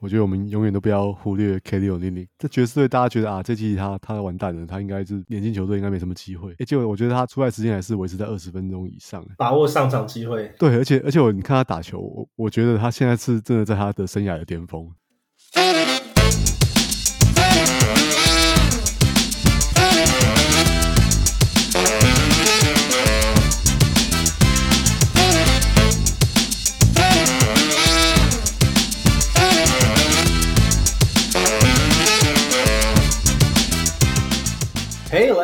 [0.00, 6.52] 我觉得我们永远都不要忽略 Kelly Olynyk 这爵士队，大家觉得啊，这季他他完蛋了，他应该是年轻球队应该没什么机会。
[6.58, 10.50] 哎，结果我觉得他出来时间还是维持在二十分钟以上，把握上场机会。
[10.58, 14.90] 对，而且而且我你看他打球，我我觉得他现在是真的在他的生涯的巅峰。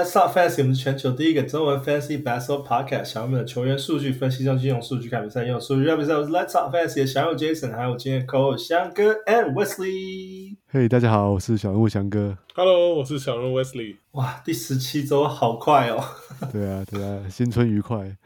[0.06, 6.14] Let's fantasy，我们是全球第一个中文 fantasy basketball podcast，小人们的球员数据分析中，用数据看比赛，用数据看比赛。
[6.14, 10.54] 我是 Let's talk fantasy 的小人物 Jason，还有今天 co-host 翔哥 and Wesley。
[10.68, 12.38] 嘿，hey, 大家好，我是小人物翔哥。
[12.54, 13.96] Hello，我是小人物 Wesley。
[14.12, 16.00] 哇，第十七周好快哦。
[16.52, 18.16] 对啊，对啊，新春愉快。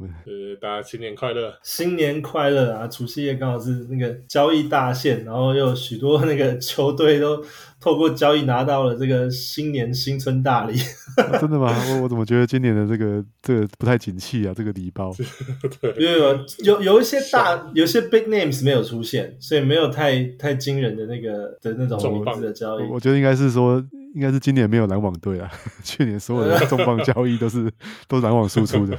[0.00, 1.52] 呃，大家新年快乐！
[1.60, 2.86] 新年快乐啊！
[2.86, 7.44] 除夕夜刚好是那个交易大限，然后又有许多那个球队都
[7.80, 10.78] 透过交易拿到了这个新年新春大礼。
[11.16, 11.74] 啊、真的吗？
[11.90, 14.54] 我我怎么觉得今年的这个这个不太景气啊？
[14.56, 15.12] 这个礼包，
[15.80, 22.84] 对，因为有有有一些大，有些 big names 没有出现，所以没有太太惊人的那个的那种名字的交易。
[22.84, 23.84] 我觉得应该是说。
[24.14, 25.48] 应该是今年没有篮网队啊，
[25.84, 27.70] 去年所有的 重磅交易都是
[28.08, 28.98] 都是篮网输出的。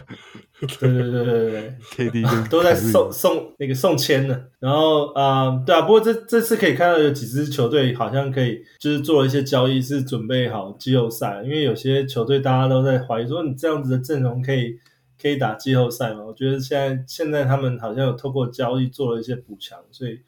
[0.60, 4.40] 对对对对对，KD 都在送送那个送签呢。
[4.60, 11.42] 然后啊、呃，对啊，不过这这次可以看到有几支球队好像可以就是做了一些交易，是准备好季后赛。
[11.44, 14.78] 因为有些球队大家都在怀疑说，你这样子的阵容可以
[15.22, 16.24] 可以打季后赛吗？
[16.26, 20.20] 我觉得现在现在他们好像有透过交易做了一些补强，所以。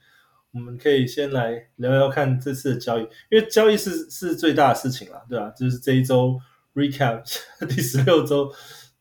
[0.53, 5.49] 我们可以先来聊聊看这次的交易，因为交易是是最大的事情啦，对吧？
[5.51, 6.37] 就是这一周
[6.75, 7.23] recap
[7.69, 8.51] 第十六周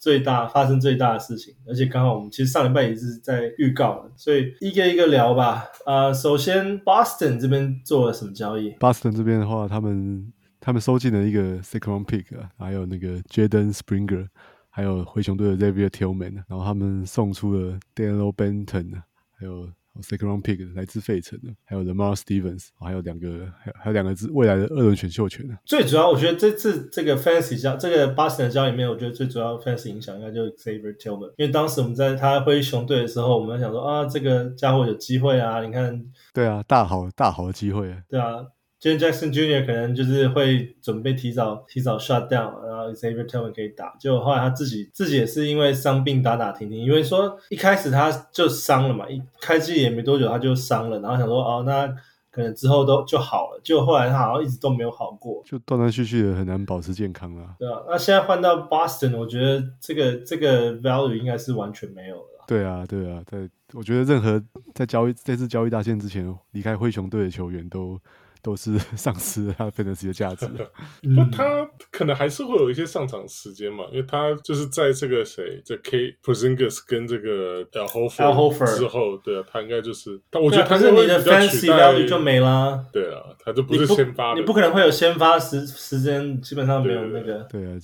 [0.00, 5.66] 最大发生最大的事情，而且刚好我们其实上礼拜也是在预告了，所以一个一个聊吧。
[5.84, 12.24] 啊、呃，首先 Boston 这边做了什么交易？Boston 这边的话，他们他们收进了一个 second pick，
[12.58, 14.26] 还有那个 Jaden Springer，
[14.70, 19.02] 还有灰熊队的 Xavier Tillman，然后他们送出了 Daniel Benton，
[19.38, 19.68] 还有。
[20.02, 25.58] Second round pick 来自费城的，还有 The Mar Stevens，还有两个，还有还有两个是未来的二轮选秀权的。
[25.64, 36.02] 最主要，我觉得这次这个 Fantasy 交这个 Boston 的交易里面，我觉得最主要 Fantasy 影响应该就是 Xavier Tillman，因为当时我们在他灰熊队的时候，我们想说啊，这个家伙有机会啊，你看，
[36.32, 38.46] 对啊，大好大好的机会对啊，
[38.80, 38.96] 对啊。
[38.96, 39.66] Jaren Jackson Jr.
[39.66, 43.94] 可能就是会准备提早提早 shut down，然后 Xavier Tillman 可以打。
[44.00, 51.86] 结果后来他自己自己也是因为伤病打打停停，因为说一开始他就伤了嘛，一开季也没多久他就伤了，然后想说哦，那
[52.30, 53.60] 可能之后都就好了。
[53.62, 57.56] 结果后来他好像一直都没有好过，就断断续续的很难保持健康啊。
[57.58, 62.44] 对啊，那现在换到 Boston，我觉得这个这个 value 应该是完全没有了。
[62.46, 64.42] 对啊，对啊，对，我觉得任何
[64.74, 68.00] 在交易这次交易大限之前离开灰熊队的球员都。
[68.42, 70.48] 都是 丧失他 fantasy 的价值。
[71.02, 82.84] 那他可能还是会有一些上场时间嘛，因为他就是在这个谁，这 K Porzingis 跟这个 Al Horford 之后，对啊，他应该就是，但我觉得他是你的 fantasy value 就没啦。
[82.92, 87.46] 对啊，他就不是先发的，你不可能会有先发时时间，基本上没有那个。
[87.50, 87.78] 对啊，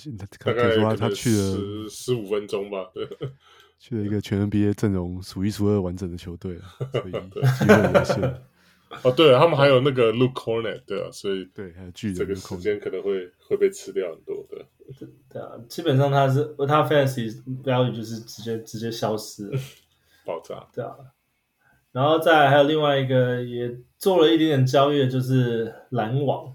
[0.45, 3.07] 大概说他去了十十五分钟吧，对，
[3.79, 6.59] 去了一个全 NBA 阵容数一数二完整的球队，
[6.93, 8.43] 所以机会有限。
[9.03, 14.65] 哦，对了，他们还有那个 Luke Kornet，对啊，所以对，还有巨人这个时间可能会会被吃掉很多的。
[14.99, 19.59] 对对啊，基本上他是他 fantasy value 就是直接直接消失了，
[20.25, 20.67] 爆炸。
[20.73, 20.95] 对啊，
[21.91, 26.55] 然后再还有另外一个也做了一点点交易的，就是篮网。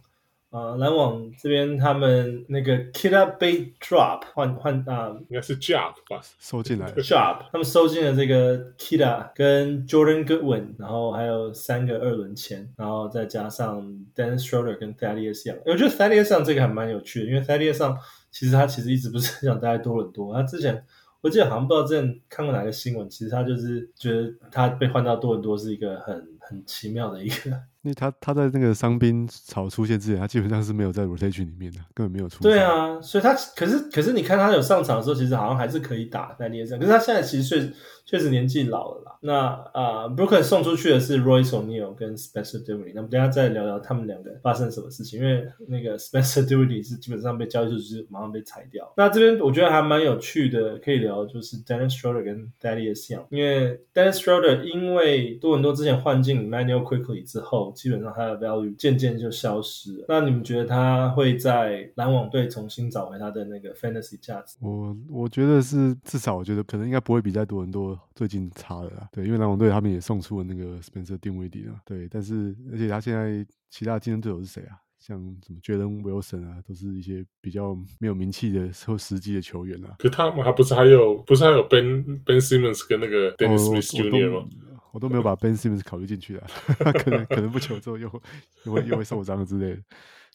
[0.51, 13.81] 啊，篮网这边他们那个 Keita Bates-Diop 换换啊，应该是 Job 吧，收进来 Job，他们收进了这个 Keita 跟 Jordan Goodwin，然后还有三个二轮签，然后再加上
[14.13, 15.59] Dennis Schroeder 跟 Thaddeus Young。
[15.66, 17.97] 我觉得 Thaddeus Young 这个还蛮有趣的，因为 Thaddeus Young
[18.29, 20.84] 其实他其实一直不是很想待在多伦多，他之前
[21.22, 27.57] 我记得好像不知道之前看过哪个新闻，其实他就是觉得他被换到多伦多是一个很很奇妙的一个。
[27.83, 32.43] 因为他他在那个伤兵潮出现之前，他基本上是没有在 rotation 里面的，根本没有出。
[32.43, 36.78] 对啊，所以他可是可是你看他有上场的时候，其实好像还是可以打在列上。
[36.78, 37.73] 可是他现在其实确
[38.11, 39.16] 确实年纪老了啦。
[39.22, 39.37] 那
[39.73, 42.91] 啊、Brooklyn 送出去的是 Royce O'Neal 跟 Spencer Dinwiddie。
[42.93, 45.19] 那么等下再聊聊他们两个发生什么事情。
[45.19, 48.91] 因为那个 Spencer Dinwiddie 是基本上被交易出去，马上被裁掉。
[48.97, 53.23] 那这边我觉得还蛮有趣的，可以聊就是 Dennis Schroeder 跟 Thaddeus Young。
[53.29, 57.72] 因为 Dennis Schroeder 因为多伦多之前换进 Manuel Quickly 之后。
[57.73, 60.05] 基本上他的 value 渐渐就消失了。
[60.08, 64.58] 那你们觉得他会在篮网队重新找回他的那个 fantasy 价值？
[64.59, 69.09] 我我觉得是至少，我觉得可能应该不会比在多伦多最近差了啦。
[69.11, 71.81] 对，因为篮网队他们也送出了那个 Spencer Dinwiddie 啊。
[71.85, 74.77] 对，但是而且他现在其他竞争对手是谁啊？
[74.99, 79.95] 像什么 Jalen Wilson 啊，都是一些比较没有名气的或实际的球员啊。
[79.97, 84.41] 可他们还不是还有不是还有 Ben Ben Simmons 跟那个 Dennis Smith Jr.
[84.41, 84.47] 吗？
[84.91, 88.21] 我都没有把 Ben Simmons 考虑进去啊， 他可能可能不球之后又
[88.65, 89.81] 又会又会受伤之类的。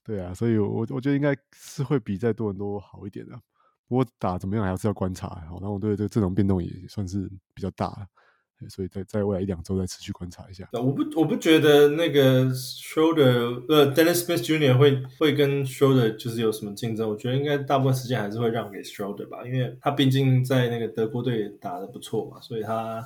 [0.05, 3.41] 对啊，所以我我觉得应该是会比再多人都好一点的啊。
[3.89, 5.41] 不过打怎么样还是要观察。
[5.45, 8.07] 然后我对这个阵容变动也算是比较大。
[8.71, 10.67] 所以在在未来一两周再持续观察一下。
[10.73, 14.79] 我不我不觉得那个 Shoulder 呃 Dennis Smith Jr.
[14.79, 17.07] 会会跟 Shoulder 就是有什么竞争。
[17.07, 23.05] 我觉得应该大部分时间还是会让给 Shoulder 吧，因为他毕竟在那个德国队打得不错嘛，所以他。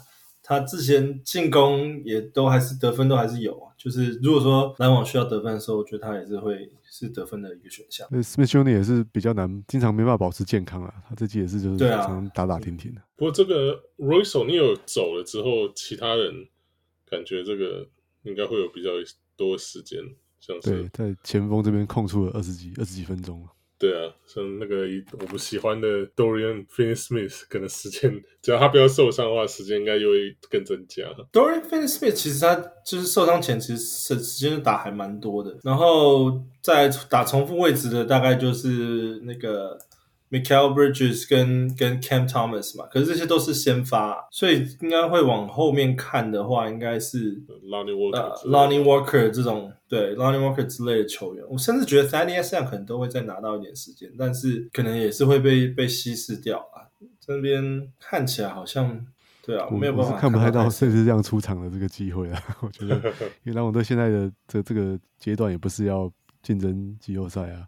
[0.51, 8.05] 他之前进攻也都还是得分都还是有啊，就是如果说篮网需要得分的时候，我觉得他也是会是得分的一个选项。
[8.11, 10.93] 那，Smith 兄弟也是比较难，经常没办法保持健康啊。
[11.09, 13.01] 他自己也是就是常常打打停停的。
[13.15, 16.49] 不过这个 Royce O'Neale 走了之后，其他人
[17.09, 17.87] 感觉这个
[18.25, 18.91] 应该会有比较
[19.37, 20.01] 多时间，
[20.41, 23.47] 像是对，在前锋这边空出了二十几二十几分钟。
[23.81, 31.05] 对啊，像那个我们喜欢的 Dorian Finney-Smith，可能时间只要他不要受伤的话，时间应该又会更增加。
[31.33, 32.55] Dorian Finney-Smith 其实他
[32.85, 39.79] 就是受伤前其实时时间打还蛮多的，然后在打重复位置的大概就是那个。
[40.31, 51.45] Mikal Bridges 跟跟 Cam Thomas 嘛，可是这些都是先发，所以应该会往后面看的话，应该是 Lonnie Walker、uh, Lonnie Walker 这种对 Lonnie Walker 之类的球员。
[51.51, 56.87] 我甚至觉得 Thaddeus Young 可能都会再拿到一点时间，但是可能也是会被被稀释掉啊。
[57.19, 59.05] 这边看起来好像
[59.45, 62.41] 对啊，我没有办法看，看不太到甚至这样出场的这个机会啊。
[62.63, 62.97] 我觉得，
[63.43, 66.09] 因为篮网队现在的这这个阶段也不是要
[66.41, 67.67] 竞争季后赛啊。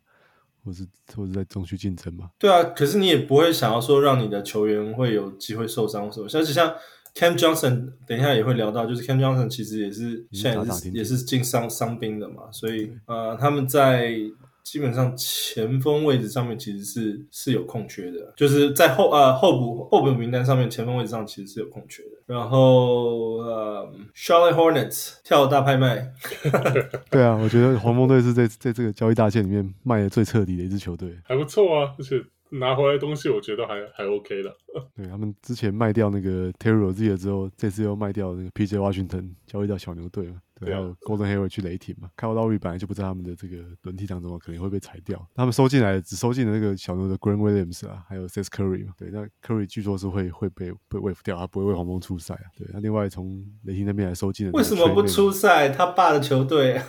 [0.64, 2.30] 或是或者在中区竞争嘛？
[2.38, 6.74] 对啊，可是你也不会想要说让你的球员会有机会受伤什么，像是像
[7.14, 14.16] Cam Johnson，等一下也会聊到，就是 Cam Johnson 其实也是现在也是也是进伤伤兵的嘛，所以呃他们在。
[14.64, 22.10] 基本上前锋位置上面其实是是有空缺的，就是在后呃候补候补名单上面前锋位置上其实是有空缺的。
[22.26, 26.12] 然后呃，Charlotte Hornets 跳大拍卖，
[27.10, 34.54] 对啊，我觉得黄蜂队是在在这个交易大线里面卖的最彻底的一支球队，还不错啊，而且拿回来的东西我觉得还还 OK 的。
[34.96, 40.32] 对，他们之前卖掉那个 Terry Rozier 之后，这次又卖掉那个 PJ Washington，交易到小牛队
[40.62, 40.70] 了。
[40.70, 45.24] 然后 Gordon Hayward 去雷霆嘛，Kyle Lowry 本来就不在他们的这个轮替当中，可能会被裁掉。
[45.34, 48.92] 他们收进来只收进了那个小牛的 Grant Williams 啊，还有 Seth Curry 嘛。
[48.96, 52.46] 对，那 Curry 据说是会会被被 waive 掉，他不会为黄蜂出赛啊。
[52.56, 55.68] 对，那另外从雷霆那边来收进了，为什么不出赛？
[55.68, 56.80] 他爸的球队。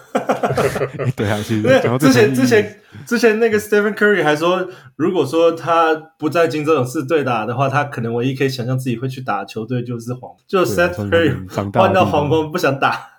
[1.16, 1.64] 对啊，其实
[2.00, 13.12] 之前之前之前那个 Stephen Curry 还说，如果说他不在金州勇士队打的话，他可能唯一可以想象自己会去打球队就是黄，就 Seth Curry 换到黄蜂不想打。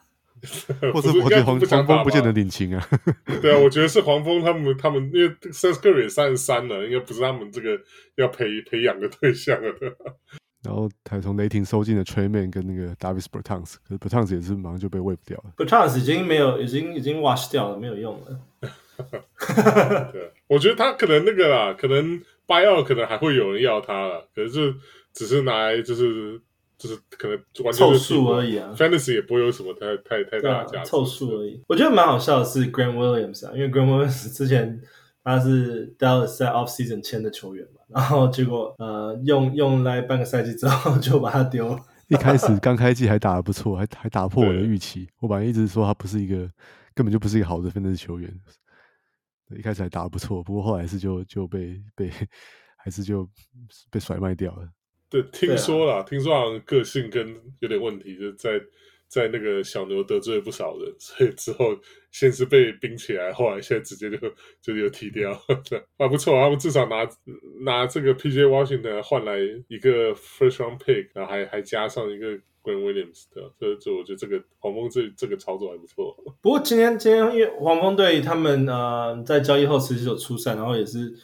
[0.93, 2.89] 或者我觉得黄黄蜂不见得领情啊。
[3.43, 7.79] 对啊，我觉得是黄蜂他们他们因为 Seth Curry 也三十三了，应该不是他们这个
[8.17, 9.75] 要培培养的对象了。
[10.65, 15.53] 然后还从雷霆收进了 Tre Mann 跟那个 Davis Bertans，可是 Bertans 也是马上就被 waive 掉了。
[15.57, 18.41] Bertans 已经没有，已经已经 wash 掉了，没有用了。
[20.11, 24.75] 对，我觉得他可能那个啦，可能 buyout 可能还会有人要他了，可是
[25.13, 26.41] 只是拿来就是。
[26.77, 31.63] 就是可能完全凑数而已啊，Fantasy 也不会有什么太太太大的价值，凑数而已。
[31.69, 34.81] 我觉得蛮好笑的是 Grant Williams 啊，因为 Grant Williams 之前
[35.23, 41.79] 他是 Dallas 在 Off Season 签的球员嘛， 然后结果呃用用来半个赛季之后就把他丢了。
[42.09, 45.09] 一开始 刚开季还打得不错，还还打破我的预期。
[45.21, 46.37] 我本来一直说他不是一个
[46.95, 48.31] 根本就不是一个好的 Fantasy 球员，
[49.57, 52.11] 一开始还打得不错，不过后来是就就被被
[52.77, 53.27] 还是就
[53.91, 54.69] 被甩卖掉了。
[55.23, 58.61] 对，听说了，啊、听说好像个性跟有点问题，就在
[59.07, 61.79] 在那个小牛得罪了不少人，所以之后
[62.11, 64.19] 先是被冰起来，后来现在直接就
[64.61, 65.31] 就又踢掉，
[65.99, 67.09] 啊不错，他们至少拿
[67.65, 72.33] 拿这个 PJ Washington 换来一个 First Round Pick，然后还还加上一个
[72.65, 76.17] Grant Williams 的，这这我觉得这个黄蜂这这个操作还不错。
[76.43, 81.15] 不过今天今天因为黄蜂队他们呃在交易后其实有出赛，然后也是。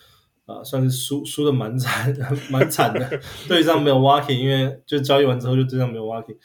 [0.50, 2.14] 啊，算是输输的蛮惨，
[2.50, 3.20] 蛮惨的。
[3.46, 6.36] 对上没有 walking，因为就交易完之后就对上没有 walking。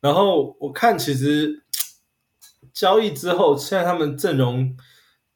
[0.00, 1.62] 然后我看其实
[2.72, 4.76] 交易之后，现在他们阵容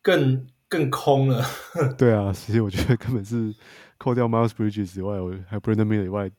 [0.03, 1.45] 更更空了。
[1.97, 3.55] 对啊，其实我觉得根本是
[3.99, 6.31] 扣掉 Miles Bridges 以外，我还 Brandon Miller 以外，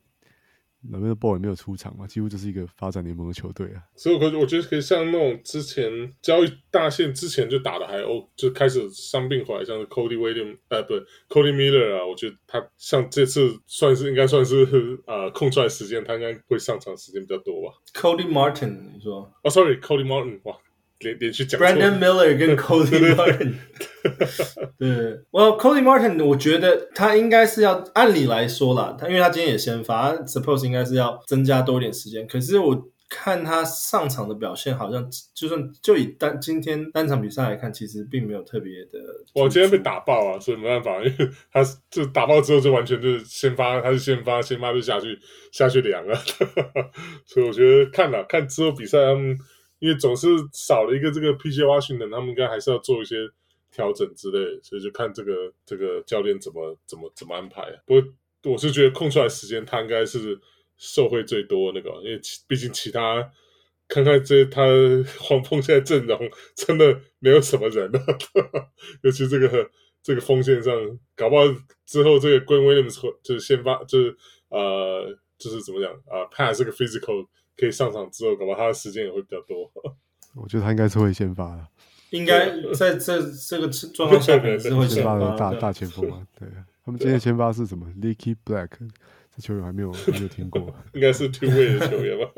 [0.90, 3.84] LaMelo Ball 也没有出场嘛，几乎就是一个发展联盟的球队啊。
[3.96, 10.94] 所以，我我觉得可以像那种之前交易大线之前就打的还 O，就开始伤病回来，像是 Cody Williams，呃，不
[11.30, 14.66] ，Cody Miller 啊，我觉得他像这次算是应该算是
[15.06, 17.78] 呃空出来时间，他应该会上场时间比较多吧。
[17.94, 19.22] Cody Martin，你说？
[19.22, 20.58] 哦、oh,，Sorry，Cody Martin，哇。
[21.02, 23.54] 连连续讲 Brandon Miller 跟 Cody Martin，
[24.80, 32.26] 对，我 Cody Martin，我觉得他应该是要按理来说啦，他因为他今天也先发，Suppose 应该是要增加多一点时间。
[32.28, 39.00] 可是我看他上场的表现，好像就算就以单今天单场比赛来看，其实并没有特别的。
[39.34, 45.20] 我今天被打爆啊，所以没办法，因为他就打爆之后就完全就是先发，他是先发，先发就下去
[45.52, 46.16] 下去凉了。
[47.28, 49.38] 所以我觉得看了看之后比赛他们。
[49.82, 53.16] 因为总是少了一个这个 PJ Washington，他们应该还是要做一些
[53.72, 57.64] 调整之类，所以就看这个这个教练怎么怎么怎么安排。
[57.84, 60.40] 不过我是觉得空出来时间，他应该是
[60.78, 63.28] 受惠最多那个，因为毕竟其他
[63.88, 64.62] 看看这他
[65.20, 68.00] 黄蜂现在阵容真的没有什么人了，
[69.02, 69.68] 尤其这个
[70.04, 70.74] 这个锋线上，
[71.16, 71.46] 搞不好
[71.88, 74.16] 之后这个 Grant Williams 就是先发，就是
[74.50, 77.26] 呃就是怎么讲啊、呃、，pass 这个 physical。
[77.62, 79.72] 可以上场之后，搞不好他的时间也会比较多。
[80.34, 81.68] 我觉得他应该是会先发的，
[82.10, 86.26] 应该在这这个状况下面是会先发的大大前锋啊。
[86.40, 86.48] 对，
[86.84, 88.70] 他们今天的先发是什么？Licky Black，
[89.36, 92.32] 这球员还没有还没有听过，应该是 Two Way 的球员吧？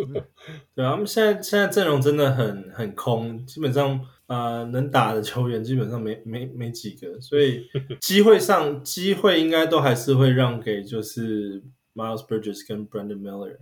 [0.75, 3.91] 对啊，他们现在现在阵容真的很很空，基本上
[4.25, 7.69] 啊、呃、能打的球员基本上没没没几个，所以
[8.01, 11.61] 机会上机会应该都还是会让给就是
[11.93, 13.57] Miles Bridges 跟 Brandon Miller。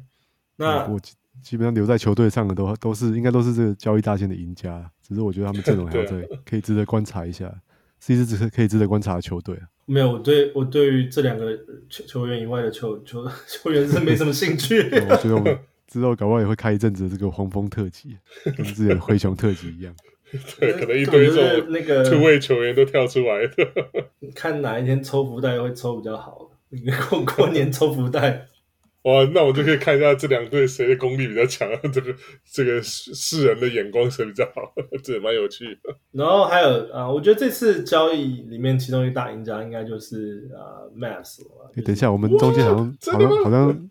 [0.56, 0.98] 那我。
[1.42, 7.52] 基本上留在球队上的都都是应该都是这个交易大线的赢家，只是我觉得他们阵容还在， 可以值得观察一下，
[8.00, 9.64] 是一支只是可以值得观察的球队啊。
[9.86, 11.58] 没有，我对我对于这两个
[11.90, 14.84] 球球员以外的球球 球员是没什么兴趣。
[15.10, 15.58] 我觉得我们
[15.88, 18.18] 之后搞不好也会开一阵子这个黄蜂特辑，
[18.56, 19.94] 跟之前灰熊特辑一样。
[20.60, 24.32] 对，可能一堆这种那个突位球员都跳出来的。
[24.34, 26.50] 看哪一天抽福袋会抽比较好，
[27.10, 28.48] 过过年抽福袋。
[29.04, 32.14] 哇，那我就可以看一下这两队谁的功力比较强， 这个
[32.52, 35.96] 这个世人的眼光谁比较好， 这也蛮有趣的。
[36.12, 41.72] 然后还有啊、呃，我觉得这次交易里面其中一个大赢家应该就是啊 Mavs 了。
[41.84, 43.90] 等一下，我们中间好像好像好像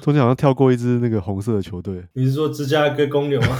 [0.00, 2.02] 中间好像跳过一支那个红色的球队。
[2.14, 3.58] 你是说芝加哥公牛吗？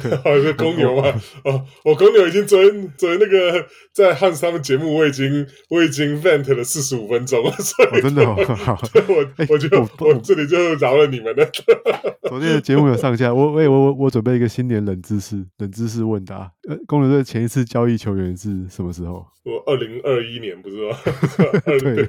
[0.00, 1.12] 对， 好像公牛吗？
[1.44, 11.44] 哦，我公牛已经昨天昨天那个在汉斯他们节目，我已经我已经 vent 了四十五分钟了，所以、哦、真的好，好我我觉得我，我这里就饶了你们了。
[12.28, 16.50] 昨天的节目有上架，我我我我我准备一个新年冷知识冷知识问答。
[16.68, 19.26] 呃，公牛队前一次交易球员是什么时候？
[19.44, 20.96] 我二零二一年不是吗？
[21.64, 22.04] 对，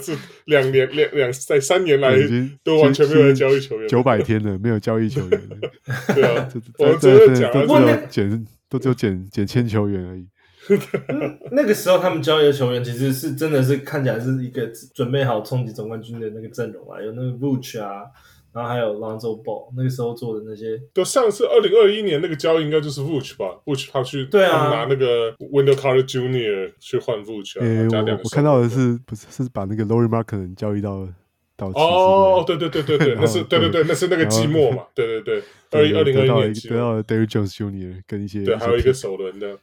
[0.00, 2.16] 是两年两两在三年来
[2.62, 5.40] 都完全没有交易球员，九百天了没有交易球员。
[6.14, 6.48] 对啊，
[6.78, 10.28] 我们真的讲，都只有减，都只有减减签球员而已。
[11.52, 18.02] 那个时候他们交易的球员其实是真的是看起来是一个准备好冲击总冠军的那个阵容啊，有那个 Vooch 啊。
[18.54, 26.72] 然后还有 Lonzo Ball 那个时候做的那些，都上次二零二一年那个交易应该就是 Vooch 吧？Vooch 他去对啊，拿那个 Wendell Carter Jr.
[26.78, 27.64] 去换 Vooch 啊。
[27.66, 31.04] 欸、我我看到的是不是是把那个 Lauri Markkanen 交易到
[31.56, 38.02] 到哦，对对对对对， 那是对对对，那是那个季末嘛，对对对，二二零二一年得到了 Derrick Jones Jr.
[38.06, 39.58] 跟一些对，还有一个首轮的。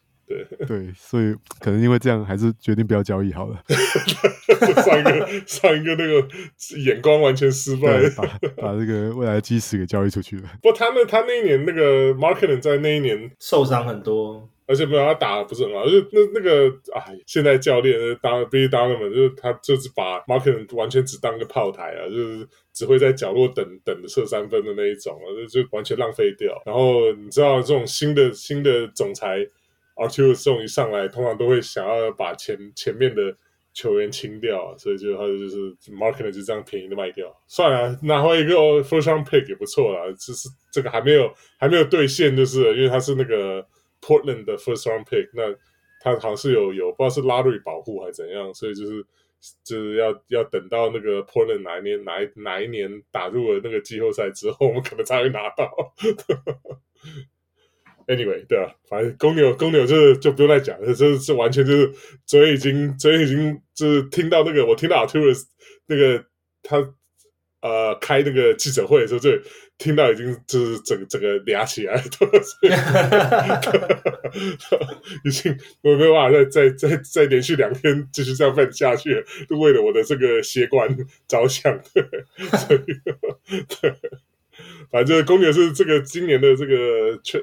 [0.58, 3.62] 对对，所以可能因为这样，还是决定不要交易好了。
[4.84, 6.28] 上一个 上一个那个
[6.86, 8.24] 眼光完全失败，把
[8.58, 10.44] 把这个未来的基石给交易出去了。
[10.62, 26.62] 不过他那他那一年那个 Markkanen 在那一年受伤很多，而且没有他打的不是很好，就那那个哎，现在教练当 Billy Donovan 就是他就是把 Markkanen 完全只当个炮台啊，就是只会在角落等等着射三分的那一种啊，就就完全浪费掉。
[26.66, 29.46] 然后你知道这种新的新的总裁。
[30.02, 33.36] Arturas 这种一上来，通常都会想要把前前面的
[33.74, 37.34] 球员清掉，所以就他就是 Markkanen 就这样便宜的卖掉。
[37.48, 38.54] 算了，拿回一个
[38.84, 40.06] First Round Pick 也不错啦。
[40.12, 43.66] 就是这个还没有还没有兑现，就是因为他是那个
[44.02, 45.54] Portland 的 First Round Pick，那
[46.02, 49.06] 他好像是有有不知道是 Lottery 保护还是怎样，所以就是
[49.64, 55.72] 就是要要等到那个 Portland 哪一年哪一哪一年打入了那个季后赛之后，我们可能才会拿到。
[58.12, 61.90] Anyway，对啊，反正公牛公牛就是就不用再讲了，这是完全就是
[62.26, 65.44] 昨天已经昨天已经就是听到那个我听到 Arturas
[65.88, 66.22] 那个
[66.62, 66.76] 他
[67.62, 69.30] 呃开那个记者会的时候，就
[69.78, 72.04] 听到已经就是整个整个俩起来了，
[75.24, 80.94] 已经我没有办法再再再再连续两天继续这样办下去，就为了我的这个血管
[81.30, 81.82] 着想。
[81.94, 82.04] 对，
[82.58, 82.84] 所以
[83.82, 83.96] 对，
[84.92, 87.42] 反正公牛是这个今年的这个全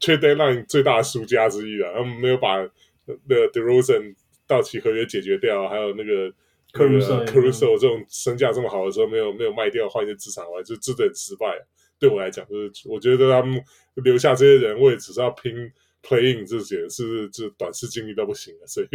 [0.00, 2.56] trade deadline 最大的输家之一了，他们没有把
[3.04, 4.14] 那个 DeRozan
[4.46, 6.32] 到期合约解决掉，还有那个。
[6.70, 11.46] Caruso Caruso 这种身价这么好的时候，没有没有卖掉换一些资产，我就真的很失败。
[11.98, 13.58] 对我来讲，就是我觉得他们
[13.94, 15.50] 留下这些人，我也只是要拼
[16.02, 18.66] playing 这些，是这短视经历都不行了。
[18.66, 18.86] 所以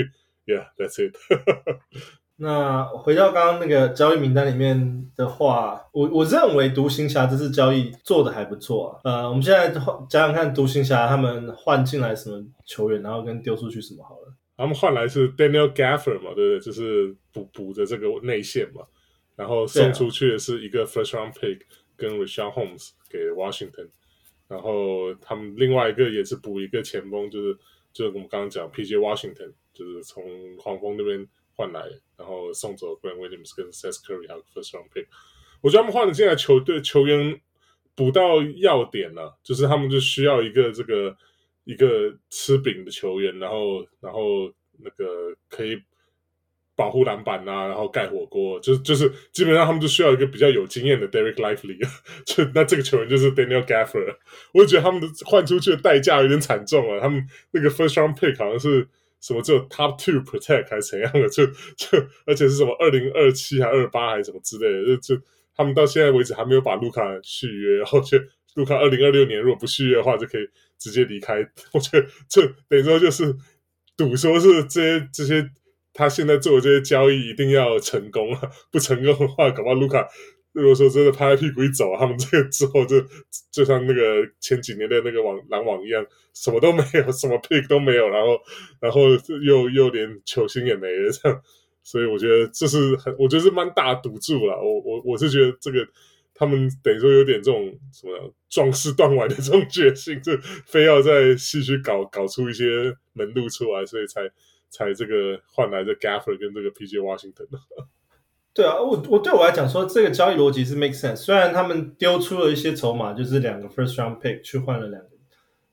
[0.45, 1.17] ，Yeah，that's it。
[2.43, 8.99] 那回到刚刚那个交易名单里面的话，我我认为独行侠这次交易做的还不错啊。
[9.05, 14.33] 呃，我们现在讲讲看独行侠他们换进来什么球员，然后跟丢出去什么好了。
[14.57, 16.59] 他们换来是 Daniel Gafford 嘛，对不对？
[16.59, 18.81] 就是补补的这个内线嘛，
[19.37, 21.61] 然后送出去的是一个 First Round Pick
[21.95, 23.87] 跟 Richaun Holmes 给 Washington，
[24.49, 27.57] 然后他们另外一个也是补一个前锋，就是
[27.93, 30.23] 就是我们刚刚讲 PJ Washington，就是从
[30.59, 31.81] 黄蜂那边换来，
[32.17, 35.07] 然后送走 Grant Williams 跟 Seth Curry 还有 First Round Pick。
[35.61, 37.39] 我觉得他们换的进来球队球员
[37.95, 41.15] 补到要点了，就是他们就需要一个这个。
[41.65, 45.81] 一个吃饼的球员，然后，然后那个可以
[46.75, 51.79] 保护篮板啊，然后盖火锅，就就是基本上他们就需要一个比较有经验的 Derek Lively，
[52.25, 54.17] 就那这个球员就是 Daniel Gafford。
[54.53, 58.85] 我就觉得他们的换出去的代价有点惨重啊，他们那个 First Round Pick 好像是
[59.23, 65.23] 什么只有 Top Two Protect 还是怎样的，就就而且是什么二零二七还二八还是什么之类的，就就
[65.55, 68.19] 他们到现在为止还没有把卢卡续约，然后就
[68.55, 70.47] 卢卡二零二六年如果不续约的话就可以。
[70.79, 71.35] 直接离开，
[71.71, 73.33] 我觉得这等于说就是
[73.95, 75.49] 赌说是这些这些
[75.93, 80.05] 他现在做的这些交易一定要成功啊，不成功的话，搞不好卢卡
[80.53, 83.03] 如果说真的拍屁股一走，他们这个之后就
[83.51, 88.39] 就像那个前几年的那个网篮网一样，什么都没有，什么 pick 都没有，然后
[88.79, 89.09] 然后
[89.45, 91.41] 又又连球星也没了这样，
[91.83, 95.87] 所以我觉得这是很，我觉得是蛮大赌注了，我我我是觉得这个。
[96.35, 104.27] 他们等于说有点这种什么壮士断腕的这种决心，就非要在西区搞搞出一些门路出来，所以才
[104.67, 107.47] 才这个换来的 Gaffer 跟这个 PJ Washington。
[108.53, 111.15] 对啊，我我对我来讲说这个交易逻辑是 make sense。
[111.15, 115.09] 虽然他们丢出了一些筹码，就是两个 first round pick 去换了两个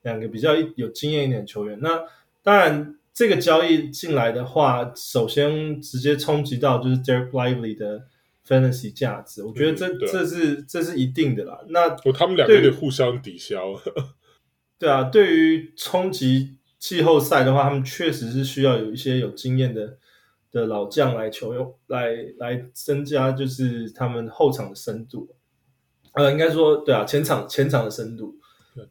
[0.03, 1.79] 两个比较有经验一点的球员。
[1.81, 2.03] 那
[2.43, 8.07] 当然这个交易进来的话，首先直接冲击到就是 Derek Lively 的。
[8.49, 11.61] fantasy 价值，我觉得这、嗯、这是这是一定的啦。
[11.69, 13.63] 那他们两个有点互相抵消。
[14.77, 19.99] 对啊，对于冲击季后赛的话，他们确实是需要有一些有经验的
[20.51, 25.29] 的老将来球用来来增加，就是他们后场的深度。
[26.15, 28.37] 呃，应该说对啊，前场前场的深度。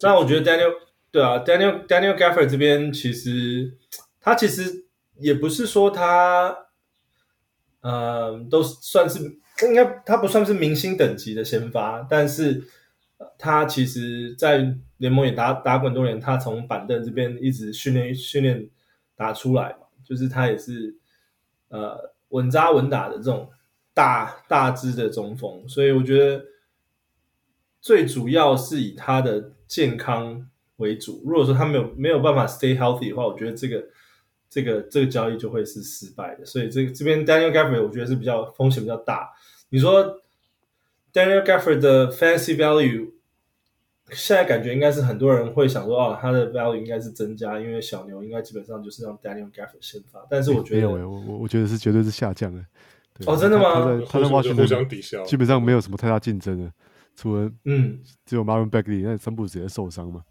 [0.02, 0.74] 那我觉得 Daniel
[1.12, 3.78] 对啊，Daniel Daniel Gafford 这边其实
[4.20, 4.86] 他其实
[5.18, 6.56] 也不是说他，
[7.82, 9.40] 嗯、呃，都算是。
[9.62, 12.64] 应该他不算是明星等级的先发，但是
[13.38, 18.70] 他其实，在联盟也打打过很多年，他从板凳这边一直训练训练
[19.18, 20.96] 打出来嘛，就是他也是
[21.70, 23.50] 呃稳扎稳打的这种
[23.94, 26.44] 大大只的中锋，所以我觉得
[27.82, 31.22] 最主要是以他的健康为主。
[31.26, 33.84] 如果说他没有没有办法 stay healthy 的话，我觉得这个。
[34.52, 39.30] 这个这个交易就会是失败的，所以这这边 Daniel Gafford 我觉得是比较风险比较大。
[39.70, 40.20] 你说
[41.14, 43.12] Daniel Gafford 的 fancy value
[44.12, 50.26] 现在感觉应该是很多人会想说，哦，他的 value 应该是增加，因为小牛应该基本上就是让 Daniel Gafford 先发。
[50.30, 52.66] 但是我觉得没有，我我我觉得是绝对是下降的。
[53.26, 53.74] 哦，真的吗？
[53.74, 56.72] 他在他在 Washington 基本上没有什么太大竞争的，
[57.16, 60.24] 除了嗯，只有 Marvin Bagley 那三步直接受伤嘛。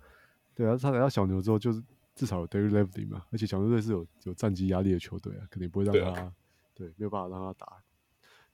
[0.54, 1.82] 对啊，他来到小牛之后就是。
[2.18, 6.32] 至少有 Derek Lively 嘛，而且小牛队是有有战绩压力的球队啊，肯定不会让他对，啊、
[6.74, 7.76] 对没有办法让他打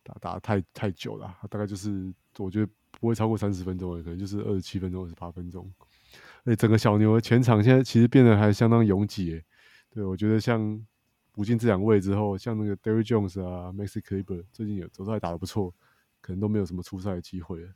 [0.03, 2.71] 打打太太久了，他大概就是我觉得
[3.05, 5.71] 不会超过三十分钟，可能就是二十七分钟、二十八分钟。
[6.45, 9.43] 而且整个小牛的前场现在其实变得还相当拥挤，
[9.91, 10.83] 对我觉得像
[11.31, 15.75] 补进这两位之后，像那个 Derry Jones 啊、Maxi Kleber 最近有走在打得不错，
[16.23, 17.69] 可能都没有什么出赛的机会了。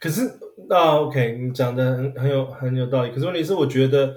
[0.00, 0.26] 可是
[0.68, 3.12] 啊，OK，你讲的很很有很有道理。
[3.12, 4.16] 可是问题是，我觉得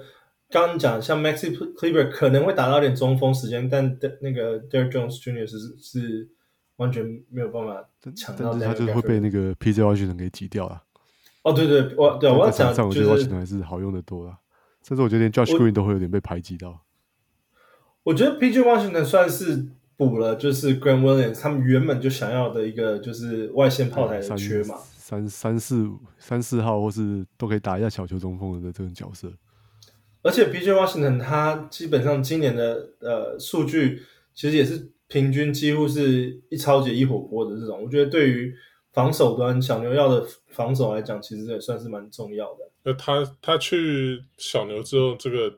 [0.50, 5.46] 刚刚讲像 Maxi Kleber 可能会打到点中锋时间，但那个 Derry Jones Jr.
[5.46, 6.28] 是是
[6.76, 8.52] 完全没有办法抢到。
[8.52, 10.82] 但是他就会被那个 PJ Washington 给挤掉了。
[11.42, 14.38] 哦，对对，我对我要讲，我觉得 Washington 还是好用的多了。
[14.82, 16.82] 甚至我觉得连 Josh Green 都会有点被排挤到。
[18.02, 24.76] 我觉得 PJ Washington 算是补了，就是 Grant Williams 他们原本就想要的一个就是外线炮台的缺嘛。
[24.96, 29.32] 三三四三四号，或是都可以打一下小球中锋的这种角色。
[30.22, 34.02] 而且 PJ Washington 他基本上今年的呃数据
[34.34, 38.54] 其实也是平均几乎是一超级一火锅的这种，我觉得对于
[38.92, 42.70] 防守端小牛要的防守来讲，其实也算是蛮重要的。
[42.82, 45.56] 那他他去小牛之后，这个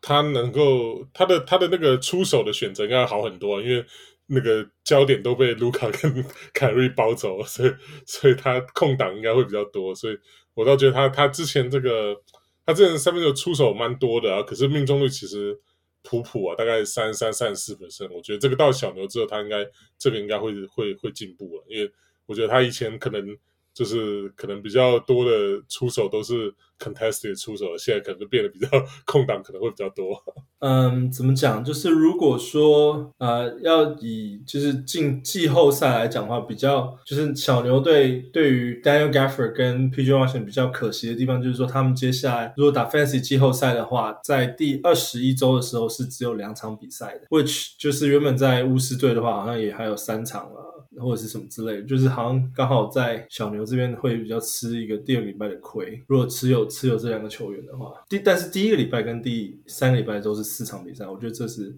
[0.00, 3.84] 他能够他的他的那个出手的选择应该好很多，因为
[4.26, 7.72] 那个焦点都被卢卡跟 凯瑞包走了，所以
[8.06, 10.16] 所以他空档应该会比较多，所以
[10.54, 12.16] 我倒觉得他他之前这个。
[12.64, 15.60] 他之前三分球出手蛮多的啊，可是命中率其实
[16.02, 18.08] 普普啊，大概三十三、三十四分身。
[18.10, 19.66] 我觉得这个到小牛之后，他应该
[19.98, 21.90] 这个应该会会会进步了，因为
[22.26, 23.36] 我觉得他以前可能
[23.74, 25.30] 就是可能比较多的
[25.68, 28.68] 出手都是 contested 出手，现在可能变得比较
[29.06, 30.16] 空档可能会比较多。
[30.60, 31.64] 嗯，怎么讲？
[31.64, 50.71] 就是如果说呃，要以就是进季后赛来讲的话，比较就是小牛队对于 Daniel Gafford 跟 PJ w a s h i n 比较可惜的地方，就是说他们接下来如果打 Fantasy 季后赛的话，在第二十一周的时候是只有两场比赛的，which 就是原本在巫师队的话，好像也还有三场了。
[50.98, 56.02] 或者是什么之类的，就是好像刚好在小牛这边会比较吃一个第二礼拜的亏。
[56.06, 61.74] 如果持有持有这两个球员的话，第但是第一个礼拜跟第三个礼拜都是四场比赛，我觉得这是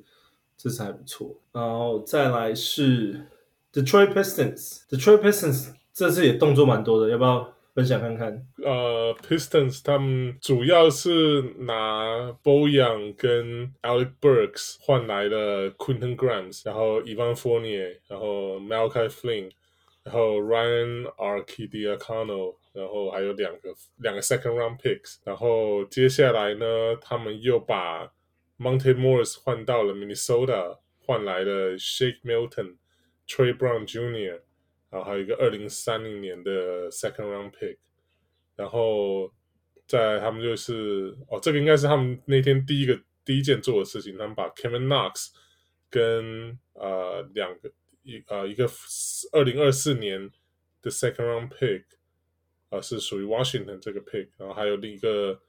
[0.57, 1.35] 这次还不错。
[1.53, 3.21] 然后再来是
[3.73, 7.55] Detroit Pistons，Detroit Pistons 这次也动作蛮多的，要不要？
[7.75, 19.51] 分享看看，呃，Pistons 他们主要是拿 Bojan 跟 Alec Burks 换来了 Quentin Grimes，然后 Evan Fournier，然后 Malachi Flynn，
[20.05, 28.13] 然后 Ryan Arcidiacono，然后还有两个两个 Second Round Picks，然后接下来呢，他们又把
[28.57, 32.77] Monte Morris 换到了 Minnesota，换来了 Shake Milton、
[33.27, 34.43] Troy Brown Jr。
[34.95, 37.77] 然后还有一个二零三零年的 second round pick，
[38.55, 39.29] 然后
[39.89, 45.33] 在他们就是哦，这个应该是他们那天第一个第一件做的事情，他们把 Kevin Knox
[45.91, 47.73] 跟呃两个
[48.05, 48.71] 一呃一个
[49.33, 50.31] 二零二四年
[50.81, 51.83] 的 second round pick，
[52.69, 55.41] 啊、呃、是属于 Washington 这个 pick，然后还有另一个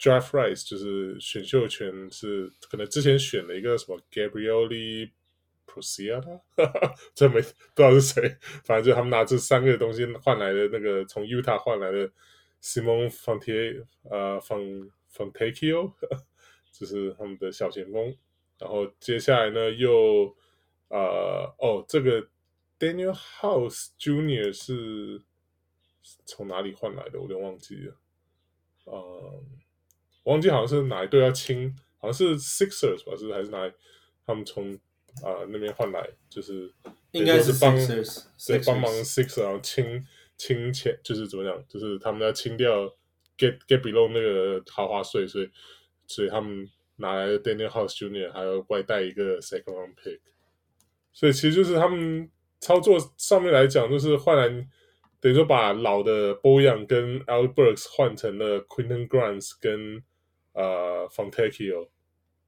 [0.00, 5.10] draft rights 就是选秀权是可能之前选了一个什么 Gabrieli。
[5.70, 6.40] Procida，
[7.14, 12.10] 这没不知道是谁，反正就他们拿这三个东西换来的那个从 Utah 换来的
[12.60, 15.92] Simon Fontecchio 呃 Fontecchio
[16.72, 18.16] 就是他们的小前锋。
[18.58, 20.36] 然后接下来呢，又
[20.88, 22.28] 呃哦，这个
[22.78, 25.22] Daniel House Junior 是
[26.26, 27.18] 从哪里换来的？
[27.18, 27.96] 我有点忘记了。
[28.84, 29.42] 呃，
[30.24, 33.16] 忘记好像是哪一队要清，好像是 Sixers 吧？
[33.16, 33.72] 是还是哪里？
[34.26, 34.78] 他们从
[35.22, 36.72] 啊，那边换来就是
[37.12, 42.86] 应该是帮对帮忙 Sixers 然后清清钱，就是怎么讲，就是他们要清掉
[43.36, 45.50] get get below 那个豪华税，所以
[46.06, 50.20] 所以他们拿来的 Daniel House Junior 还要外带一个 second round pick，
[51.12, 54.48] 所以其实就是他们操作上面来讲，就是换来
[55.20, 60.02] 等于说把老的 Boyan 跟 Alec Burks 换成了 Quentin Grimes 跟
[60.52, 61.88] 呃 Fontecchio，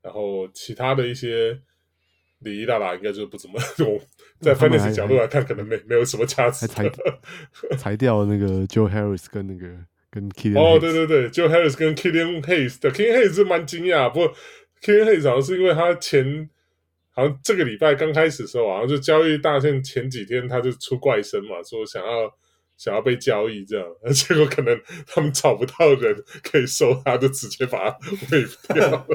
[0.01, 1.61] 然后其他的一些。
[2.45, 4.01] 里里拉拉应该就不怎么 我，
[4.41, 6.67] 在 fantasy 角度来看，可能没没有什么价值。
[6.67, 6.91] 裁
[7.79, 9.67] 裁掉那个 Joe Harris 跟那个
[10.11, 14.35] 跟 Killian 哦，对对对，Joe Harris 跟 Killian Hayes 的 Killian Hayes 是蛮惊讶，不过
[14.83, 16.49] Killian Hayes 好像是因为他前
[17.11, 22.33] 好像这个礼拜刚开始的时候，好像就交易大限前几天他就出怪声嘛，说想要。
[22.83, 29.07] 想要被交易这样， 结果可能他们找不到人可以收他，就直接把他废掉了。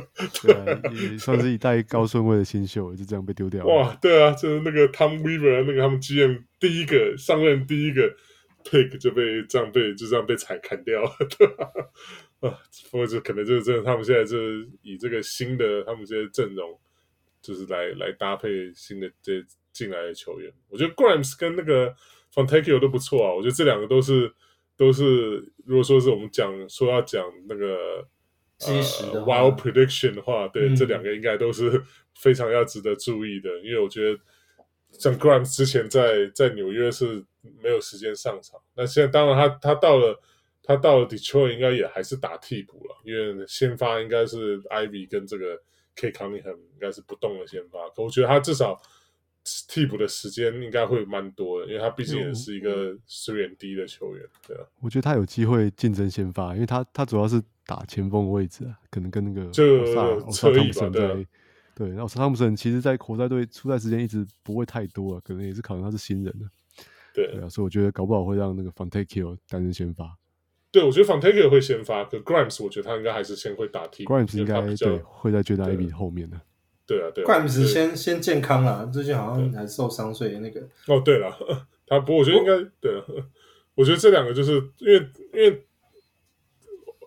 [0.41, 3.73] 对啊，也算是一代高顺位的新秀，就这样被丢掉了。
[3.73, 8.09] 哇，对啊，就是那个 Tom Weaver 那个他们 GM 第一个上任第一个
[8.63, 11.67] pick 就被这样被就这样被踩砍掉了， 对吧？
[12.39, 12.57] 啊，
[12.89, 16.79] 或者可能就是真的，他们现在就是以这个新的他们这些阵容，
[17.41, 20.49] 就是来来搭配新的这进来的球员。
[20.69, 21.93] 我觉得 Grimes 跟那个。
[22.37, 24.31] Fontecchio 都不错啊，我觉得这两个都是
[24.77, 28.07] 都是，如果说是我们讲说要讲那个
[28.59, 31.81] 基石的 Wild Prediction 的话，对，嗯、这两个应该都是
[32.13, 34.19] 非常要值得注意的，因为我觉得
[34.91, 37.25] 像 Grimes 之前在在纽约是
[37.59, 40.21] 没有时间上场，那现在当然他他到了
[40.61, 45.59] 他到了 Detroit 应该也还是打替补了，因为先发应该是 Ivy 跟这个
[45.95, 48.79] Cade Cunningham 应该是不动的先发，可我觉得他至少。
[49.67, 54.63] 替补的时间应该会蛮多的，因为他毕竟也是一个水源低的球员，对啊。
[54.79, 60.03] 我觉得他有机会竞争先发，因为他他主要是打前锋的位置啊，可能跟那个就萨
[60.51, 61.25] 汤普森在
[61.75, 66.45] 对，然后萨汤普森其实，在活塞队出赛时间一直不会太多啊，可能也是考虑他是新人的。
[67.13, 70.17] 对，啊，所以我觉得搞不好会让那个 Fontecchio 担任先发。
[70.71, 74.13] 对，我觉得 Fontecchio 会先发，可 Grimes 我觉得他应该还是先会打替补。
[74.13, 76.39] Grimes 应该对会在 Jaden Ivey 后面的。
[76.87, 77.27] 对啊，对啊。
[77.27, 80.61] Grimes 先先健康了，最近好像还受伤，所以那个。
[80.87, 81.37] 哦，对了，
[81.85, 83.03] 他不过我觉得应该对，
[83.75, 85.65] 我觉得这两个就是因为因为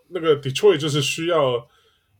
[0.09, 1.55] 那个 Detroit 就是需要，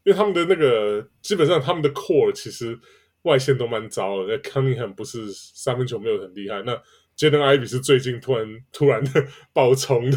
[0.05, 2.79] 因为他们的那个基本上他们的 core 其实
[3.23, 6.73] 外线都蛮糟的，那 Cunningham 不是三分球没有很厉害，那
[7.17, 10.17] Jaden Ivey 是最近突然突然的 爆冲的，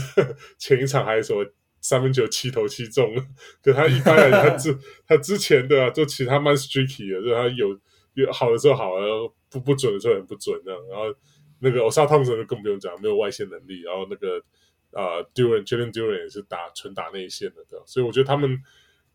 [0.58, 1.46] 前一场还是说
[1.84, 3.14] 三分球七投七中，
[3.62, 7.80] 可他一般来他之 他之前的、啊、就其他蛮 streaky 的，就他有
[8.16, 11.14] 有好的时候好，然后不不准的时候很不准的，然后
[11.60, 14.40] 那个 Ausar Thompson 更不用讲，没有外线能力，然后那个
[14.94, 18.58] 啊 Duren Jalen Duran 也是打纯打内线的，对，所以我觉得他们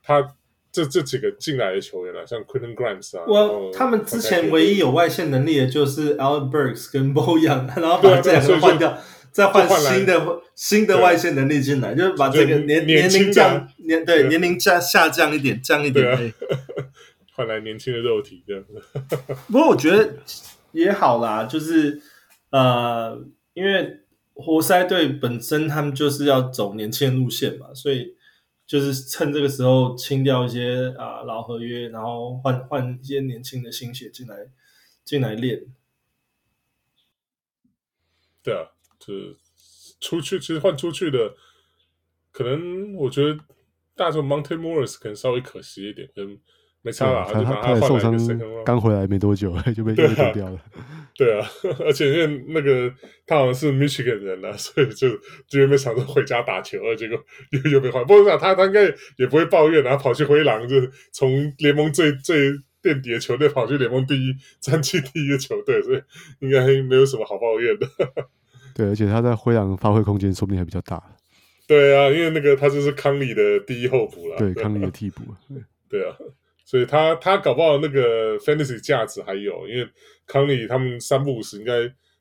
[0.01, 0.37] 他。
[0.71, 8.99] 这这几个进来的球员啊，像 Quentin Grimes 啊，我他们之前唯一有外线能力的就是 Alec Burks 跟 Bojan，然后把这两个换掉，
[9.47, 16.35] 再换新的新的外线能力进来，就是把这个年年龄降年对年龄下下降一点，降一点，
[17.35, 18.83] 换来年轻的肉体这样子。
[19.47, 20.17] 不过我觉得
[20.73, 22.03] 也好啦，就是
[22.51, 23.25] 呃，
[23.55, 24.01] 因为
[24.35, 28.17] 活塞队本身他们就是要走年轻路线嘛，所以。
[28.69, 34.37] 就是趁这个时候清掉一些啊老合约，然后换换一些年轻的新血进来
[35.07, 35.63] 进来练。
[38.43, 38.78] 对啊，就
[39.13, 39.37] 是
[40.01, 41.35] 出去其实换出去的，
[42.31, 43.39] 可能我觉得
[43.97, 46.39] 大众 Monte Morris 可能稍微可惜一点，跟。
[46.81, 48.17] 没差啦，他他他受伤
[48.65, 50.59] 刚回来没多久 就被丢掉了。
[51.13, 51.45] 对啊，
[51.81, 52.91] 而且因为那个
[53.27, 55.09] 他好像是 Michigan 人啊，所以就
[55.49, 57.19] 就没想着回家打球，结果
[57.51, 58.07] 又又被换。
[58.07, 58.85] 不过他他应该
[59.17, 60.77] 也不会抱怨，然后跑去灰狼，就
[61.11, 66.01] 从联盟最最垫底的球队跑去联盟第一战绩第一的球队，所以
[66.39, 67.89] 应该没有什么好抱怨的。
[68.79, 71.03] 对，而且他在灰狼发挥空间说不定还比较大。
[71.67, 75.23] 对啊，因为那个他就是康利的第一候补了，对，康利的替补。
[75.91, 76.17] 对啊。
[76.65, 79.89] 所以他他搞不好那个 fantasy 价值还有，因为
[80.27, 81.73] 康利他们三不五时应该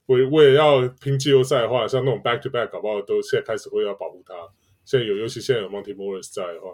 [0.08, 4.34] 为为了要拼季后赛的话，像那种 back to back 搞不好都现在开始会要保护他。
[4.84, 6.72] 现在有，尤其现在有 Monty Morris 在的话。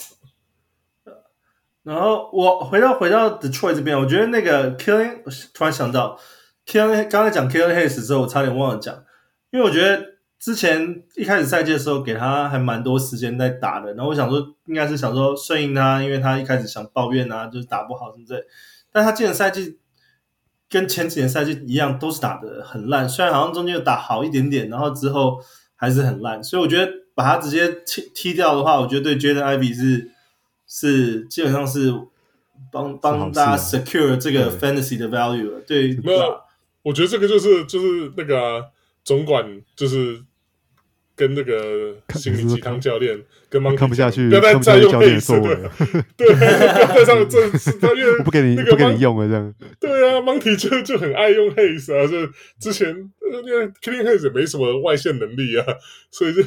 [1.84, 5.22] 然后我回到回到 Detroit 这边，我觉得那个 Killian
[5.54, 6.18] 突然想到
[6.66, 9.04] Killian 刚才讲 Killian Hayes 之后，我差点忘了讲，
[9.54, 10.12] 因为我觉得。
[10.44, 13.94] 之前一开始赛季的时候，给他还蛮多时间在打的。
[13.94, 18.44] 然后我想说，应该是想说顺应他，因为他一开始想抱怨啊，就是打不好什么之类。
[18.92, 19.80] 但他今年赛季
[20.70, 23.08] 跟前几年赛季一样，都是打的很烂。
[23.08, 25.40] 虽然好像中间有打好一点点，然后之后
[25.78, 26.44] 还是很烂。
[26.44, 30.12] 所以我觉得把他直接踢踢掉的话，我觉得对 Jaden Ivey 是
[30.68, 31.90] 是基本上是
[32.70, 35.94] 帮帮大家 secure 这个 fantasy 的 value 对。
[35.94, 36.38] 对，没有，
[36.82, 38.66] 我觉得这个就是就是那个、啊、
[39.04, 40.22] 总管就是。
[41.16, 45.72] 跟那个心理鸡汤教练跟 Monty 看不下去，不要再再用 Hayes 了。
[46.18, 47.40] 对，不要再上这
[47.80, 49.54] 他因 不给你不给你用了这样。
[49.80, 52.28] 对啊，Monkey 就就很爱用 Hayes 啊，就
[52.60, 55.64] 之前因为 Killian Hayes 也没什么外线能力啊，
[56.10, 56.42] 所以就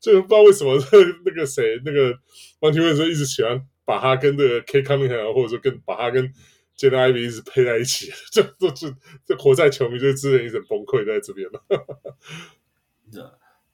[0.00, 0.76] 就不知道为什么
[1.24, 2.12] 那个谁那个
[2.60, 6.28] Monty Williams 一直喜欢把他跟这个 Cade Cunningham 或者说跟把他跟
[6.76, 11.62] Jaden Ivey 一直配在一起， 就就就这活在球迷就自然一直崩溃在这边了。
[13.12, 13.22] 对。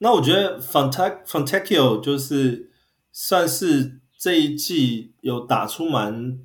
[0.01, 2.71] 那我觉得 Fontecchio 就是
[3.11, 6.39] 算是这一季有打出蛮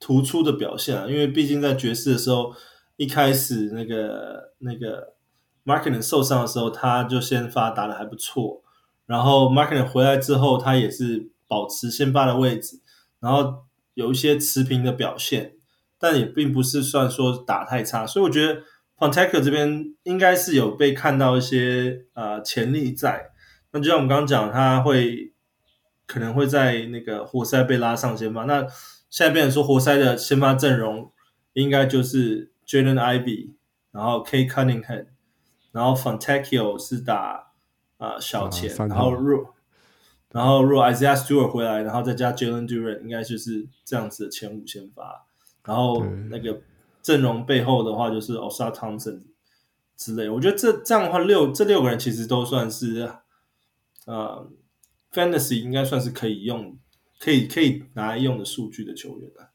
[0.00, 2.52] 突出的表现啊，因为毕竟在爵士的时候，
[2.96, 5.14] 一开始那个那个
[5.64, 8.64] Markkanen 受伤的时候，他就先发打得还不错，
[9.06, 12.80] 然后 Markkanen 回来之后，他也是保持先发的位置，
[13.20, 15.57] 然后有一些持平的表现，
[15.98, 18.62] 但也并不是算说打太差，所以我觉得。
[19.00, 23.30] Fontecchio 这边应该是有被看到一些呃潜力在，
[23.70, 25.32] 那就像我们刚刚讲，他会
[26.04, 28.42] 可能会在那个活塞被拉上先发。
[28.42, 28.66] 那
[29.08, 31.12] 现在变成说活塞的先发阵容
[31.52, 33.52] 应该就是 Jalen Ivey，
[33.92, 35.06] 然后 Cade Cunningham，
[35.70, 37.52] 然后 Fontecchio 是打
[37.98, 39.54] 啊、呃、小前，啊、然后若
[40.30, 45.27] 然后若 Isaiah Stewart 回来，然后再加 Jalen Duran，应该就是这样子的前五先发，
[45.68, 46.58] 然后那个。
[47.00, 49.22] 阵容背后的话就是 Ausar Thompson
[49.96, 53.10] 之类，我觉得这这样的话六这六个人其实都算是
[54.04, 54.46] 呃
[55.12, 56.76] Fantasy 应该算是可以用，
[57.18, 59.50] 可以可以拿来用的数据的球员了。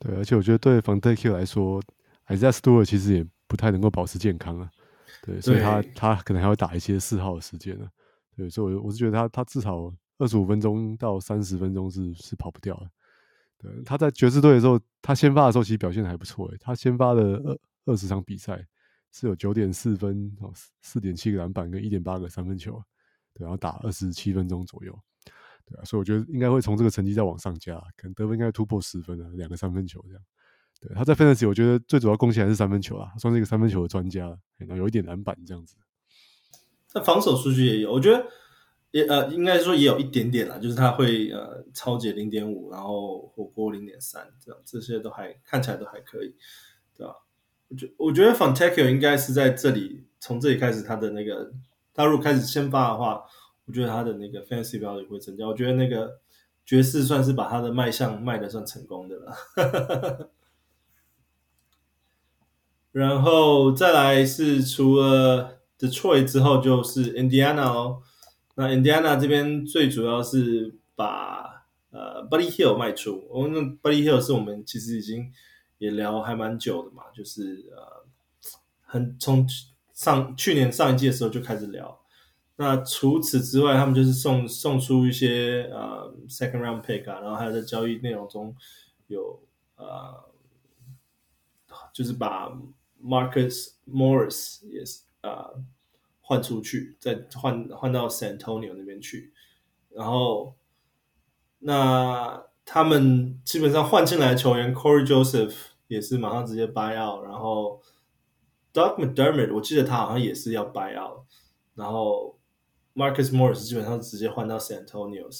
[0.00, 1.80] 对，而且我觉得对 Fontecchio 来说
[2.26, 4.68] ，Isaiah Stewart 其实也不太能够保持健康啊。
[5.22, 7.86] 对，所以他他可能还会打一些四号的时间呢。
[8.36, 12.90] 对，所以我我是觉得他他至少二十五分钟到三十分钟是是跑不掉的。
[13.58, 16.56] 对，他在爵士队的时候，他先发的时候其实表现还不错诶。
[16.60, 18.64] 他先发的二二十场比赛，
[19.10, 22.80] 是有九点四分哦，四点七个篮板跟一点八个三分球，
[23.34, 24.96] 对，然后打二十七分钟左右，
[25.66, 30.22] 对啊，所以我觉得应该会从这个成绩再往上加，可能得分应该突破十分啊，两个三分球这样。
[30.80, 35.74] 对，他在 Fantasy 我觉得最主要贡献还是三分球啊，算是一个三分球的专家，然后有一点篮板这样子。
[36.94, 38.24] 那防守数据也有，我觉得
[38.90, 46.34] 也呃，应该说也有一点点啦，就是它会呃超解零点五，然后火锅零点三，这样这些都还看起来都还可以，
[46.96, 47.14] 对吧？
[47.68, 51.52] 我觉我觉得 Fontecchio 应该是在这里从这里开始他的那个，
[51.92, 53.22] 他如果开始先发的话，
[53.66, 55.46] 我觉得他的那个 Fantasy value 会增加。
[55.46, 56.18] 我觉得那个
[56.64, 60.30] 爵士算是把他的卖相卖的算成功的了。
[62.90, 68.02] 然后再来是除了 Detroit 之后就是 Indiana 哦，
[68.58, 75.32] 那 Indiana 这边最主要是把呃 Buddy Hill 卖出，我们 Buddy Hill 是我们其实已经
[75.78, 78.04] 也聊还蛮久的嘛，就是呃
[78.80, 79.46] 很从
[79.94, 82.00] 上去年上一季的时候就开始聊。
[82.56, 88.56] 那除此之外，他们就是送送出一些呃 Second Round Pick 啊，然后还有在交易内容中
[89.06, 89.40] 有
[89.76, 90.24] 呃
[91.92, 92.52] 就是把。
[93.00, 95.48] Marcus Morris 也是啊，
[96.28, 99.32] 换出去，再换换到 San Antonio 那边去，
[99.88, 100.54] 然后
[101.60, 105.54] 那他们基本上换进来的球员 Corey Joseph
[105.86, 107.80] 也是马上直接 buy out，然后
[108.74, 111.24] Doug McDermott 我记得他好像也是要 buy out，
[111.74, 112.38] 然后
[112.94, 115.30] Marcus Morris 基本上直接换到 San Antonio，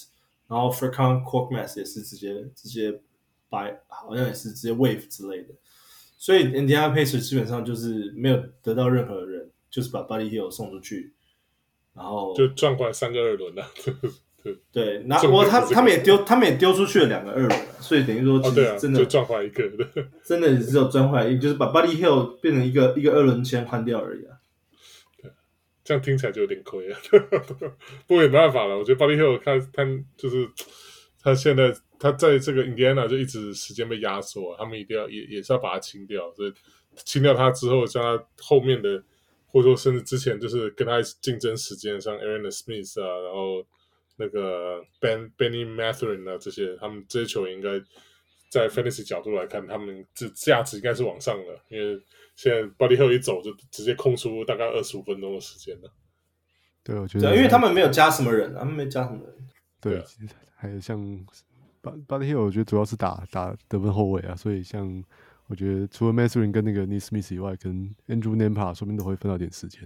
[0.46, 2.98] 然后 Furkan c o r k m a s 也是直接直接
[3.51, 5.55] buy，好像也是直接 wave 之类的。
[6.16, 9.38] 所以 Indiana Pacers 基本上就是没有得到任何人，
[9.70, 11.14] 就是把 Buddy Hield 送出去，
[11.94, 13.66] 然后就赚过来三个二轮了。
[14.42, 19.70] 对对，那我他他们也丢，他们也丢出去了两个二轮，所以等于说其实真的、哦啊、就赚回来一个，
[20.24, 24.37] 真的只有赚回来一个，就是把 Buddy Hield 变成一个一个二轮签换掉而已啊。
[25.20, 25.31] 对，
[25.85, 26.98] 这样听起来就有点亏啊。
[28.07, 29.85] 不过也没办法了，我觉得 Buddy Hield 他他
[30.16, 30.48] 就是
[31.22, 31.74] 他现在。
[32.00, 36.54] 他在这个印第安纳就一直时间被压缩，他们一定要也也是要把它清掉，所以
[36.94, 39.02] 清掉他之后，像他后面的，
[39.48, 43.66] 或者说甚至之前就是跟他竞争时间，像 Aaron Smith 啊，然后
[44.16, 47.80] 那个 Ben Benny Mathurin 啊这些，他们这些球员应该
[48.50, 52.00] 在 Fantasy 角度来看，他们这价值应该是往上的，因为
[52.37, 55.92] 现在 Buddy Hield 一走就直接空出大概二十五分钟的时间了。
[56.82, 59.34] 对，我觉得，因为他们没有加什么人，他们没加什么人。
[59.80, 60.04] 对，对啊，
[60.56, 61.26] 还有像。
[61.80, 65.02] Buddy Hield 我觉得主要是打打得分后卫啊，所以像
[65.48, 69.82] 我觉得除了 Mathurin 跟那个 Nesmith 以外，跟 Andrew Nembhard 说不定都会分到点时间，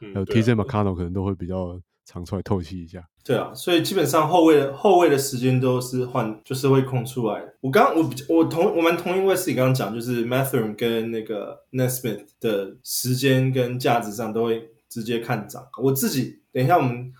[0.00, 3.02] 嗯、还有 TJ McConnell 可能都会比较常出来透析一下。
[3.24, 7.42] 对啊，所以基本上后卫的后卫的时间都是换，就是会空出来。
[7.60, 15.66] 我刚我我同我蛮同意 Wesley 刚刚讲，就是 Mathurin 跟那个 Nesmith 的时间跟价值上都会直接看涨。
[15.82, 17.12] 我自己等一下我们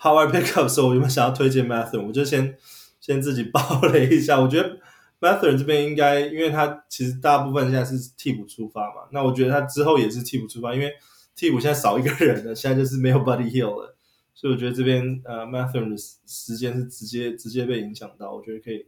[0.00, 2.06] Howard Pickup 的时候，我有没有想要推荐 Mathurin？
[2.06, 2.56] 我就先。
[3.02, 4.78] 先自己 爆了一下，我觉得
[5.22, 10.92] Mathurin 这边应该，因为他其实大部分现在是替补出发嘛，那我觉得他之后也是替补出发，因为
[11.36, 13.96] 替补现在少一个人了，现在就是没有 Buddy Hield 了，
[14.34, 18.86] 所以我觉得这边呃 Mathurin 的时间是直接直接被影响到，我觉得可以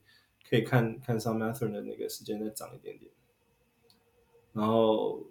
[0.50, 3.10] 可以看看上 Mathurin 的那个时间再涨一点点。
[4.52, 5.22] 然后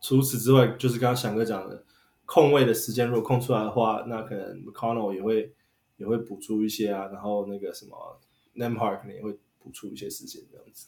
[0.00, 1.84] 除此之外，就是刚刚翔哥讲的
[2.24, 5.54] 空位的时间，如果空出来的话，那可能 McConnell 也会。
[5.98, 8.20] 也会补出一些啊，然后那个什么
[8.54, 9.36] Nemhard 可能也会
[9.68, 10.86] 补出一些时间这样子。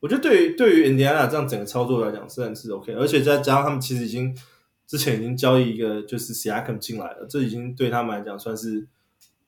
[0.00, 4.34] 我觉得对于对于 Indiana 这样整个操作来讲，虽然是 OK，而且再加上他们其实已经
[4.86, 8.86] 之前已经交易一个就是 Siakam 进来了，这已经对他们来讲算是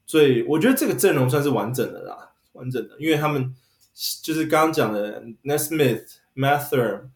[0.05, 3.55] 最，我觉得这个阵容算是完整的啦，完整的，因为他们
[4.23, 6.05] 就是刚刚讲的 Nesmith、
[6.37, 7.09] Mathurin、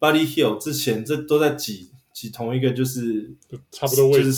[0.00, 1.90] Buddy Hield 之前这都在挤。
[2.16, 3.30] 挤同一个就是
[3.70, 4.32] 差不多位置，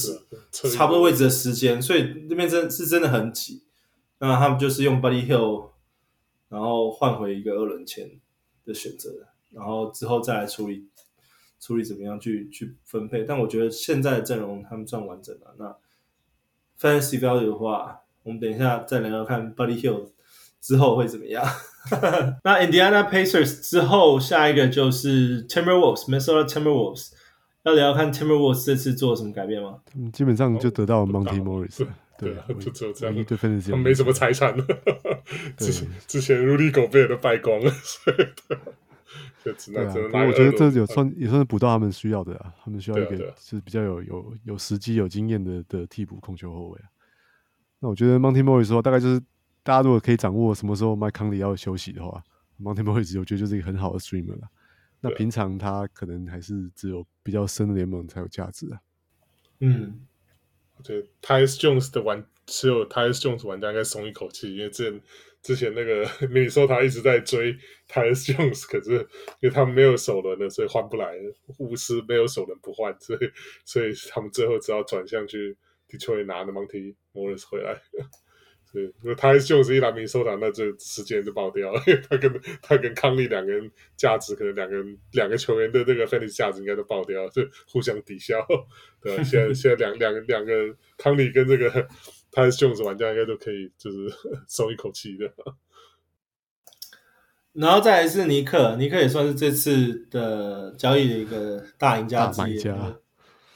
[0.50, 3.62] 就是差不多位置的时间，所以那边真是真的很挤。
[4.18, 5.70] 那他们就是用 Buddy Hield，
[6.48, 8.10] 然后换回一个二轮签
[8.64, 9.10] 的选择，
[9.50, 10.88] 然后之后再来处理
[11.60, 13.24] 处理怎么样去去分配。
[13.24, 15.54] 但我觉得现在的阵容他们算完整了。
[15.58, 15.76] 那
[16.80, 20.08] Fantasy Value 的话，我们等一下再聊聊看 Buddy Hield
[20.60, 21.44] 之后会怎么样。
[22.44, 27.12] 那 Indiana Pacers 之后下一个就是 Timberwolves，Minnesota Timberwolves。
[27.64, 29.80] 要聊看 Timberwolves 这次做了什么改变吗？
[30.12, 31.86] 基本上就得到了 Monty Morris，
[32.18, 34.66] 对啊，就只有这样，对分析，他没什么财产 了。
[35.56, 38.16] 之前之前 Rudy Gobert 都败光了，所以
[39.44, 40.26] 就只能只能。
[40.26, 46.88] 我觉得这有算也算是补到他们需要的啊，他们需要一个就是比较有有有时机、有经验的的替补控球后卫啊。
[47.78, 49.20] 那我觉得 Monty Morris 说大概就是
[49.62, 52.20] 大家如果可以掌握什么时候 Mike Conley 要休息的话
[52.60, 54.48] ，Monty Morris 我觉得就是一个很好的 streamer 了。
[55.00, 58.80] 那平常他可能还是只有比较深的联盟才有价值啊。
[59.60, 60.00] 嗯，
[60.84, 65.00] 对 t y s Jones 的玩只有 t y s Jones 玩家应该松一口气，因为之前
[65.42, 67.52] 之前那个明尼苏达一直在追
[67.86, 68.92] t y s Jones，可是
[69.40, 71.14] 因为他们没有首轮了，所以换不来。
[71.58, 73.18] 巫师没有首轮不换，所以
[73.64, 75.56] 所以他们最后只好转向去
[75.88, 77.80] Detroit 拿的 Monte Morris 回来。
[78.70, 81.80] 对，如果他就是一来明尼苏达，那这时间就爆掉了。
[82.08, 88.46] 他跟他跟康利两个人价值，可能两个人两个球员的这个 fantasy 价值应该都爆掉了， 就互相抵消。
[89.00, 90.52] 对，现在现在两两两个
[90.98, 91.88] 康利跟这个
[92.30, 93.96] 他是 Jones 玩家应该都可以就是
[94.46, 95.32] 松一口气的。
[97.54, 102.62] 然后再来是尼克，尼克也算是这次的交易的一个大赢家之一。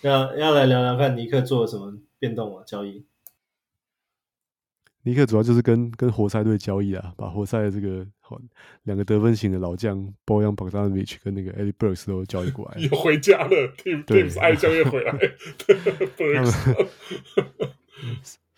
[0.00, 2.64] 要要来聊聊看尼克做了什么变动啊？
[2.66, 3.04] 交易。
[5.04, 8.06] 尼克主要就是跟跟活塞队交易啊，把活塞的这个
[8.84, 13.74] 两个得分型的老将 Bojan Bogdanovic 跟那个 Alec Burks 都交易过来，又回家了。
[13.76, 15.18] Tim Tim 爱将又回来。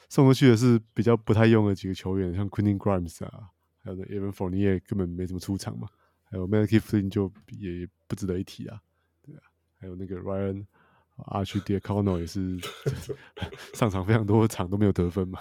[0.09, 3.49] 送过去的是比较不太用的几个球员，像 Quentin Grimes 啊，
[3.83, 5.89] 还有那 Evan Fournier 根本没怎么出场嘛，
[6.31, 8.79] 还有 Malachi Flynn 就也不值得一提啊，
[9.25, 9.41] 对啊，
[9.81, 10.67] 还有那个 Ryan
[11.17, 12.61] Arcidiacono 也是
[13.75, 15.41] 上场非常多场都没有得分嘛。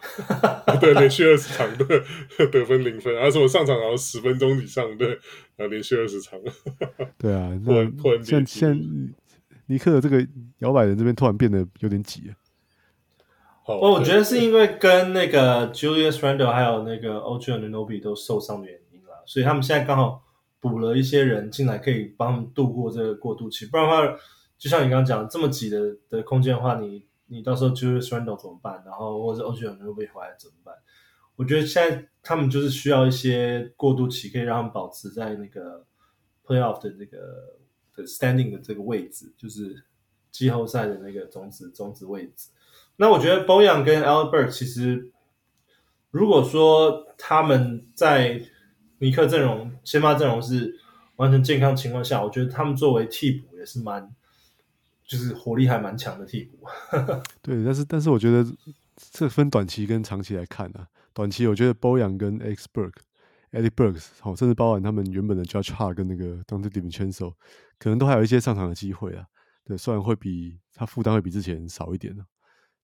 [0.80, 1.84] 对，连续二十场的
[2.50, 5.06] 得分零分，而且我上场然后十分钟以上的，
[5.56, 6.38] 啊，连续二十场。
[7.16, 9.14] 对啊， 那现现
[9.66, 10.26] 尼克的这个
[10.58, 12.32] 摇摆人这边突然变得有点挤啊。
[13.66, 20.22] 哦，我觉得是因为跟那个 Julius Randle 还有那个 OG Anunoby 都受伤的原因啦，所以他们现在刚好
[20.60, 23.66] 补了一些人进来，可以帮他们度过这个过渡期。
[23.66, 24.18] 不然的话，
[24.56, 27.07] 就像你刚刚讲这么挤的的空间的话，你。
[27.28, 28.82] 你到时候 Julius Randle 怎么办？
[28.84, 30.74] 然后或者 OG 可能会回来怎么办？
[31.36, 35.84] 我觉得现在他们就是需要一些过渡期，可以让他们保持在那个
[36.44, 37.58] Playoff 的这个
[37.94, 39.84] 的 Standing 的这个位置，就是
[40.32, 42.48] 季后赛的那个种子种子位置。
[42.96, 45.12] 那我觉得 Boyan 跟 Albert 其实，
[46.10, 48.42] 如果说他们在
[48.98, 50.80] 尼克阵容先发阵容是
[51.16, 54.12] 完全健康情况下，我觉得他们作为替补也是蛮。
[55.08, 56.58] 就是火力还蛮强的替补，
[57.40, 58.46] 对，但是但是我觉得
[58.94, 67.32] 这分短期跟长期来看啊，短期我觉得 Boyan 跟 Alec Burks，Alec Burks 好，甚至包含他们原本的 Josh Hart 跟那个 Donte DiVincenzo，
[67.78, 69.24] 可能都还有一些上场的机会啊。
[69.64, 72.22] 对，虽然会比他负担会比之前少一点呢，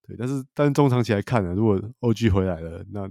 [0.06, 3.06] 对，但是但是中长期来看呢、啊，如果 OG 回来了，那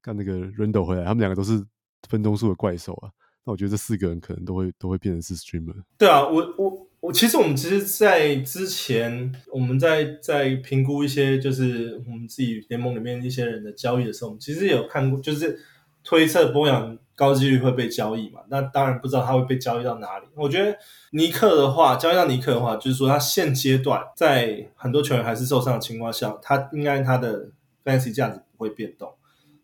[0.00, 1.62] 看那个 Randle 回来，他们两个都是
[2.08, 3.10] 分钟数的怪兽啊，
[3.44, 5.82] 那我觉得这四个人可能都会都会变成是 Streamer。
[5.98, 6.87] 对啊，我我。
[7.08, 15.58] 我其实我们其实，在之前我们在在评估一些就是我们自己联盟里面一些人的交易的时候，我们其实有看过，就是
[16.04, 18.40] 推测波扬高几率会被交易嘛。
[18.50, 20.26] 那当然不知道他会被交易到哪里。
[20.34, 20.76] 我觉得
[21.12, 27.48] 尼克的话，交易到尼克的话，就是说他现阶段在很多球员还是受伤的情况下，他应该他的
[27.86, 29.10] fantasy 价值不会变动，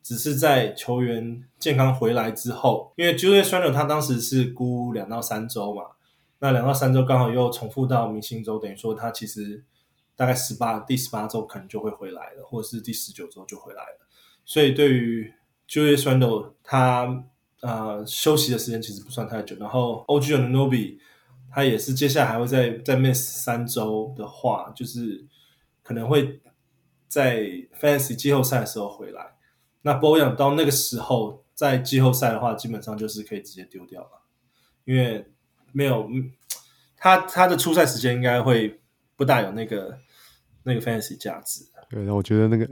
[0.03, 5.83] 只是在球员健康回来之后，因为 Julius r a n d l 他当时是估两到三周嘛。
[6.41, 9.65] 那两到三周刚好又重复到明星周，等于说他其实
[10.15, 14.07] 大概十八第十八周可能就会回来了，或者是第十九周就回来了。
[14.45, 15.33] 所以对于
[15.67, 17.25] Julius Randle 他
[17.61, 19.57] 呃休息的时间其实不算太久。
[19.57, 20.99] 然后 OG Anunoby
[21.51, 25.25] 他也是接下来还会再再 miss 三周的话，就是
[25.83, 26.43] 可能会
[27.09, 27.43] 在
[27.81, 29.37] Fantasy 季后赛的时候回来。
[29.81, 34.23] 那 Bojan 到那个时候在季后赛的话，基本上就是可以直接丢掉了，
[34.85, 35.31] 因为。
[35.75, 36.09] 没有，
[36.97, 38.81] 他他的出赛时间应该会
[39.17, 39.99] 不大有那个
[40.63, 41.65] 那个 fantasy 价值。
[41.91, 42.67] 对，然后我觉得那个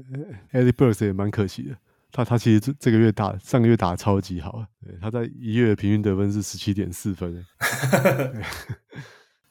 [0.53, 1.77] Alec Burks 也蛮可惜的，
[2.11, 7.45] 他他其实这这个月打上个月打得超级好，对，他在一月的平均得分是十七点四分。
[7.61, 8.43] 对，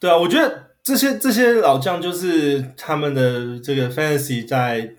[0.00, 4.96] 对啊，我觉得这些这些老将就是他们的这个 fantasy 在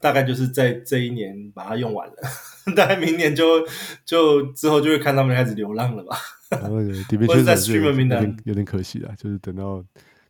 [0.00, 2.14] 大概就是在这一年把它用完了，
[2.74, 3.66] 大概明年就
[4.04, 6.16] 就之后就会看他们开始流浪了吧。
[6.50, 9.84] 然后那个 DiVincenzo 有点有点可惜了，就是等到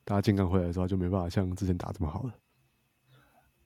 [0.05, 2.33] 大家健康回来的时候，就没办法像之前打这么好了。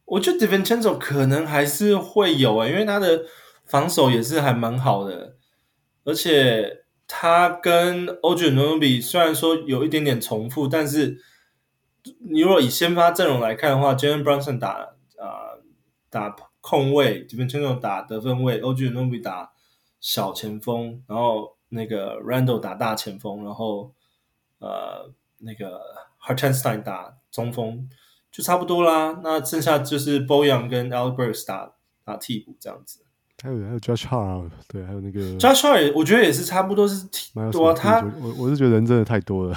[0.04, 3.24] 我觉得 DiVincenzo 可能还是会有诶，因为他的
[3.64, 5.36] 防守也是还蛮好的，
[6.04, 11.18] 而且他跟 OG Anunoby 虽然说有一点点重复，但是
[12.28, 15.62] 你如果以先发阵容来看的话，Jalen Brunson 打啊、呃、
[16.10, 19.52] 打控卫，DiVincenzo 打得分位，OG Anunoby 打
[20.00, 21.56] 小前锋，然后。
[21.72, 23.92] 那个 Randle 打大前锋，然后
[24.58, 25.80] 呃，那个
[26.22, 27.88] Hartenstein 打中锋，
[28.30, 29.20] 就差不多啦。
[29.24, 31.72] 那剩下就是 Bojan 跟 Alec Burks 打
[32.04, 33.00] 打替补这样子。
[33.42, 37.74] 还有还有 Josh Hart，对，还有那个 Josh Hart，我觉得也是差不多是挺多、啊。
[37.74, 39.56] 他我我是觉得人真的太多了。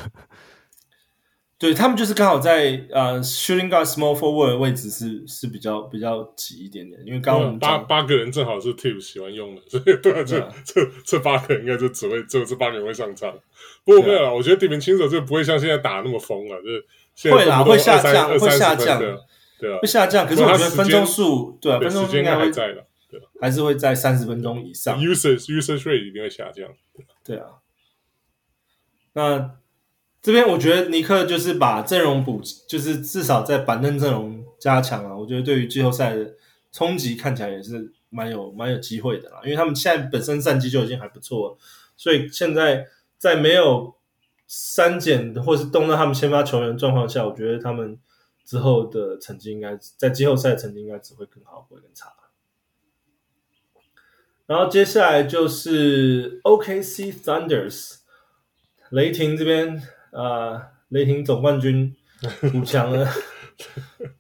[1.57, 13.33] 对他们就是刚好在呃 shooting guard small forward 的位置是是比较比较挤一点点，因为刚刚我们八八个人正好是 Thibs 喜欢用的，所以对啊，这这这八个人应该就只会只有这八个人会上场。
[13.85, 16.67] 不过没有了，我觉得地平亲手就不会像现在打那么疯了，就
[17.15, 18.99] 是会啦，会下降，会下降，
[19.57, 20.27] 对啊，会下降。
[20.27, 26.67] 可是我觉得分钟数对啊，分钟应该还在的，对，还是会在三十分钟以上，usage usage rate 一定会下降，
[27.23, 27.45] 对啊，
[29.13, 29.51] 那。
[30.26, 35.15] 这边我觉得尼克就是把阵容补，就是至少在板凳阵容加强啊。
[35.15, 36.34] 我觉得对于季后赛的
[36.71, 39.39] 冲击看起来也是蛮有蛮有机会的啦。
[39.43, 41.55] 因为他们现在本身战绩就已经还不错，
[41.95, 42.88] 所以现在
[43.19, 43.93] 在没有
[44.47, 47.95] 删减或是动到他们先发球员状况下，我觉得他们
[48.43, 52.11] 之后的成绩应该在季后赛成绩应该只会更好，不会更差。
[54.47, 57.97] 然后接下来就是 OKC Thunders
[58.89, 59.84] 雷霆这边。
[60.16, 61.93] 啊，uh, 雷霆总冠军
[62.51, 63.05] 补强了，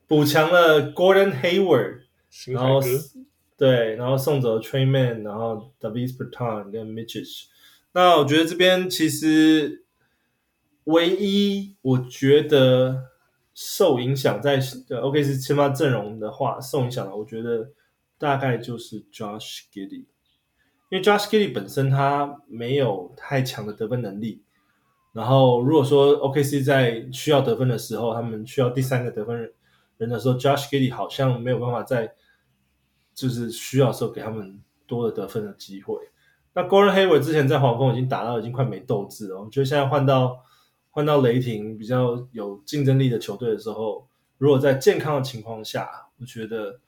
[0.07, 2.01] 补强了 Gordon Hayward，
[2.51, 2.81] 然后
[3.57, 7.45] 对，然后送走了 Tre Mann，然后 Davis Bertans 跟 Mitchell。
[7.93, 9.85] 那我觉得这边其实
[10.83, 13.11] 唯一我觉得
[13.53, 14.59] 受影响在
[15.01, 17.71] OK 是先发阵容的话，受影响的，我觉得
[18.17, 20.05] 大概就是 Josh Giddey，
[20.89, 24.43] 因为 Josh Giddey 本身他没有太强的得分能力。
[25.15, 29.49] 然后，如果说 OKC 在需要得分的时候，他们需要第三个得分
[29.97, 32.15] 人的时候，Josh Giddy 好像没有办法在
[33.13, 35.95] 就是需要的时候给他们多的得分的机会。
[36.53, 40.43] 那 Gordon Hayward 之前在黄蜂已经打到已经快没斗志了，我觉得现在换到
[40.89, 44.05] 换到雷霆比较有竞争力的球队的时候，
[44.37, 45.89] 如果在健康的情况下，
[46.19, 46.81] 我觉得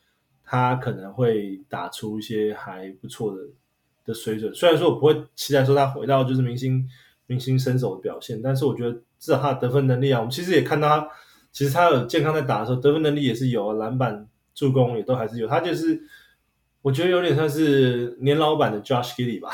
[0.44, 3.44] 他可能会打出一些还不错的
[4.04, 4.54] 的水准。
[4.54, 6.86] 虽然说我不会期待说他回到就是明星。
[7.28, 11.08] 明星身手的表现，但是我觉得至少他的得分能力啊，我们其实也看到他，
[11.52, 15.48] 其实他有健康在打的时候，得分能力也是有，篮板、助攻也都还是有。
[15.48, 16.02] 他就是
[16.82, 19.50] 我觉得有点像是年老版的 Josh Giddey 吧。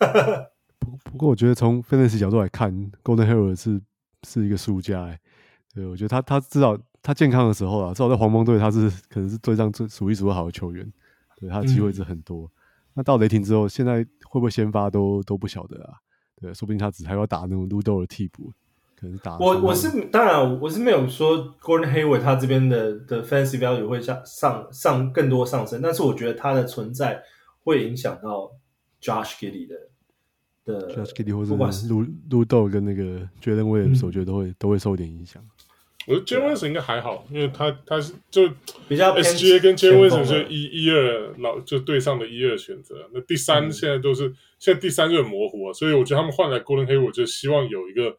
[0.78, 2.70] 不不过我觉得从 Fantasy 角度来看
[3.02, 3.80] ，Golden Hayward 是
[4.28, 5.18] 是一个输家哎。
[5.74, 10.92] 对，我觉得他他至少他健康的时候啊，至少在黄蜂队他是可能是队上最数一数二好的球员，
[11.36, 12.44] 对他的机会是很多。
[12.44, 12.50] 嗯、
[12.94, 15.94] 那到雷霆之后，现在会不会先发都都不晓得啊。
[16.40, 18.52] 对，说不定他只还要打那种 Ludo 的替补，
[18.96, 19.38] 可能打。
[19.38, 27.22] 我我是当然，我是没有说 Gordon Hayward 他这边的的 Fantasy value 会上上上更多上升，但是我觉得他的存在
[27.62, 28.50] 会影响到
[29.00, 29.76] Josh Giddey 的
[30.64, 35.42] 的 Josh Giddey 或者不是 Ludo 跟那个 Jalen Williams，我觉得都会、嗯、都会受点影响。
[36.06, 38.48] 我觉得 Jalen 应该还好，因为他他是就
[38.88, 48.16] 比较 SGA 跟 Jalen 就一一二老就对上的一二选择，那第三现在都是、嗯、现在第三就很模糊啊，所以我觉得他们换来 Golden Hayward，我就希望有一个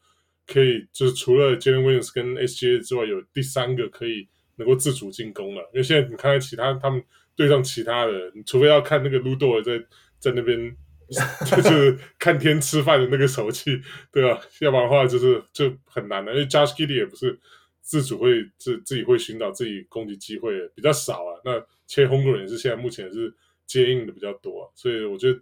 [0.48, 5.62] 可以就是除了 Jalen Williams 跟 SGA 之外，有第三个可以能够自主进攻了。
[5.74, 7.04] 因为现在你看看其他他们
[7.36, 8.14] 对上其他的，
[8.46, 9.80] 除非要看那个 Ludo 在
[10.18, 10.76] 在那边
[11.46, 13.80] 就是看天吃饭的那个手气，
[14.12, 14.42] 对吧？
[14.62, 17.40] 要不然的话就是就很难了，因为 Josh Giddey 也不是。
[17.86, 23.32] 自主会自自己会寻找自己攻击机会比较少啊，那切轰人也是现在目前是
[23.68, 25.40] 接应的比较多，啊，所以我觉得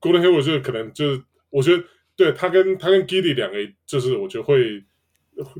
[0.00, 1.82] Golden Hayward 就可能就是我觉得
[2.14, 4.84] 对他跟他跟 Giddey 两个就是我觉得会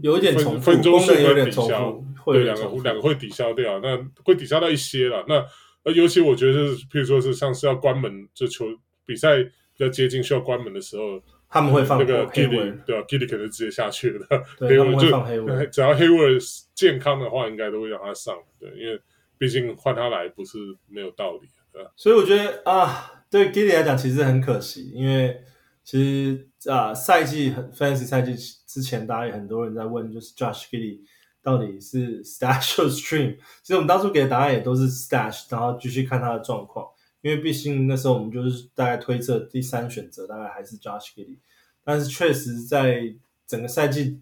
[0.03, 5.25] 有一点重分钟数会抵消，对两个两个会抵消掉，那会抵消到一些了。
[5.27, 5.45] 那
[5.83, 8.67] 呃尤其我觉得就是譬如说是像是要关门就球
[9.05, 11.21] 比赛比较接近需要关门的时候。
[11.51, 14.27] 他们会放那个 Giddey 对吧？Giddey 可能直接下去了。
[14.57, 18.37] 对，他们会放 Hayward， 只要 Hayward 健康的话，应该都会让他上。
[18.59, 19.01] 对，因为
[19.37, 21.91] 毕竟换他来不是没有道理，对吧？
[21.97, 25.41] 所以我觉得啊，对 Giddey 来讲其实很可惜，因为
[25.83, 28.37] 其实啊，赛季很 Fantasy 赛季
[28.67, 31.01] 之前，大家也很多人在问，就是 Josh Giddey
[31.43, 33.37] 到底是 Stash 或 Stream？
[33.63, 36.87] 其实我们当初给的答案也都是 Stash，然后继续看他的状况。
[37.23, 41.39] 因为毕竟那时候我们就是大概推测第三选择大概还是 Josh g i d d y
[41.85, 43.15] 但是确实在
[43.47, 44.21] 整个赛季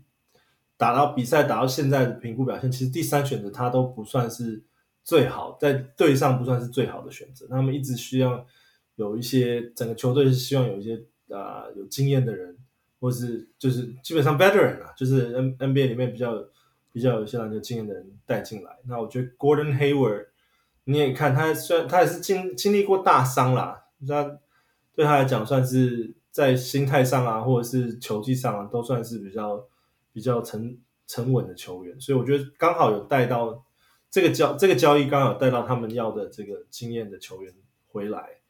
[0.76, 4.62] 打到比赛打到现在的评估表现，其实第三选择他都不算是
[5.05, 7.46] 最好，在队上不算是最好的选择。
[7.49, 8.44] 他们一直需要
[8.96, 12.57] 有一些整个球队是希望有一些啊、有经验的人，
[13.01, 16.42] 或是就是基本上 veteran 啊，就是 N NBA 里面比较
[16.92, 18.76] 比较有些篮球经验的人带进来。
[18.86, 20.26] 那我觉得 Gordon Hayward。
[20.89, 24.24] 你也看他，虽然他也是经经历过大伤啦，那
[24.95, 29.68] 对他来讲算是在心态上啊，或者是球技上啊，都算是比较
[30.14, 32.01] 比较沉沉稳的球员。
[32.01, 33.62] 所以我觉得刚好有带到
[34.11, 37.53] 这个交这个交易，刚好带到他们要的这个经验的球员
[37.89, 38.41] 回来。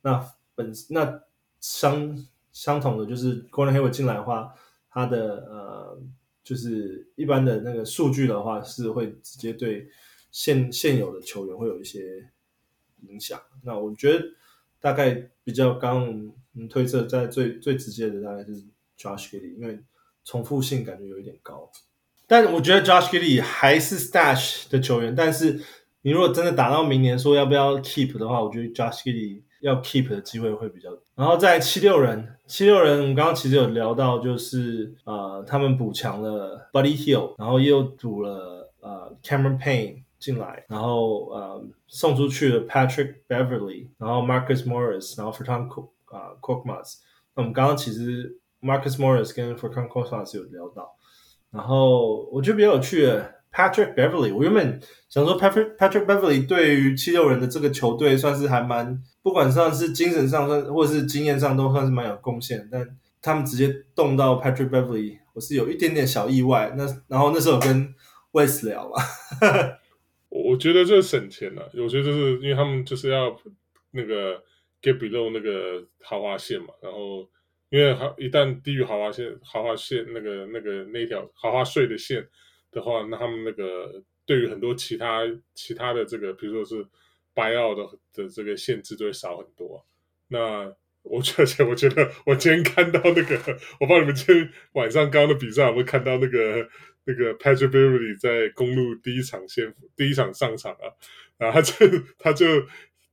[0.00, 1.20] 那本那
[1.60, 2.16] 相
[2.52, 4.54] 相同的就是 g o r d n Hayward 进来的话，
[4.88, 6.00] 他的呃
[6.42, 9.86] 就是一般的那个数据的话是会直接对
[10.32, 12.28] 现现有的球员会有一些
[13.08, 13.40] 影响。
[13.62, 14.24] 那我觉得
[14.80, 18.64] 大概比较刚嗯推测在最最直接的大概是
[18.98, 19.78] Josh g i d d y 因为
[20.24, 21.70] 重复性感觉有一点高。
[22.26, 25.60] 但我觉得 Josh g i d d y 还是 Stash 的球员，但是
[26.02, 30.90] 你如果真的打到明年说要不要 Keep 的话，我觉得 Josh g i d d y 要 Keep 的机会会比较。
[31.14, 45.68] 然后在七六人，七六人我们刚刚其实有聊到，就是呃他们补强了 Buddy Hill，然后又补了呃 Cameron Payne 进来，然后呃送出去了 Patrick Beverly，然后 Marcus Morris，然后 Furkan
[46.04, 46.98] 啊 Korkmaz。
[47.34, 50.94] 那我们刚刚其实 Marcus Morris 跟 Furkan Korkmaz 有聊到。
[51.50, 62.88] 然后我觉得比较有趣的 Patrick Beverly，我原本想说 Patrick Patrick Beverly 对于七六人的这个球队算是还蛮，不管上是精神上算或者是经验上都算是蛮有贡献，但
[63.20, 66.72] 他们直接动到 Patrick Beverly，我是有一点点小意外。
[66.76, 67.94] 那然后那时候跟
[68.32, 69.02] Wes 聊嘛，
[70.40, 73.38] 我觉得这是省钱了，我觉得就是因为他们就是要
[73.90, 74.42] 那个
[74.80, 77.28] get below 那个豪华线嘛，然后。
[77.72, 82.22] 因为豪一旦低于豪华线、豪华线那个、那个那条豪华税的线
[82.70, 85.22] 的话，那他们那个对于很多其他
[85.54, 86.86] 其他的这个，比如说是
[87.34, 89.82] buyout 的的这个限制就会少很多。
[90.28, 90.70] 那
[91.00, 96.68] 我觉得，我觉得我今天看到那个，我帮你们今天晚上刚刚的比赛我看到那个
[97.04, 100.86] 那个 Patrick Beverley 在公路第一场先第一场上场啊，
[101.38, 101.86] 然后他就
[102.18, 102.46] 他就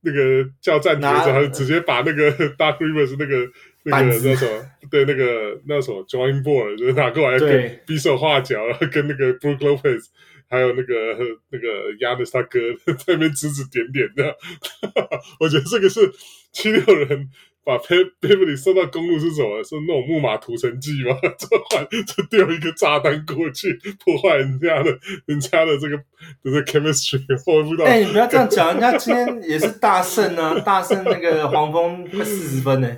[0.02, 3.50] 那个叫暂停的他就直接把那个 Dark Rivers 那个。
[3.82, 10.04] 那个那什么，对那个那什么，Drawing Board 就拿过来跟比手画脚，然后跟那个 Brook Lopez，
[10.50, 11.16] 还有那个
[11.48, 12.60] 那个 Giannis 他哥
[12.92, 14.36] 在那边指指点点的。
[15.40, 16.12] 我觉得这个是
[16.52, 17.30] 七六人
[17.64, 19.62] 把 Beverley 送到公路是什么？
[19.62, 21.16] 是那种木马屠城记吗？
[21.38, 25.96] 这换就丢一个炸弹过去破坏人家的人家的这个
[26.42, 27.20] 这个 chemistry。
[27.46, 27.84] 我不知道。
[27.84, 32.96] 哎、欸，你不要这样讲，人家今天也是大胜啊，大胜那个黄蜂快四十分呢。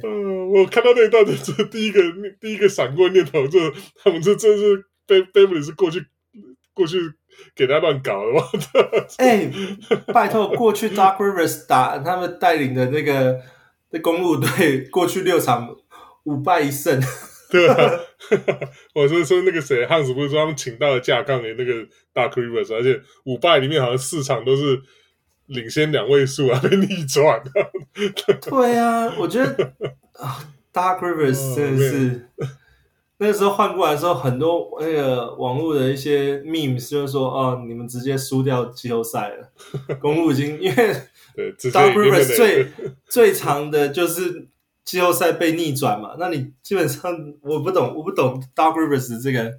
[0.55, 2.01] 我看到那一段的时候，第一个
[2.41, 6.05] 第一个闪过念头，就是他们这真是 Beverly 是过去
[6.75, 6.99] 过去
[7.57, 8.43] 给他乱搞的吗？
[9.19, 9.53] 哎、欸，
[10.13, 13.41] 拜托，过去 Dark Rivers 打他们带领的那个
[13.93, 15.77] 那公路队，过去六场
[16.25, 17.01] 五败一胜，
[17.51, 17.77] 对、啊？
[18.95, 21.73] 我是说那个谁，汉斯不是说他们请到了架杠的那个
[22.15, 24.81] Doc Rivers，而且五败里面好像四场都是
[25.47, 27.43] 领先两位数啊， 被逆转。
[28.41, 29.73] 对啊，我觉得。
[30.15, 30.39] 啊、
[30.73, 32.49] oh，Doc Rivers 真的是、oh,
[33.19, 39.97] 那个时候换过来的时候，很多那个网络的一些 memes 就是说，哦，你们直接输掉季后赛了。
[40.01, 40.95] 公路已经因为
[41.71, 42.69] Doc Rivers 最
[43.07, 44.49] 最长的就是
[44.85, 49.53] 季后赛被逆转嘛，那你基本上我不懂，我不懂 Doc Rivers 这个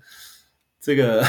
[0.79, 1.23] 这个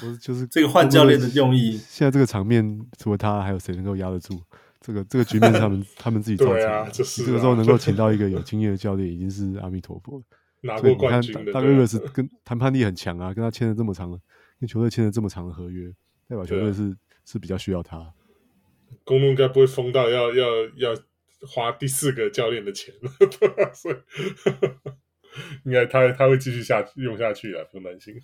[0.00, 1.72] 不是就是 这个换教练的用意。
[1.88, 4.40] 现在这个场面，除了他，还有谁能够压得住？
[4.80, 6.70] 这个这个局面是他们 他们自己造成的。
[6.70, 10.24] 啊就是啊、这个时候能够请到一个有经验的教练，已经是阿弥陀佛了。
[10.62, 14.18] 拿过冠军的，大卫瑞斯跟谈判力很强啊，跟他签了这么长的，
[14.58, 15.88] 跟球队签了这么长的合约，
[16.28, 16.94] 代表球队是、啊、
[17.24, 17.98] 是比较需要他。
[19.04, 20.94] 公路应该不会封到要要要
[21.46, 22.94] 花第四个教练的钱，
[23.74, 23.96] 所以
[25.64, 28.14] 应该他他会继续下去用下去啊，不用担心。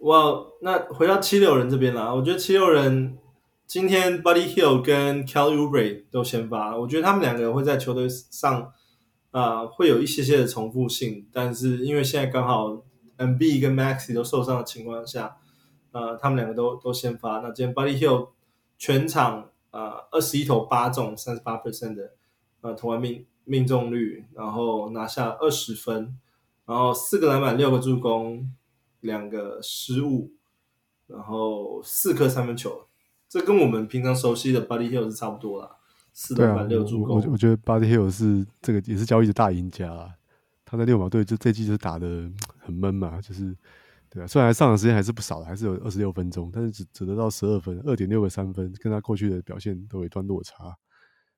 [0.00, 3.18] 哇、wow，那回到七六人这边啦，我觉得七六人。
[3.66, 8.70] 今天 Buddy Hill 跟 Kelly Ubre 都先发，我觉得他们两个人会在球队上
[9.30, 12.84] 啊、呃、会有一些些的重复性，但是因为现在刚好
[13.16, 15.38] M B 跟 Maxey 都受伤的情况下，
[15.92, 17.38] 呃，他们两个都都先发。
[17.38, 18.28] 那今天 Buddy Hill
[18.84, 22.12] 全场啊二十一投八中，三十八 percent 的
[22.60, 26.18] 呃投篮命命中率，然后拿下二十分，
[26.66, 28.52] 然后四个篮板，六个助攻，
[29.00, 30.32] 两个失误，
[31.06, 32.86] 然后四颗三分球。
[33.26, 35.70] 这跟我们平常熟悉的 Buddy Hield 是差不多啦，
[36.12, 37.16] 四篮板六助攻。
[37.16, 40.10] 我我觉得 Buddy Hield 是这个也是交易的大赢家啊。
[40.66, 43.56] 他在溜马队就这季就是打的很闷嘛，就是
[44.14, 50.74] 对啊，虽然上场时间还是不少的，还是有二十六分钟，但是只只得到十二分，二点六个三分，跟他过去的表现都有一段落差。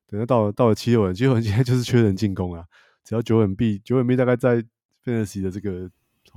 [0.06, 2.64] 等到到了到了七六人，七六人 现在就是缺人进攻啊，
[3.02, 4.62] 只要九稳 B 九稳 B 大概在
[5.02, 5.90] Fantasy 的这个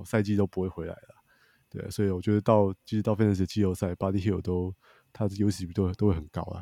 [0.06, 1.16] 赛季都不会回来了。
[1.70, 4.74] 对啊，所以我觉得到其实到 Fantasy 的季后赛，Buddy Hield 都。
[5.12, 6.62] 他的优势比都都会很高啊！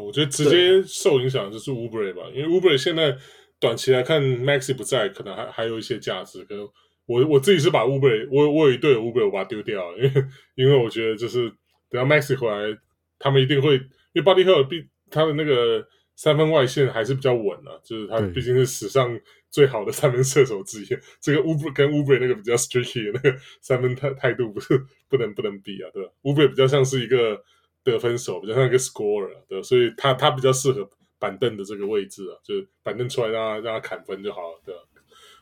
[0.00, 3.18] 我觉得直接受影响的就是 Oubre 吧，因为 Oubre 现在
[3.58, 6.44] 短期来看，Maxey 不在，可能还还有一些价值。
[6.44, 6.64] 可能
[7.10, 11.50] 我我自己是把 Oubre，我我有一队 Oubre，我把它丢掉了，因为因为我觉得就是
[11.90, 12.78] 等到 Maxey 回来，
[13.18, 13.74] 他们一定会，
[14.12, 15.84] 因为 Buddy Hield 他的那个
[16.14, 19.18] 三分外线还是比较稳啊，就是他毕竟是史上
[19.50, 20.86] 最好的三分射手之一。
[21.20, 26.12] 这个乌布跟乌布瑞那个比较 streaky 的那个三分态态度不是不能不能比啊，对吧？
[26.22, 27.42] 乌布瑞比较像是一个
[27.82, 30.88] 得分手，比较像一个 scorer，对，所以他他比较适合
[31.18, 34.80] 板凳的这个位置啊，就是板凳出来让他让他砍分就好了，对吧？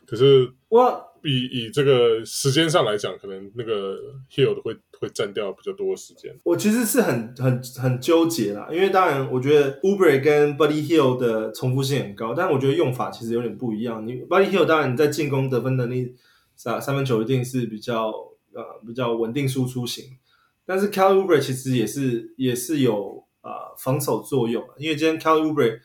[0.09, 3.99] 可是我以以这个时间上来讲，可能那个
[4.31, 6.35] Hield 会会占掉比较多的时间。
[6.45, 14.07] 我其实是很很很纠结啦，因为当然我觉得 Oubre 跟 Buddy Hield 的重复性很高，但我觉得用法其实有点不一样。
[14.07, 16.15] 你 Buddy Hield 当然你在进攻得分能力
[16.57, 18.09] 三三分球一定是比较
[18.55, 20.05] 呃比较稳定输出型，
[20.65, 25.81] 但是 Kelly Oubre 其实也是也是有呃防守作用，因为今天 Kelly Oubre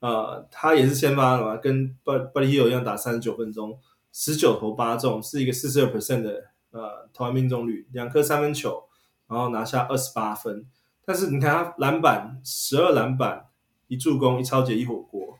[0.00, 3.78] 呃，他也是先发的嘛，跟 Buddy Hill 一样打三十九分钟，
[4.12, 8.84] 十九投八中，是一个四十二 percent 的呃投篮命中率，两颗三分球，
[9.26, 10.66] 然后拿下二十八分。
[11.04, 13.46] 但是你看他篮板十二篮板，
[13.88, 15.38] 一助攻，一抄截，一火锅。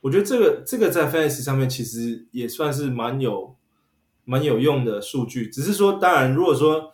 [0.00, 3.54] 我觉得这个这个在 fans 上面其实也算是蛮有
[4.24, 5.48] 蛮有用的数据。
[5.48, 6.92] 只是说，当然如果说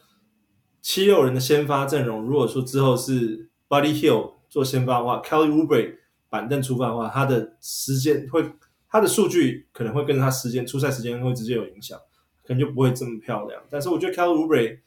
[0.83, 5.95] 七六人的先发阵容，如果说之后是 Buddy Hill 做先发的话，Kelly Oubre
[6.31, 8.45] 板凳出发的话，他的时间会，
[8.89, 11.99] 他的数据可能会跟着他时间出赛时间会直接有影响，
[12.45, 13.63] 可能就不会这么漂亮。
[13.71, 14.79] 但是我觉得 Kelly Oubre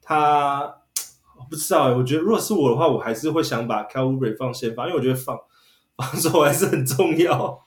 [0.00, 0.60] 他
[1.36, 5.36] 我不知道，我觉得如果是我的话，我还是会想把 Kelly Oubre 放先发，因为我觉得放
[5.96, 7.64] 防守还是很重要。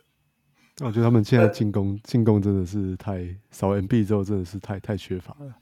[0.80, 5.54] 我觉得他们现在进攻进攻真的是太少 MB 之后真的是太太缺乏了。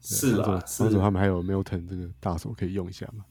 [0.00, 3.24] 是啊，防守他们还有 Milton 这个大手可以用一下嘛？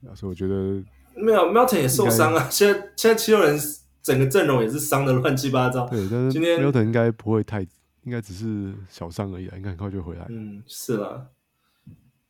[0.00, 0.82] 对啊，所以我觉得。
[1.16, 2.48] 没有，Melton 也受伤啊。
[2.50, 3.58] 现在现在七六人
[4.02, 5.88] 整个阵容也是伤的乱七八糟。
[5.88, 7.60] 对，但是今天 Melton 应该不会太，
[8.02, 10.26] 应该只是小伤而已啊，应该很快就回来。
[10.28, 11.26] 嗯，是啦。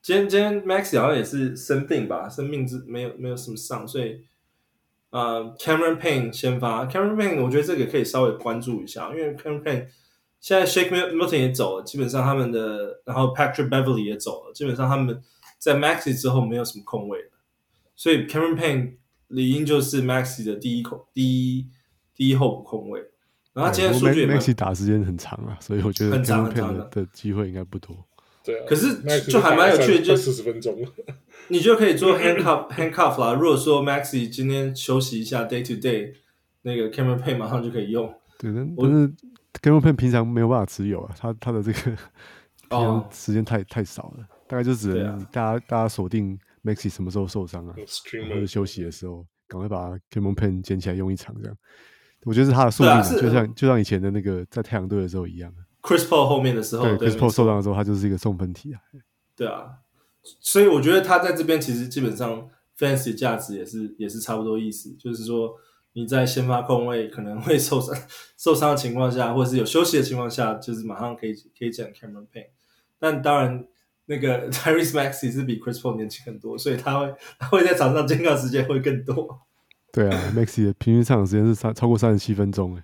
[0.03, 4.21] 今天今天 Max 好像也是生病吧，生病之没有没有什么上，所以
[5.09, 6.85] 呃，Cameron Payne 先发。
[6.85, 9.87] Cameron Payne 我觉得这个可以稍微关注一下，因为 Cameron Payne
[10.41, 15.23] 现在 Shake Milton 也走了，基本上他们的，然后 Patrick Beverly 也走了，基本上他们
[15.59, 17.31] 在 Maxey 之后没有什么空位。
[17.97, 18.93] 所以 Cameron Payne
[19.29, 21.67] 理应就是 Maxey 的第一口第一
[22.15, 23.01] 第一候补空位，
[23.53, 27.97] 然后他今天数据 Maxey 打时间很长啊，所以我觉得 Cameron Payne 的机会应该不多。
[28.45, 30.77] 对啊，可是就还蛮有趣的，就四十分钟，
[31.49, 33.33] 你就可以做 handcuff handcuff 啦。
[33.33, 36.13] 如果说 Maxey 今天休息一下 day to day，
[36.63, 38.13] 那个 Cameron Payne 马上就可以用。
[38.39, 39.13] 对，但是
[39.63, 41.97] Cameron Payne 平常没有办法持有啊，他他的这个平
[42.69, 46.39] 常 时间太太少了，大概就只能大家大家锁定。
[46.65, 47.75] Maxey 什么时候受伤啊？
[47.75, 51.57] 或者休息的时候，赶快把 Cameron Payne 捡起来用一场，这样。
[52.25, 55.55] 我觉得是他的宿命，就像就像以前的那个在太阳队的时候一样。
[55.83, 58.81] Chris Paul 后面的时候，对，Chris Paul 受伤的时候，他就是一个送分题啊。
[59.37, 59.67] 对啊，
[60.41, 62.49] 所以我觉得他在这边其实基本上
[62.79, 65.55] Fantasy 价值也是也是差不多意思，就是说
[65.93, 67.95] 你在先发控位可能会受伤
[68.39, 72.49] 受伤的情况下，或者是有休息的情况下，就是马上可以可以捡 Cameron Payne。
[72.99, 73.67] 但当然。
[74.07, 79.41] 那个 Tyrese Maxey 是比 Chris Paul 年轻很多，所以他会他会在场上进场时间会更多。
[79.91, 82.83] 对啊，Maxey 的平均上场时间是三超过三十七分钟诶。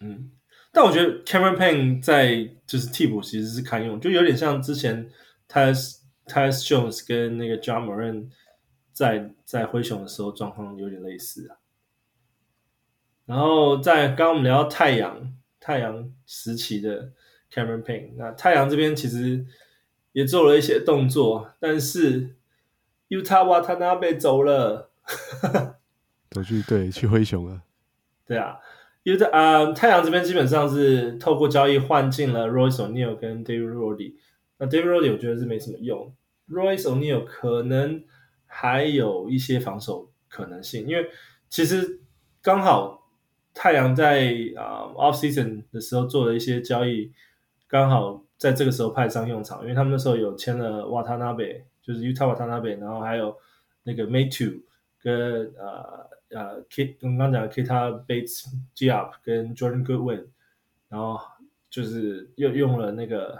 [0.00, 0.30] 嗯，
[0.72, 5.08] 但我觉得 Cameron Payne 在就是替补其实是堪用，就有点像之前
[5.48, 8.26] Tyus Tyus Jones 跟那个 Ja Morant
[8.92, 11.56] 在在灰熊的时候状况有点类似啊。
[13.24, 17.12] 然后在刚刚我们聊到太阳太阳时期的
[17.52, 19.46] Cameron Payne，那太阳这边其实。
[20.16, 22.36] 也做了一些动作，但是
[23.10, 24.88] Yuta Watanabe 走了，
[26.32, 27.60] 走去对去灰熊了。
[28.24, 28.56] 对啊
[29.04, 34.14] ，Utah 啊，太阳这边基本上是透过交易换进了 Royce O'Neal 跟 David Roddy。
[34.56, 36.10] 那 David Roddy 我觉得是没什么用
[36.48, 38.02] ，Royce O'Neal 可能
[38.46, 41.10] 还有一些防守可能性，因为
[41.50, 42.00] 其实
[42.40, 43.06] 刚好
[43.52, 47.12] 太阳在啊 Off Season 的时候做了一些交易，
[47.68, 48.22] 刚好。
[48.38, 53.34] 在这个时候派上用场，因为他们那时候有签了瓦塔纳贝，就是 U T A、瓦塔纳贝，然后还有
[53.82, 54.60] 那个 Metu
[55.00, 58.44] 跟呃呃 K 刚刚讲的 Keita Bates
[58.76, 60.26] Diop 跟 Jordan Goodwin，
[60.88, 61.18] 然后
[61.70, 63.38] 就是又用了那个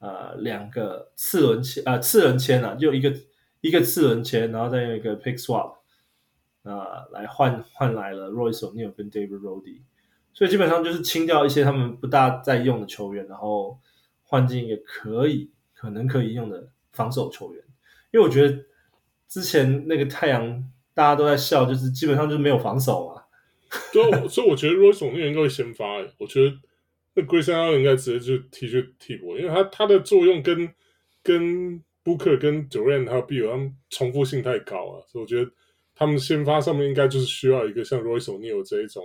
[0.00, 3.14] 呃两个次轮签啊次轮签啊，就一个
[3.60, 5.74] 一个次轮签，然后再用一个 Pick Swap
[6.64, 9.82] 啊、呃、来换换来了 Royce O'Neal 跟 David Roddy。
[10.34, 13.78] 所以基本上就是清掉一些他们不大在用的球员，然后
[14.24, 17.64] 换进一个可以可能可以用的防守球员。
[18.10, 18.64] 因为我觉得
[19.28, 20.62] 之前那个太阳
[20.92, 23.24] 大家都在笑，就是基本上就是没有防守啊。
[23.92, 25.84] 对，所以我觉得 Royce O'Neal 应该会先发。
[26.18, 26.56] 我觉得
[27.14, 30.72] 那 Grayson 应该直接就踢去替补，因为他他的作用跟
[31.22, 35.50] 跟 Booker 跟 Durant 还有 Beal 他们重复性太高了，所以我觉得
[35.94, 39.02] 他们先发上面应该就是需要一个像 Royce O'Neal 这一种，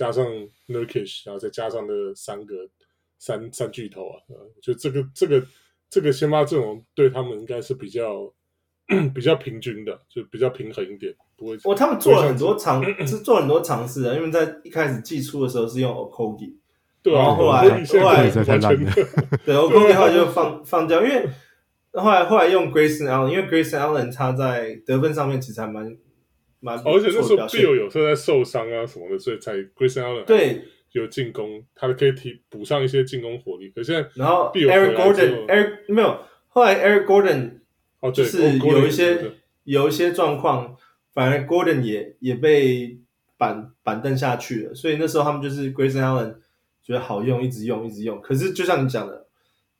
[0.00, 0.24] 加上
[0.66, 2.54] Nurkic，然后再加上那三个
[3.18, 4.16] 三三巨头啊，
[4.62, 5.44] 就这个这个
[5.90, 8.32] 这个先发阵容对他们应该是比较
[9.14, 11.58] 比较平均的，就比较平衡一点，不会。
[11.64, 16.54] 哦，他们做了很多尝， 是做了很多尝试啊，因为在一开始季初的时候是用 Okogie，
[17.02, 18.58] 对啊，后来后来完全
[19.44, 21.28] 对 Okogie 后来就放放掉，因为。
[21.92, 25.92] 后来后来用 Grayson Allen，因为 Grayson Allen 他在得分上面其实还蛮
[26.60, 33.70] 蛮，而且那时候 Bill 有时候在受伤啊什么的，所以才 Grayson Allen 对有进攻，他可以提补上一些进攻火力。
[33.70, 37.50] 可是然后 Eric Gordon，Eric 没有，后来 Eric Gordon
[38.00, 39.32] 哦，就是有一些
[39.64, 40.76] 有一些状况，
[41.12, 42.98] 反而 Gordon 也也被
[43.36, 46.36] 板板凳下去了，所以那时候他们就是 Grayson Allen
[46.82, 48.20] 觉得好用，一直用一直用。
[48.20, 49.26] 可是就像你讲的。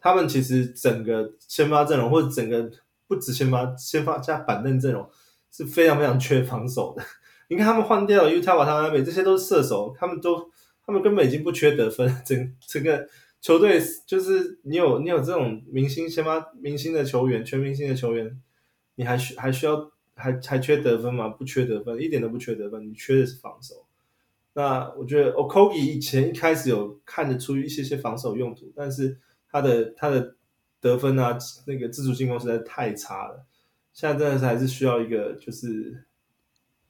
[0.03, 2.70] 他们其实整个先发阵容，或者整个
[3.07, 5.07] 不止先发，先发加板凳阵容
[5.51, 7.03] 是非常非常缺防守的。
[7.48, 10.51] 你看他们换掉了 Yuta Watanabe，这些都是射手，他们都
[10.84, 12.14] 他们根本已经不缺得分。
[12.24, 13.09] 整整个
[13.40, 18.40] 球队就是你有你有这种明星先发明星的球员，全明星的球员，
[18.94, 21.28] 你还需还需要还还缺得分吗？
[21.28, 23.84] 不缺得分，一点都不缺得分，你缺的是防守。
[24.53, 29.18] 那我觉得 O'Kogi 以前一开始有看得出一些些防守用途，但是。
[29.53, 30.36] 他的他的
[30.80, 31.36] 得分啊，
[31.66, 33.44] 那个自主进攻实在太差了。
[33.93, 36.05] 现在真的是还是需要一个，就是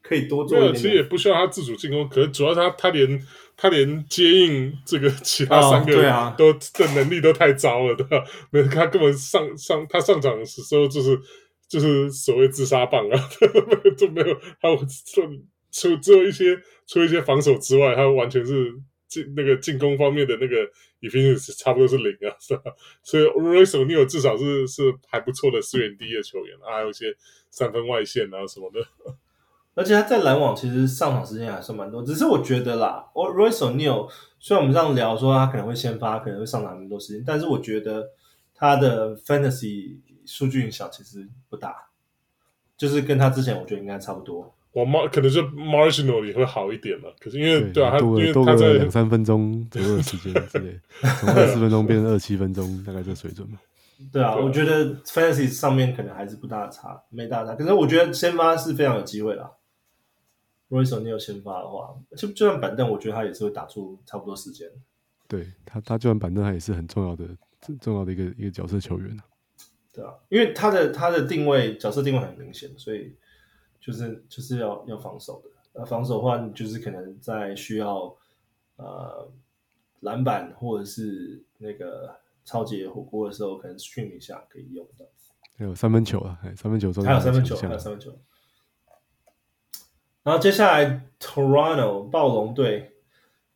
[0.02, 0.82] 可以多做一点点。
[0.82, 3.20] 其实也不需要他自主进攻，可是主要他他连
[3.56, 8.24] 他连接应这个其他三个人都的能力都太糟了， 对吧？
[8.50, 11.18] 没他根本上上他上场的时候就是
[11.68, 13.28] 就是所谓自杀棒啊，
[13.96, 14.68] 就没有他
[15.06, 15.22] 除
[15.72, 18.74] 除只有一些除一些防守之外，他完全是。
[19.10, 20.54] 进那个进攻方面的那个
[21.00, 22.62] efficiency 差不多是零啊，是吧？
[23.02, 27.14] 所以 Royce O'Neal 至少是是还不错的资源低的球员，还有一些
[27.50, 28.80] 三分外线啊什么的。
[29.74, 38.10] 而且他在篮网其实上场时间还算蛮多，只是我觉得啦，Royce O'Neal 虽然我们这样聊说他可能会先发，可能会上场很多时间，但是我觉得
[38.54, 41.90] 他的 fantasy 数据影响其实不大，
[42.76, 44.54] 就是跟他之前我觉得应该差不多。
[44.72, 50.78] 我 mar 可能就 marginal 也会好一点了，可是因为对，对啊，多因为他在两三分钟左右的时间之内，
[51.18, 53.58] 从二十分钟变成二七分钟，大概这水准嘛。
[54.12, 57.56] 对啊，我觉得 fantasy 上面可能还是不大差，没大差。
[57.56, 59.50] 可是我觉得先发是非常有机会啦。
[60.68, 64.68] Royce O'Neal 先发的话，就就算板凳，我觉得他也是会打出差不多时间。
[65.26, 67.26] 对他，他就算板凳，他也是很重要的、
[67.80, 69.16] 重要的一个一个角色球员。
[69.92, 73.12] 对啊，因为他的他的定位角色定位很明显，所以。
[73.80, 78.14] 就是就是要要防守的，那防守的话，你就是可能在需要
[78.76, 79.26] 呃
[80.00, 82.14] 篮板或者是那个
[82.44, 85.06] 超级火锅的时候，可能 stream 一下可以用到。
[85.56, 88.18] 还有三分球啊，三分球中还有三分球，还有三分球。
[90.22, 92.92] 然后接下来 Toronto 暴龙队，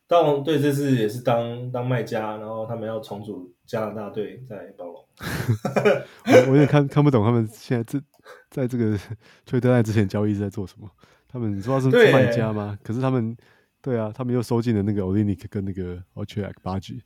[0.07, 5.07] 暴龙队这次也是当当卖家，然后他们要重组加拿大队在暴龙。
[6.27, 8.03] 我我也看看不懂他们现在这。
[8.51, 8.99] 在这个
[9.47, 10.91] 崔德爱之前交易是在做什么？
[11.29, 12.79] 他们你知道是卖家吗？
[12.83, 13.37] 可是他们
[13.83, 17.01] 对啊，他们又收进了那个 Olynyk 跟那个 Ochai Agbaji。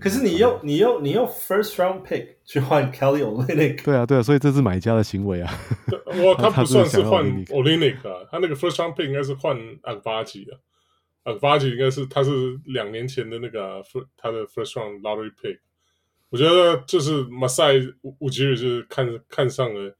[0.00, 3.84] 可是你用你用你用 first round pick 去换 Kelly Olynyk？
[3.84, 5.52] 对啊对啊，所以这是买家的行为啊。
[6.06, 10.58] 我 他不算是换 Olynyk 啊，他那个 first round pick 应该是换 Agbaji 啊。
[11.24, 12.30] Agbaji 应该是他是
[12.64, 13.82] 两年前的那个
[14.16, 15.58] 他的 first round lottery pick。
[16.30, 17.74] 我觉得就是马赛
[18.18, 19.96] 乌吉尔就是看看上了。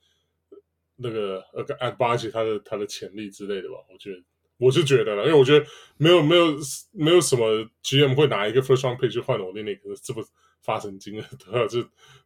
[0.97, 4.23] 那个呃，阿巴吉他的他的潜力之类的吧，我觉得
[4.57, 5.67] 我是觉得了，因为我觉得
[5.99, 6.57] 没有没有
[6.93, 7.45] 没有什么
[7.83, 10.25] GM 会拿一个 first round pick 去换我那那个这么
[10.63, 11.67] 发神经了， 对吧？
[11.67, 11.83] 就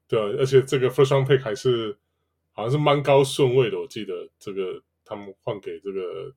[0.07, 1.97] 对，而且这个 first round pick 还是
[2.53, 6.33] 好像是蛮高顺位的，我记得这个他们换给这个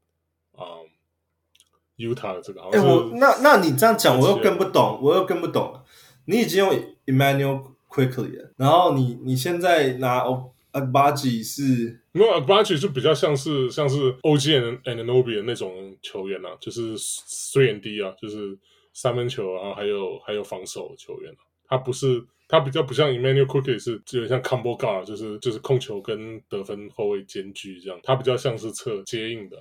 [0.54, 0.90] 啊、嗯、
[1.98, 2.62] Utah 的这个。
[2.64, 5.80] 哎、欸，我那那你这样讲，我又更不懂，我又更不懂。
[6.26, 6.74] 你已经用
[7.06, 10.24] Emmanuel Quickley 了，然后你你现在拿
[10.72, 12.00] 阿巴吉是。
[12.16, 18.56] 没有，Agbaji 就比较像是像是 OG Anunoby 的那种球员啊，就是 three and D 啊，就是
[18.94, 21.42] 三分球啊，还有还有防守球员啊。
[21.68, 28.00] 他不是他比较不像 Immanuel Quickley 是有点像 combo guard，就是就是控球跟得分后卫兼具这样。
[28.04, 29.58] 他比较像是侧接应的，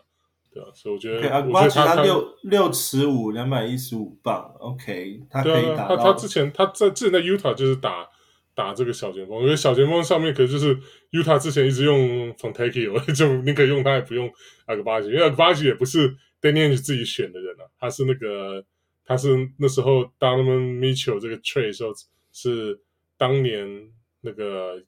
[0.52, 5.96] 对啊，所以我觉得 Agbaji 他六六尺五，两百一十五磅，OK，他可以打到。
[5.96, 8.06] 他他之前他在之前在 Utah 就是打。
[8.54, 10.76] 打这个小前锋，因为小前锋上面可就是
[11.10, 14.30] Yuta 之前一直用 Fon Taki，我就，你可以用他也不用
[14.66, 18.62] Agbas，因为 Agbas 也不是 Danny Angel 自己选的人啊，他是那个，
[19.06, 21.92] 他是那时候当他们 Mitchell 这个 trade 时候，
[22.30, 22.78] 是
[23.16, 23.90] 当年
[24.20, 24.82] 那个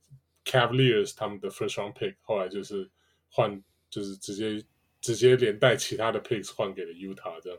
[0.44, 2.90] Cavaliers 他们的 first round pick 后来就是
[3.30, 4.62] 换，就是直接
[5.00, 7.58] 直接连带其他的 picks 换给了 Yuta 这样。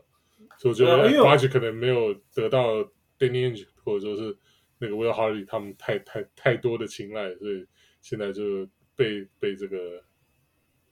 [0.56, 2.84] 所以我觉得 Agbas 可能没有得到
[3.18, 4.36] Danny Angel，或者说是。
[4.78, 7.66] 那个 Will Hardy 他们太太太多的青睐，所以
[8.00, 9.76] 现在就被被这个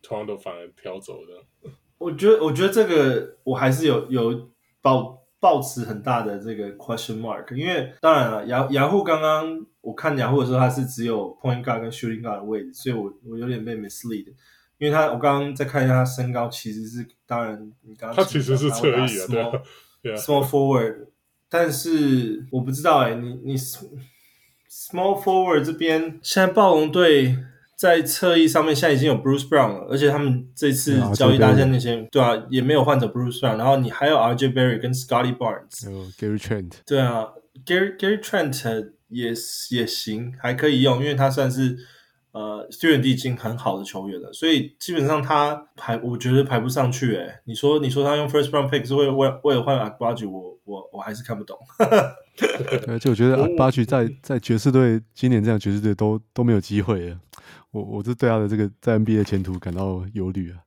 [0.03, 1.71] Toronto 反而挑走的。
[1.99, 4.51] 我觉得，我觉得这个我还是有有
[4.83, 14.27] 抱抱持很大的这个 question mark，因为当然了，雅雅虎刚刚我看雅虎的时候，它是只有 point guard 跟 shooting guard 的位置，所以我我有点被 mislead，
[14.79, 19.63] 因为他我刚刚再看一下他身高，其实是当然你刚刚他其实是侧翼啊
[20.03, 21.07] 对啊，small forward，
[21.55, 27.39] 但是我不知道哎、欸，你你 small forward 这边现在暴龙队。
[27.77, 37.27] 在侧翼上面，现在已经有 Bruce Brown 了，而且他们这次交易大线那些，对啊，也没有换走 Bruce Brown，然后你还有 RJ Barrett 跟 Scotty Barnes，有 Gary Trent，对啊
[37.67, 39.35] ，Gary Gary Trent 也
[39.71, 41.77] 也行，还可以用，因为他算是
[42.31, 47.17] 呃 3&D 已经很好的球员了，所以基本上他排，我觉得排不上去。
[47.17, 51.57] 诶，你说你说他用 First Round Pick 是为为为了换 Agbaji，我我我还是看不懂。
[52.89, 57.21] 而且我觉得 Agbaji 在在爵士队今年这样爵士队都都没有机会了。
[57.71, 60.59] 我我是对他的这个在 NBA 前途感到忧虑啊。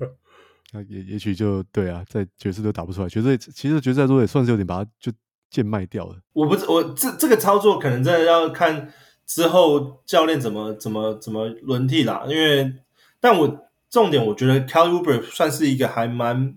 [0.72, 5.12] 那也也许就对啊，在爵士都打不出来，爵士其实爵士来说也算是有点把他就
[5.50, 6.16] 贱卖掉了。
[6.32, 8.92] 我不我这这个操作可能真的要看
[9.26, 12.24] 之后教练怎么怎么怎么轮替啦。
[12.28, 12.72] 因为
[13.18, 16.54] 但我重点我觉得 Oubre 算是一个还蛮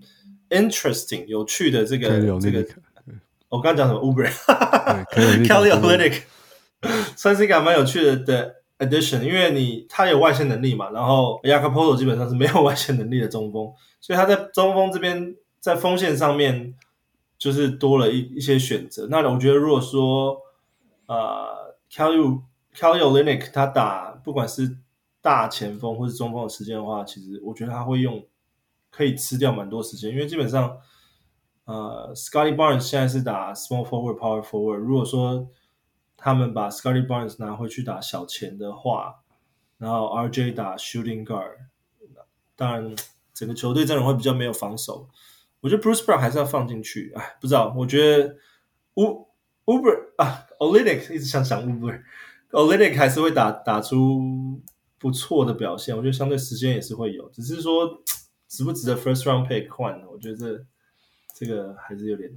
[0.50, 2.66] interesting 有趣的这个这个。
[3.48, 6.22] 我刚刚讲什么 Oubre？Kelly Olynyk
[7.16, 8.54] 算是一个蛮有趣的的。
[8.76, 13.72] Addition，因为你他有外线能力嘛，然后 Jakob Poeltl 基本上是没有外线能力的中锋，
[14.02, 16.74] 所以他在中锋这边在锋线上面
[17.38, 19.06] 就是多了一一些选择。
[19.08, 20.36] 那我觉得如果说
[21.06, 22.42] 呃 Kelly
[22.76, 24.76] Kelly Olynyk 他打不管是
[25.22, 28.26] 大前锋或是中锋的时间的话，其实我觉得他会用
[28.94, 30.78] 可以吃掉蛮多时间，因为基本上
[31.64, 35.48] 呃 Scotty Barnes 现在是打 Small Forward Power Forward，如果说
[36.16, 39.16] 他们把 Scotty Barnes 拿回去打小前的话，
[39.78, 41.56] 然后 RJ 打 Shooting Guard，
[42.54, 42.94] 当然
[43.32, 45.08] 整个球队阵容会比较没有防守。
[45.60, 47.12] 我觉得 Bruce Brown 还是要放进去。
[47.16, 48.36] 哎，不知道，我觉得
[48.94, 49.26] U
[49.64, 54.20] Oubre 啊 Olynyk 一直想想 Oubre，Olynyk 还是会打打出
[54.98, 55.96] 不错的表现。
[55.96, 57.90] 我觉得相对时间也是会有，只是说
[58.54, 60.06] 值不值得 First Round Pick 换呢？
[60.12, 60.64] 我觉得这
[61.34, 62.30] 这个还是有点。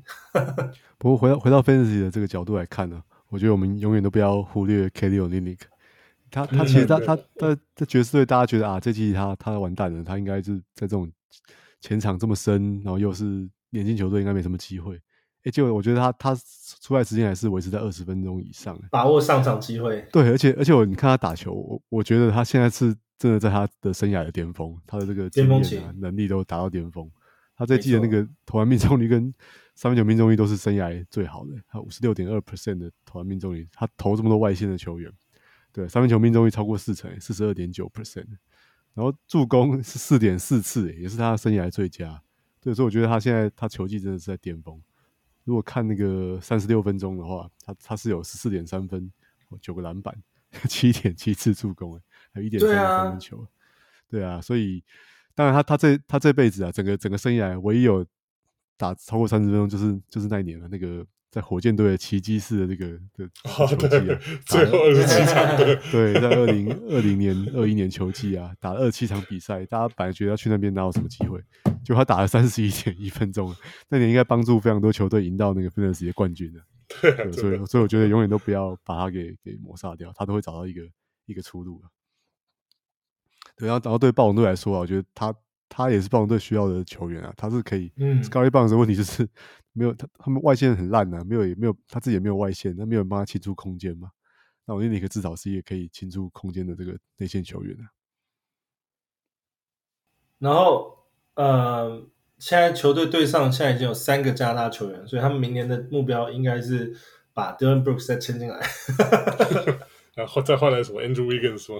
[0.97, 3.03] 不过回到回到 Fantasy 的这个角度来看呢。
[3.29, 5.59] 我觉得我们永远都不要忽略 Kelly Olynyk，
[6.31, 11.11] 他他其实他他他在爵士队，大家觉得啊，这季他他完蛋了，他应该是在这种
[11.81, 13.25] 前场这么深，然后又是
[13.71, 14.95] 年轻球队，应该没什么机会。
[15.43, 16.33] 哎，结果我觉得他他
[16.79, 20.07] 出来时间还是维持在二十分钟以上，把握上场机会。
[20.11, 27.09] 对，而且而且我你看他打球，我我觉得他现在是真的在他的生涯的巅峰，他的这个巅峰期能力都达到巅峰。
[27.55, 29.33] 他这季的那个投篮命中率跟
[29.73, 35.11] 三分球命中率都是生涯最好的，他五十六点二 percent 的投篮命中率，他投这么多外线的球员，
[35.71, 38.27] 对，三分球命中率超过四成，四十二点九 percent，
[38.93, 42.21] 然后助攻是四点四次，也是他的生涯最佳。
[42.61, 44.79] 对，所以我觉得他现在他球技真的是在巅峰。
[45.47, 49.11] 如果看那个三十六分钟的话，他他是有十四点三分，
[49.59, 50.15] 九个篮板，
[50.69, 51.99] 七点七次助攻，
[52.33, 53.37] 还有一点三个三分球。
[54.09, 54.83] 对啊，对啊，所以
[55.33, 58.05] 当然他他这他这辈子啊，整个整个生涯唯一有。
[58.79, 71.43] 打超过三十分钟就是就是那一年了，那个在火箭队的奇迹式的这个的球季啊，最后二十七场对， 对，在二零二零年二一年球季啊，打了二十七场比赛，大家本来觉得要去那边哪有什么机会，
[71.83, 73.53] 就他打了三十一点一分钟，
[73.89, 76.61] 那年应该帮助非常多球队赢到那个分 a 世界冠军的，
[77.01, 80.81] 对，对，所以所以我觉得永远都不要把他给给抹杀掉，他都会找到一个
[81.25, 81.81] 一个出路。
[83.57, 85.35] 对，然后然后对暴龙队来说啊，我觉得他。
[85.69, 87.91] 他也是暴龙队需要的球员啊，他是可以。
[87.97, 89.27] 嗯，Scotty Barnes 的问题就是
[89.73, 94.09] 没有他，他们外线很烂呐、啊，没有也没有他自己也没有外线，那没有人帮他清出空间嘛。
[94.65, 97.87] 那我觉得你可至少是一个可以清出空间的这个内线球员啊。
[100.39, 101.05] 然后，
[101.35, 102.05] 呃，
[102.37, 106.95] 现在球队队上现在已经有三个加拿大球员，所以他们明年的目标应该是
[107.33, 108.59] 把 Dylan Brooks 再签进来。
[110.17, 111.79] 然后再换来什么 Andrew Wiggins 什么？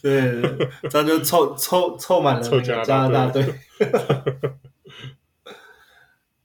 [0.00, 3.44] 对，对，对，这样就凑凑凑满了那个加拿大队。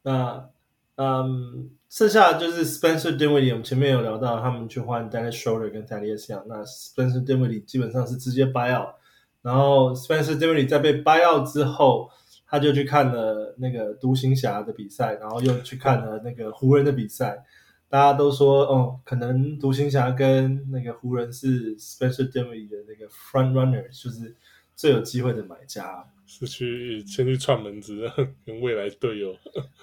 [0.01, 0.49] 那
[0.97, 6.43] 嗯，剩下的就是 Spencer Dinwiddie，我们前面有聊到，他们去换 Dennis Schroeder 跟 Thaddeus Young。
[6.47, 8.95] 那 Spencer Dinwiddie 基本上是直接 buy out，
[9.41, 12.09] 然后 Spencer Dinwiddie 在被 buy out 之后，
[12.45, 17.45] 他就去看了那个独行侠的比赛，然后又去看了那个湖人的比赛。
[17.91, 24.33] 大家都说，哦，可能独行侠跟那个湖人是 Spencer Dinwiddie 的那个 front runner，就是
[24.77, 28.09] 最有机会的买家，是去先去串门子，
[28.45, 29.35] 跟未来队友。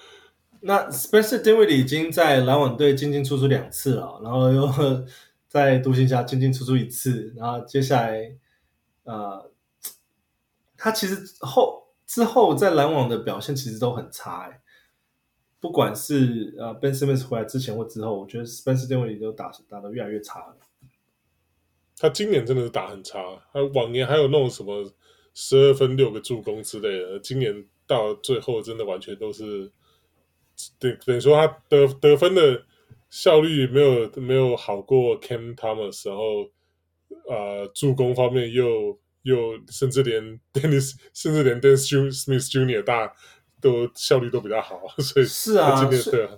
[0.61, 4.67] 那 Spencer Dinwiddie 已经在篮网队进进出出两次了，然后又
[5.47, 8.35] 在独行侠进进出出一次，然后接下来，
[9.03, 9.51] 呃，
[10.75, 14.59] 他其实后之后在篮网的表现其实都很差哎，
[15.59, 20.57] 不管是呃 Ben Simmons 回来之前或之后，我觉得 Spencer d i n w i d d 都打打得越来越差了。
[21.97, 23.19] 他今年真的是打很差，
[23.51, 24.93] 他往年还有那种什么
[25.33, 29.71] 十二分六个助攻之类的，今年到最后真的完全都是。
[30.77, 32.65] 对，等于说他得得分的
[33.09, 36.51] 效率没有没有好过 Cam Thomas，然后
[37.29, 42.83] 呃助攻方面又又甚至连 Dennis 甚至连 Dennis Smith Jr.
[42.83, 43.13] 大
[43.61, 46.31] 都效率都比较好， 所以是啊，今年对啊，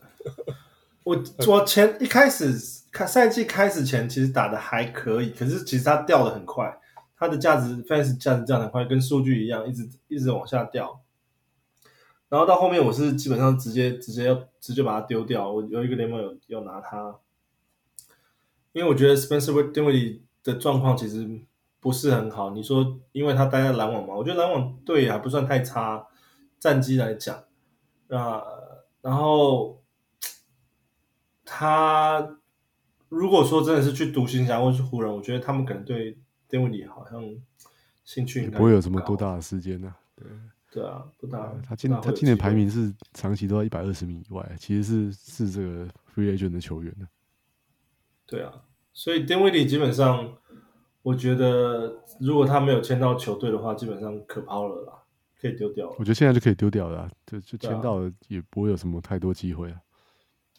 [1.04, 2.54] 我我前一开始
[2.92, 6.80] 看赛季开始前其实打的还可以，可是其实他掉的很快，
[7.18, 11.02] 他的价值 fans 价值掉得很快，跟数据一样，一直一直往下掉。
[12.30, 15.52] 然后到后面，我是基本上直接直接要直接把它丢掉。
[15.52, 17.16] 我有一个联盟有有拿它，
[18.72, 21.28] 因为我觉得 Spencer Dinwiddie 的状况其实
[21.82, 22.52] 不是很好。
[22.52, 26.08] 你说，因为他待在篮网嘛，我觉得篮网队也还不算太差，
[26.62, 27.44] 战绩来讲。
[28.08, 28.42] 那，
[29.02, 29.84] 然后
[31.44, 32.38] 他
[33.10, 36.18] 如果说真的是去独行侠或是湖人，我觉得他们可能对
[36.50, 37.22] Dinwiddie 好像
[38.06, 39.98] 兴趣不会有什么多大的时间呢、啊？
[40.16, 40.28] 对。
[40.74, 41.54] 对啊，不大。
[41.68, 45.86] 他今他今年排名是长期都在一百二十名以外，其实是是这个
[46.16, 47.06] free agent 的球员呢。
[48.26, 48.54] 对啊，
[48.94, 50.38] 所以 Dinwiddie 基本上，
[51.02, 55.01] 我觉得如果他没有签到球队的话，基本上可抛了啦，
[55.42, 55.96] 可以丢掉了。
[55.98, 59.82] 我觉得现在就可以丢掉了，就就签到了也不会有什么太多机会啊。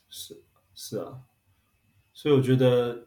[0.08, 0.42] 是
[0.74, 1.20] 是啊，
[2.12, 3.06] 所以我觉得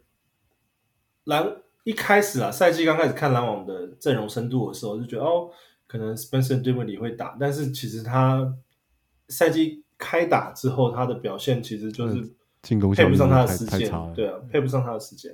[1.26, 5.52] 篮一开始啊，赛季刚开始看篮网的阵容深度的时候，就觉得哦。
[5.88, 8.58] 可能 Spencer Dinwiddie 会打，但是其实他
[9.30, 12.28] 赛季开打之后，他的表现其实就是
[12.64, 15.34] 进攻配不上他的时间，对啊，配不上他的时间。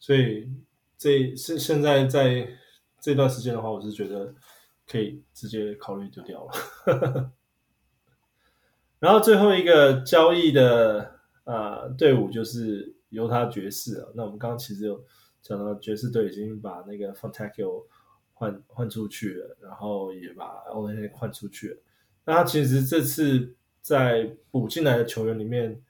[0.00, 0.52] 所以
[0.98, 2.46] 这现现在在
[3.00, 4.34] 这段时间的话，我是觉得
[4.86, 7.32] 可以直接考虑丢掉了。
[8.98, 14.08] 然后最后一个交易的呃队伍就是犹他爵士啊。
[14.14, 15.04] 那我们刚刚其实有
[15.42, 17.84] 讲到爵士队已经把那个 Fontecchio
[18.32, 21.76] 换换出去了，然后也把 Olinick 换出去了。
[22.24, 25.82] 那他其实这次在补进来的球员里面，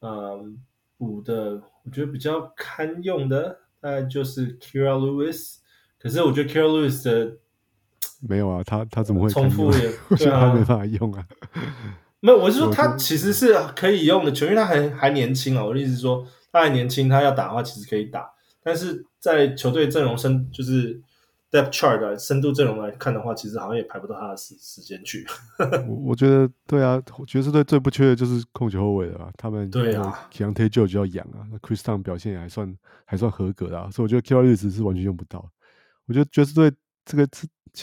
[0.00, 0.60] 嗯，
[0.96, 5.58] 补的我觉得比较堪用的，大概就是 Kira Lewis。
[5.96, 7.38] 可是我觉得 Kira Lewis 的
[8.20, 11.26] 没有啊，他他怎么会重复也 对啊，他没办法用啊。
[12.20, 15.64] 没有，我是说他其实是可以用的球为他还还年轻啊。
[15.64, 18.30] 我的意思是说，他还年轻，他要打的话其实可以打，
[18.62, 21.00] 但是在球队阵容深就是。
[21.50, 25.26] Depth chart 的深度阵容来看的话，其实好像也排不到他的时时间去。
[25.88, 29.30] 我我觉得对啊，爵士队最不缺的就是控球后卫了。
[29.38, 31.48] 他们对啊，Keyonte George 就要养啊。
[31.50, 35.50] 那 Chris Town 表现也还算还算合格的啊，所以我觉得 Kira Lewis 是完全用不到。
[36.04, 36.70] 我觉得爵士队
[37.06, 37.26] 这个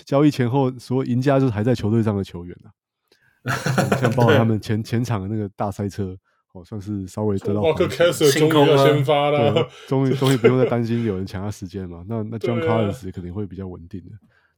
[0.04, 3.54] 交易前后，所有赢家就是还在球队上的球员啊，
[4.00, 6.18] 像包括他们前前场的那个大塞车。
[6.54, 7.62] 哦，算是稍微得到。
[7.74, 12.02] 终于要先发了，终于终于不用再担心有人抢他时间嘛。
[12.08, 14.12] 那那 John Collins 肯定会比较稳定的。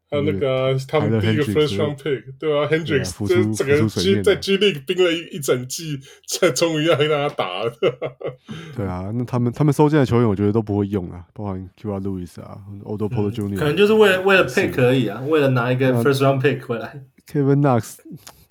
[0.09, 7.73] 还有那个他们第一个 First Round Pick，对啊，Hendricks 这整个 G 在 G League 冰了一一整季，才终于要让他打了。
[8.75, 17.03] 对啊，那他们他们收进的球员，我觉得都不会用啊，包含 Kira Lewis 啊，Otto Porter Jr.，可能就是为了为了 Pick 而已啊，为了拿一个 First Round Pick 回来。
[17.31, 17.97] Kevin Knox。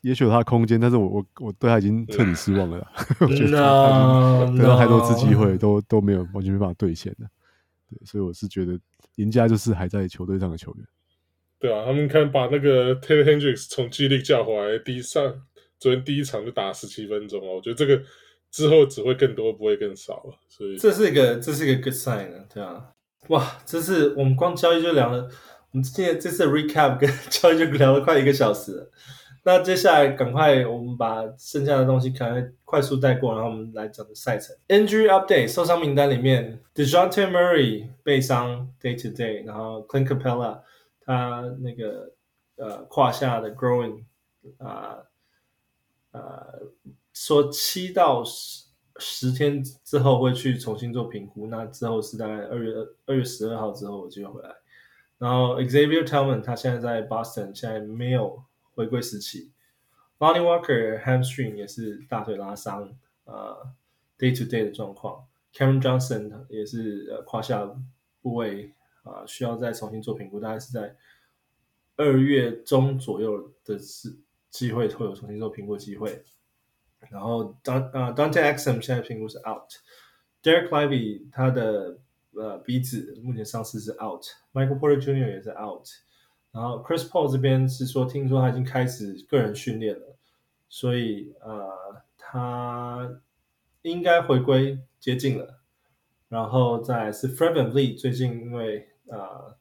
[0.03, 2.87] 也许有他的空间，但是我我我对他已经彻底失望了啦。
[3.19, 3.59] 我觉得
[4.57, 7.27] 得到太多次机会，都都没有完全没办法兑现的。
[7.91, 8.79] 对，所以我是觉得
[9.17, 10.87] 赢家就是还在球队上的球员。
[11.59, 15.43] 对啊，他们看把那个 Taylor Hendricks 从 G League 叫回来，第一上
[15.79, 18.01] 昨天第一场就打十七分钟啊，我觉得这个
[18.51, 20.39] 之后只会更多，不会更少了。
[20.49, 22.85] 所以这是一个这是一个 good sign 啊，对啊。
[23.29, 25.29] 哇，这是我们光交易就聊了，
[25.73, 28.91] 我们今天这次 recap 跟交易就聊了快一个小时了。
[29.45, 34.55] 那接下来赶快，我们把剩下的东西可能快速带过，然后我们来讲赛程。
[34.69, 40.61] Injury update，受伤名单里面，Dejounte Murray 背伤，day to day，然后 Clint Capella
[41.07, 42.13] 他那个
[42.57, 44.05] 呃胯下的 growing
[44.59, 44.99] 啊、
[46.11, 46.63] 呃，呃
[47.15, 48.67] 说七到十
[48.99, 52.75] 十天之后会去重新做评估，那之后是大概二月
[53.07, 54.55] 二月十二号之后我就会回来。
[55.17, 58.45] 然后 Xavier Tillman 他现在在 Boston，现在没有。
[58.77, 59.51] 回归时期
[60.19, 63.67] ，Lonnie Walker hamstring 也是大腿拉伤，呃
[64.19, 65.27] ，day to day 的状况。
[65.55, 67.67] Cameron Johnson 也是呃胯下
[68.21, 68.75] 部位
[69.07, 70.95] 啊、需要再重新做评估，大概是在
[71.97, 74.15] 二月中左右的是
[74.51, 76.25] 机会会有重新做评估机会。
[77.11, 81.99] 然后当啊 Dante Exum 现在评估是 out，Derek Lively 他的
[82.35, 85.31] 呃鼻子目前上市是 out，Michael Porter Jr.
[85.31, 85.87] 也是 out，
[86.51, 90.17] 然后 Chris Paul 这边是说听说他已经开始个人训练了，
[90.69, 93.21] 所以呃他
[93.83, 95.56] 应该回归接近了，
[96.29, 99.57] 然后再是 f r e v e n l e e 最近因为啊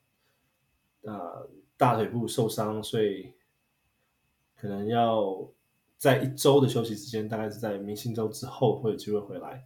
[1.03, 3.33] 呃，呃大腿部受伤，所以
[4.55, 5.49] 可能要。
[5.97, 9.65] 在一周的休息时间，大概是在明星周之后会有机会回来。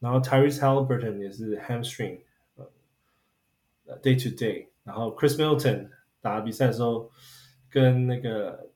[0.00, 2.18] 然后 Tyrese Haliburton 也是 hamstring，
[3.86, 4.66] 呃，day to day。
[4.82, 5.88] 然后 Chris Milton
[6.20, 7.10] 打比赛的时候，
[7.70, 8.70] 跟那个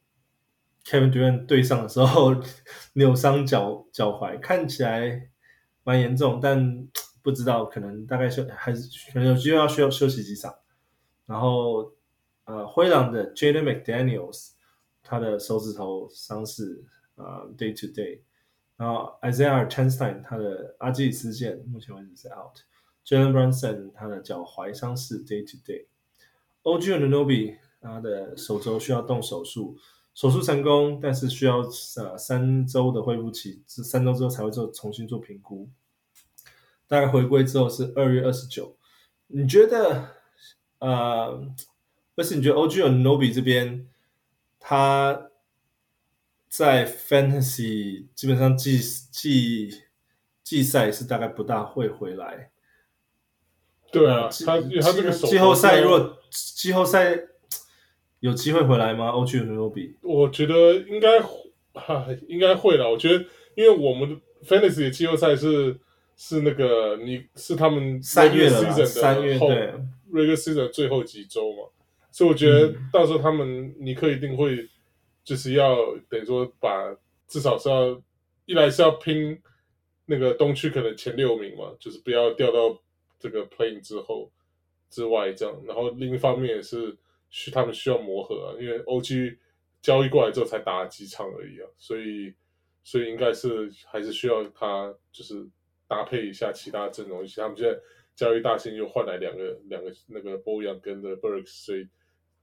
[0.84, 2.32] Kevin Durant 对上的时候
[2.94, 5.28] 扭伤脚脚踝，看起来
[5.82, 6.88] 蛮严重，但
[7.26, 10.54] 不知道可能大概休还是可能有机会要需要休息几场。
[11.26, 11.92] 然后
[12.44, 14.52] 呃，灰狼的 Jaden McDaniels。
[15.08, 16.84] 他的手指头伤势
[17.14, 18.18] 啊、uh,，day to day，
[18.76, 25.48] 然后 Isaiah c h a n s t e i n 他的阿基里斯腱目前为止是 out，Jalen Brunson 他的脚踝伤势 day
[25.48, 29.76] to day，OG Anunoby 他的手肘需要动手术，
[30.12, 31.58] 手术成功，但是需要
[31.98, 35.68] 呃三周的恢复期，是三周之后才会做重新做评估，
[36.88, 38.76] 大概回归之后是二月二十九，
[39.28, 40.08] 你觉得
[40.78, 41.46] 呃，
[42.16, 43.88] 或是你觉得 OG Anunoby 这边？
[44.58, 45.28] 他
[46.48, 49.82] 在 Fantasy 基本上季季
[50.42, 52.50] 季赛是大概不大会回来。
[53.92, 57.16] 对啊，他他这个季后赛如果季后赛
[58.20, 61.20] 有机会回来吗？OG Anunoby 我觉得应该
[61.72, 62.90] 哈应该会了。
[62.90, 65.78] 我觉得，因为我们的 Fantasy 的季后赛是
[66.16, 69.72] 是那个你是他们三月的三月对
[70.10, 71.68] Regular Season 最后几周嘛。
[72.10, 74.66] 所以我觉得到时候他们尼克一定会
[75.22, 75.76] 就是要
[76.09, 76.97] 等于说把
[77.28, 78.02] 至少是要
[78.47, 79.38] 一来是要拼
[80.06, 82.80] 那个东区可能前六名嘛，就是不要掉到
[83.18, 84.30] 这个 play-in 之后
[84.88, 85.55] 之外这样。
[85.66, 86.97] 然后另一方面也是
[87.28, 89.36] 需他们需要磨合啊，因为 OG
[89.82, 92.32] 交易过来之后才打了几场而已啊，所以
[92.82, 95.47] 所以应该是还是需要他就是
[95.88, 97.78] 搭配一下其他阵容，而且他们现在
[98.14, 101.86] 交易大限又换来两个两个那个 Bojan 跟的 Burks，所以。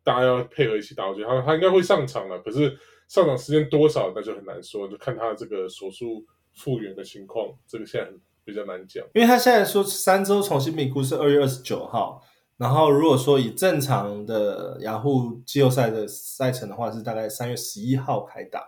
[0.06, 2.38] 大家要配合一起打，我觉得他他应该会上场了。
[2.40, 8.12] 可是上场时间多少那就很难说，就看他这个手术复原的情况，这个现在
[8.44, 9.02] 比较难讲。
[9.14, 12.22] 因为他现在说三周重新评估是二月二十九号，
[12.58, 18.62] 然后如果说以正常的雅虎季后赛的赛程的话，是大概三月十一号开打，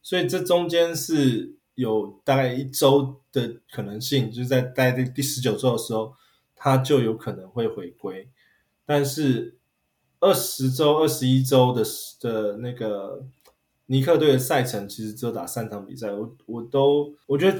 [0.00, 6.12] 所以这中间是有大概一周的可能性，就是在待第第十九周的时候，
[6.54, 8.28] 他就有可能会回归，
[8.84, 9.54] 但是。
[10.20, 11.84] 二十周、二十一周的
[12.20, 13.24] 的那个
[13.86, 16.10] 尼克队的赛程，其实只有打三场比赛。
[16.10, 17.56] 我我都我觉得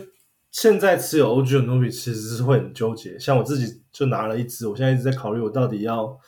[0.50, 3.16] 现在持有 OG 的努比其实是会很纠结。
[3.16, 6.18] 像我自己就拿了一支，我现在一直在考虑，我到底要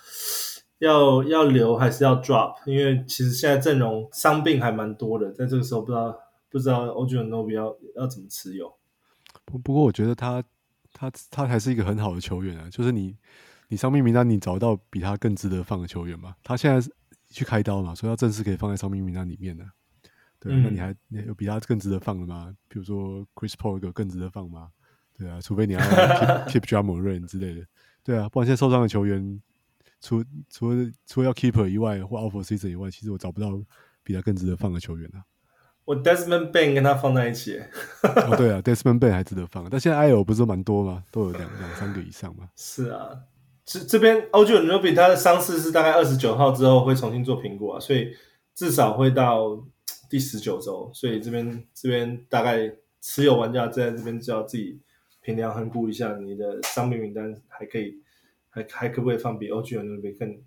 [0.78, 2.54] 要要留还是要 drop？
[2.64, 6.16] 因为其实现在阵容伤病还蛮多的，在这个时候不知道
[6.50, 8.70] 不知道 OG Anunoby 要要怎么持有。
[9.46, 10.44] 不不过我觉得他
[10.92, 13.16] 他他还是一个很好的球员啊，就是你。
[13.72, 16.34] 你伤病名单，你找到比他更值得放的球员吗？
[16.42, 16.90] 他现在
[17.28, 19.64] 去开刀嘛，所以他正式可以放在伤病名单里面的。
[20.40, 22.52] 对啊，嗯、那你还你有比他更值得放的吗？
[22.66, 24.72] 比如说 Chris Paul 有更值得放吗？
[25.16, 25.78] 对啊，除非你要
[26.18, 27.64] keep, keep Ja Morant 之类的。
[28.02, 29.40] 对啊，不然现在受伤的球员，
[30.00, 33.52] 除除了除了要 keeper 以外，或 out for season 以外，其实我找不到
[34.02, 35.22] 比他更值得放的球员啊。
[35.84, 37.60] 我 Desmond Bane 跟他放在一起。
[38.02, 41.04] 哦，对啊，Desmond Bane 还值得放，但现在 I O 不是蛮多吗？
[41.10, 42.48] 都有两两三个以上吗。
[42.56, 43.10] 是啊。
[43.64, 48.12] 这这边 OG Anunoby 他的伤势是大概二十九号之后会重新做评估啊，所以
[48.52, 49.64] 至少会到
[50.08, 54.80] 第十九周，所以这边这边大概持有玩家在这边就要自己
[55.20, 58.02] 评量衡估一下，你的伤病名单还可以
[58.48, 60.42] 还还可不可以放比 OG Anunoby 更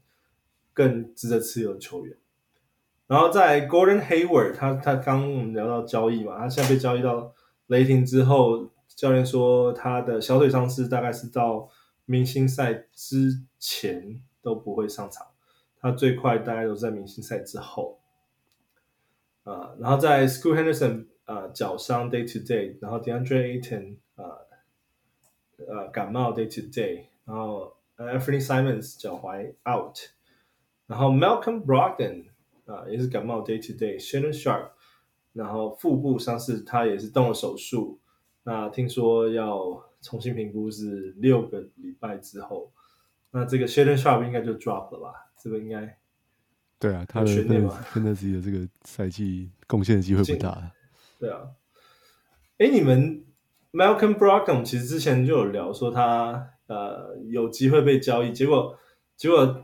[0.74, 2.18] 更值得持有的球员？
[3.14, 7.32] 然后在 Gordon Hayward，他他刚我们聊到交易嘛，他现在被交易到
[7.68, 11.70] 雷霆之后，教练说他的小腿伤势大概是到。
[12.06, 15.26] 明星赛之前都不会上场，
[15.80, 18.02] 他最快大概都在明星赛之后。
[19.80, 24.36] 然后在 School Henderson 啊、脚伤 day to day，然后 DeAndre Ayton 啊
[25.66, 29.98] 呃，感冒 day to day，然后 Anthony Simons 脚踝 out，
[30.88, 32.26] 然后 Malcolm Brogdon
[32.66, 34.70] 啊、呃、也是感冒 day to day，Shannon Sharpe
[35.34, 38.00] 然后腹部伤势他也是动了手术，
[38.44, 39.84] 那听说要。
[40.04, 42.74] 重新评估是六个礼拜之后，
[43.32, 45.32] 那这个 Shaedon Sharpe 应该就 drop 了吧？
[45.42, 45.98] 这个应该
[46.78, 50.62] 对啊，他的对芬德斯的这个赛季贡献的机会不大。
[51.18, 51.52] 对啊，
[52.58, 53.24] 哎，你们
[53.72, 58.78] Malcolm Brogdon 其实之前就有聊说他呃有机会被交易，结果
[59.16, 59.64] 结果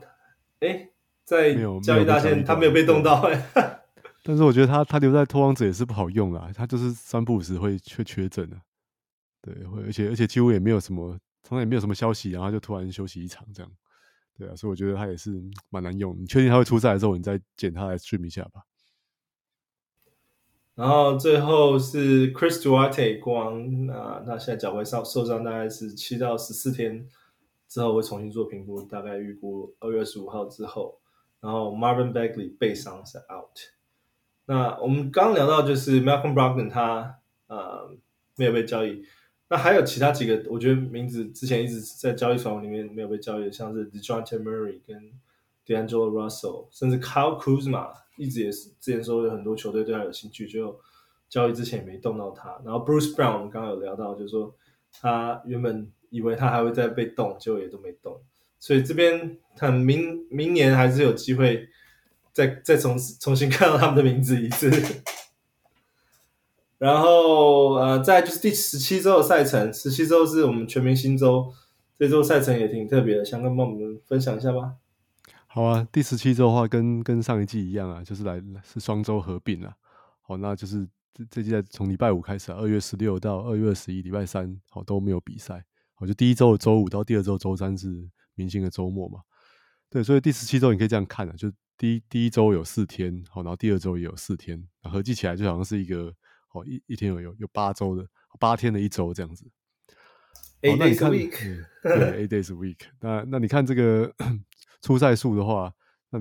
[0.60, 0.88] 哎
[1.30, 3.80] 在交易大限他没有被动到哎。
[4.22, 8.56] 但是我觉得他他留在拓荒者也是不好用啊，他就是三不五时会缺缺阵的，
[9.40, 13.72] 对，会而且而且几乎也没有什么，从来也没有什么消息，然后就突然休息一场这样。
[14.38, 16.16] 对啊，所以我觉得他也是蛮难用。
[16.20, 18.62] 你确定他会出赛的时候，你再捡他来 stream 一下吧。
[20.74, 27.08] 然后最后是 Chris Duarte 光啊，那现在脚踝受受伤，大概是七到十四天
[27.68, 30.99] 之后会重新做评估，大概预估二月十五号之后。
[31.40, 33.58] 然后 Marvin Bagley 背伤是 out。
[34.46, 37.90] 那我们刚刚聊到就是 Malcolm Brogdon 他呃
[38.36, 39.04] 没有被交易。
[39.48, 45.12] 那还有其他几个，我觉得名字之前一直在交易传闻里面没有被交易，像是 Dejounte Murray 跟
[45.66, 50.80] D'Angelo Russell，甚至 Kyle Kuzma，一直也是之前说有很多球队对他有兴趣，就
[51.28, 52.60] 交易之前也没动到他。
[52.64, 54.54] 然后 Bruce Brown 我们刚刚有聊到，就是说
[54.92, 58.22] 他原本以为他还会再被动，结果也都没动，
[58.60, 61.68] 所以这边看明明年还是有机会
[62.32, 64.70] 再再重重新看到他们的名字一次。
[66.78, 71.52] 然后，呃，再就是第十七周的赛程，十七周是我们全明星周，
[71.98, 74.76] 这周赛程也挺特别的，想跟帮我们分享一下吧。
[75.46, 79.74] 好啊，第十七周的话跟跟上一季一样啊，就是来是双周合并了。
[80.22, 85.62] 好，那就是这这季在从礼拜五开始，二月十六到二月二十一，礼拜三好都没有比赛。
[85.92, 88.08] 好，就第一周的周五到第二周周三是
[88.40, 89.20] 明星的周末嘛。
[89.88, 96.14] 对，所以第十七周你可以这样看啊，就第一第一周有四天，好，然后第二周也有四天，合计起来就好像是一个。
[96.52, 98.04] 哦，一一天有有有八周的
[98.40, 99.48] 八天的一周这样子。
[100.62, 102.78] Eight days a week，对，eight days a week。
[103.00, 104.12] 那那你看这个
[104.82, 105.72] 初赛数的话，
[106.10, 106.20] 那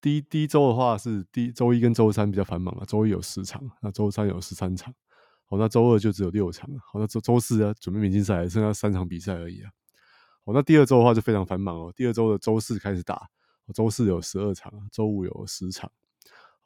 [0.00, 4.90] 第一第一周的话是第周一跟周三比较繁忙嘛，周一有十场，那周三有十三场。
[5.44, 6.66] 好，那周二就只有六场。
[6.90, 9.70] 好，那周周四啊，准备明星赛剩下三场比赛而已啊。
[10.46, 11.92] 好，那第二周的话就非常繁忙哦。
[11.96, 13.28] 第二周的周四开始打，
[13.74, 15.90] 周四有十二场，周五有十场。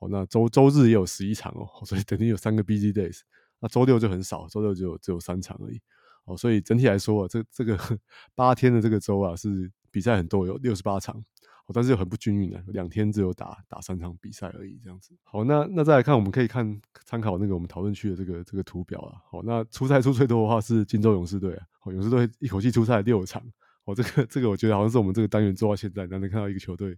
[0.00, 3.20] 哦，那周周日也有十一场哦， 所以等于有三个 busy days。
[3.58, 5.80] 那周六就很少，周六就有只有三场而已。
[6.26, 7.74] 哦，所以整体来说啊，这这个
[8.36, 11.16] 八天的这个周啊，是比赛很多，有六十八场。
[11.64, 15.14] 哦，但是又很不均匀的，两天只有打打三场比赛而已，这样子。
[15.22, 19.20] 好，那那再来看，我们可以看参考那个我们讨论区的这个这个图表啊。
[19.30, 21.66] 好，那出赛出最多的话是金州勇士队啊。
[21.86, 23.42] 勇士队一口气出赛六场。
[23.90, 26.96] 哦，这个这个我觉得好像是我们这个单元做到现在，难得看到一个球队。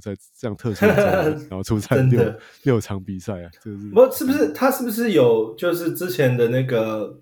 [0.00, 7.20] 在这样特殊的， 然后出战六的六场比赛啊，就是不是不是他是不是有就是之前的那个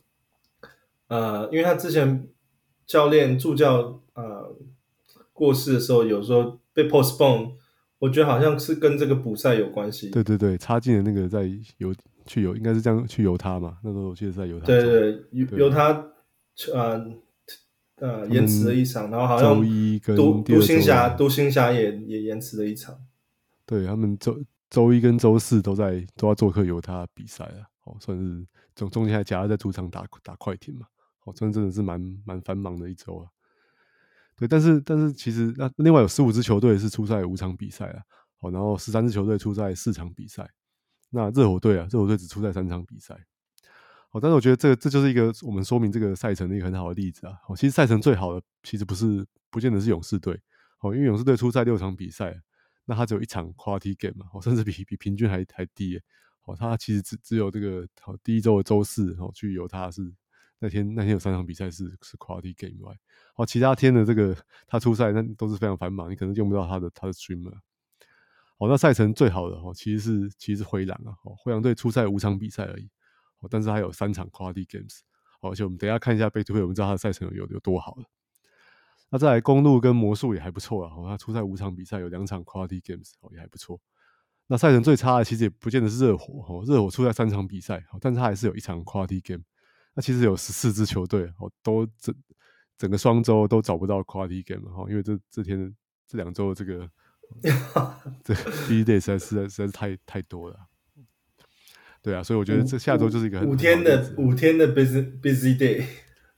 [1.09, 2.29] 呃，因为他之前
[2.87, 4.57] 教练助教呃
[5.33, 7.55] 过世的时候，有时候被 postpone，
[7.99, 10.11] 我觉得好像是跟这个补赛有关系。
[10.11, 11.93] 对对对，插进的那个在犹
[12.25, 14.67] 去犹应该是这样去犹他嘛，那时候我记得是在犹他。
[14.67, 16.07] 对对对，犹犹他
[16.73, 17.05] 呃。
[18.01, 19.63] 呃，延迟了一场，然后好像
[20.17, 22.99] 独独行侠独行侠也也延迟了一场。
[23.67, 30.87] 对，他们周周一跟周四都在都要做客犹他比赛啊，哦，算是中中间还夹在主场打打快艇嘛，
[31.25, 33.29] 哦，真真的是蛮蛮繁忙的一周啊。
[34.37, 38.03] 对，但是但是其实那另外有十五支球队是出赛五场比赛啊，
[38.41, 40.49] 哦，然后十三支球队出赛四场比赛，
[41.11, 43.15] 那热火队啊，热火队只出赛三场比赛。
[44.13, 47.35] 哦，但是我觉得这个这就是一个我们说明这个赛程的一个很好的例子啊。
[47.49, 50.41] 哦，其实赛程最好的其实不是，不见得是勇士队。
[50.81, 52.35] 哦，因为勇士队出赛六场比赛，
[52.87, 56.01] 那他只有一场 quality game 嘛，哦，甚至比比平均还还低。
[56.45, 60.03] 哦，他其实只只有这个好第一周的周四，哦，去犹他是
[60.59, 62.97] 那天那天有三场比赛是是 quality game 外，
[63.37, 67.55] 哦，其他天的这个他出赛那都是非常繁忙，你可能用不到他的他的 streamer。
[68.59, 72.91] 哦，那赛程最好的哦，其实是其实是灰狼啊，哦，灰狼队出赛五场比赛而已。
[73.49, 75.01] 但是还有三场 quality games，
[75.41, 78.05] 而且我们等一下看一下 back to back，我们知道他的赛程有有多好了。
[79.11, 83.81] 那再来公路跟魔术也还不错啊，他出赛五场比赛有两场 quality games，哦，也还不错。
[84.47, 89.43] 那赛程最差的其实也不见得是热火，哦，热火出赛三场比赛，但是他还是有一场 quality game。
[89.95, 92.15] 那其实有十四支球队哦，都整
[92.79, 95.75] 整个双周都找不到 quality game，哈，因为这这天
[96.07, 96.89] 这两周的这个
[98.23, 100.57] 这 busy day 实在实在实在是太太多了。
[102.03, 105.85] 对啊，所以我觉得这下周就是一个很五天的五天的 busy busy day。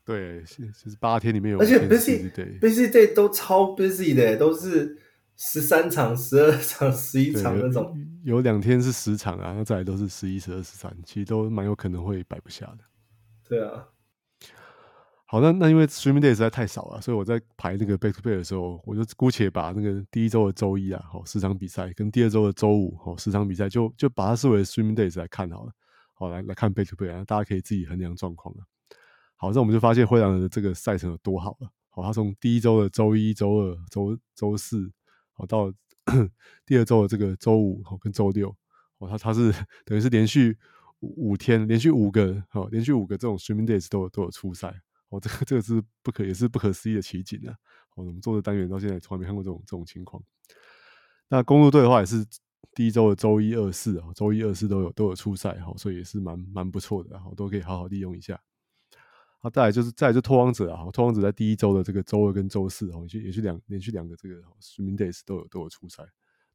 [0.05, 4.99] 对，就是八天里面有而且 busy day busy day 都超 busy 的，都是
[5.37, 7.97] 十三场、十二场、十一场那种。
[8.25, 12.79] 有两天是十场啊，那再来都是十一、十二、十三，其实都蛮有可能会摆不下的。
[13.49, 13.87] 对啊。
[15.33, 25.73] 好，那那因为 streaming day 实在太少了，所以我在排那个 back to back 的时候，我就姑且把那个第一周的周一啊，好十场比赛，跟第二周的周五，好十场比赛，就就把它视为 streaming days 来看好了。
[26.13, 28.61] 好，来来看 back to back 啊，大家可以自己衡量状况啊。
[29.37, 31.71] 好，那我们就发现灰狼的这个赛程有多好了。
[31.89, 34.93] 好，他从第一周的周一、周二、周周四，
[35.33, 35.73] 好到
[36.67, 38.55] 第二周的这个周五，好跟周六，
[38.99, 39.51] 哦，他他是
[39.87, 40.59] 等于是连续
[41.01, 44.83] 五天，连续五个，好连续五个这种 streaming days 都有都有出赛。
[45.13, 47.53] 哦，这个这个是不可也是不可思议的奇景啊！
[47.97, 50.23] 哦，我们做的单元到现在从来没看过这种这种情况。
[51.29, 52.27] 那公路队的话也是
[52.75, 58.41] 第一周的周一、二、四啊，周一、二、四都有都有出赛，哈，所以也是蛮蛮不错的，然后都可以好好利用一下。
[59.41, 66.03] 啊，再来就是再来就拓荒者啊，拓荒者在第一周的这个周二跟周四哦，也是也去两连续两个这个 streaming days 都有都有出赛，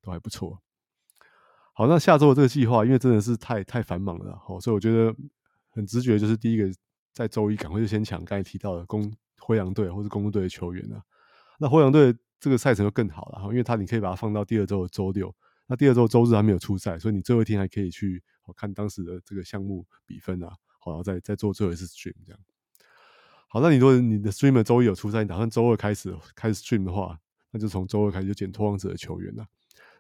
[0.02, 0.60] 都还不错。
[1.74, 5.16] 好，那下周的这个计划，因为真的是太太繁忙了，好，所以我觉得
[5.70, 6.68] 很直觉就是第一个。
[7.18, 11.02] 在周一赶快就先抢刚才提到的公灰狼队或是公鹿队的球员啊，
[11.58, 15.36] 那灰狼队这个赛程就更好了哈，因为他你可以把它放到第二周的周六，
[15.66, 18.24] 那第二周周日还没有出赛，所以你最后一天还可以去
[18.56, 22.40] 看当时的这个项目比分啊，好，然后再再做最后一次 stream 这样。
[23.48, 27.18] 好，那你如果你的 stream 周一有出赛，你打算周二开始开始 stream 的话，
[27.50, 29.44] 那就从周二开始就捡拓荒者的球员了。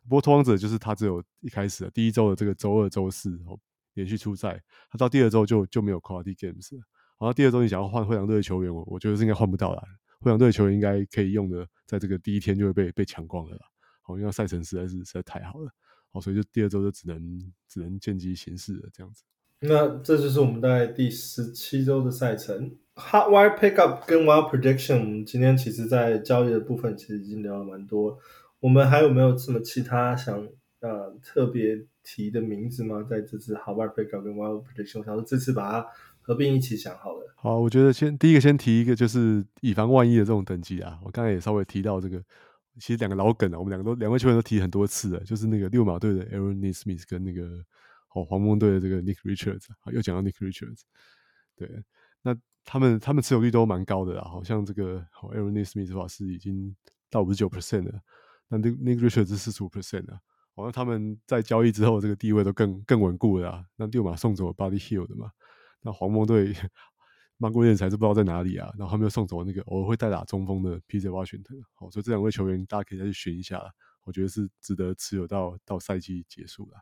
[0.03, 3.57] 不过拓荒者就是他只有一开始的第一周的这个周二、周四哦
[3.93, 4.61] 连续出赛，
[4.91, 6.83] 他到第二周就就没有 quality games 了。
[7.19, 9.81] 然后第二周你想要换灰狼队的球员，我我觉得是应该换不到了。
[10.19, 13.61] 灰狼队的球员应该可以用的，在这个第一天就会被被抢光了啦。
[14.01, 15.71] 好，因为赛程实在是实在太好了，
[16.11, 19.23] 好，所以就第二周就只能只能见机行事了这样子。
[19.59, 22.75] 那这就是我们在第十七周的赛程。
[22.95, 28.17] Hot Wire Pickup 跟 Wild Prediction，今天其实在交易的部分其实已经聊了蛮多。
[28.59, 30.47] 我们还有没有什么其他想
[30.79, 33.03] 呃特别提的名字吗？
[33.07, 35.87] 在这次 Hot Wire Pickup 跟 Wild Prediction，我想说这次把它。
[36.27, 37.33] 合并一起想好了。
[37.37, 40.99] 好，我觉得先第一个先提一个，就是以防万一的这种等级啊。
[41.05, 42.21] 我刚才也稍微提到这个，
[42.77, 47.63] 其实两个老梗啊，我们两个都两位球员都提很多次了，就是那个六马队的 Aaron Smith 跟那个
[48.13, 50.81] 哦黄蜂队的这个 Nick Richards，又讲到 Nick Richards，
[51.55, 51.69] 对，
[52.21, 52.35] 那
[52.65, 56.75] 他们他们持有率都蛮高的啊，好像这个 Aaron Nesmith 的话是已经
[57.09, 58.01] 到五十九 percent 了，
[58.49, 60.19] 那 Nick Nick Richards 是四十五 percent 啊，
[60.55, 63.63] 好像他们在交易之后这个地位都更更稳固了啊。
[63.77, 65.31] 那六马送走了 Body Hill 的嘛。
[65.81, 66.55] 那黄蜂队
[67.37, 73.61] 曼戈顿才是不知道在哪里啊，然后他们又送走那个偶尔会代打中锋的 PJ Washington，好，所以这两位球员大家可以再去寻一下，
[74.03, 76.79] 我觉得是值得持有到到赛季结束了。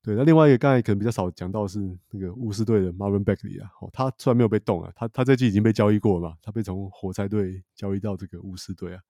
[0.00, 1.78] 对，那另外一个刚才可能比较少讲到是
[2.10, 9.00] 那个巫师队的 Marvin Bagley 啊，哦，他虽然没有被动啊，他他这季已经被交易过了嘛，他被从活塞队交易到这个巫师队啊。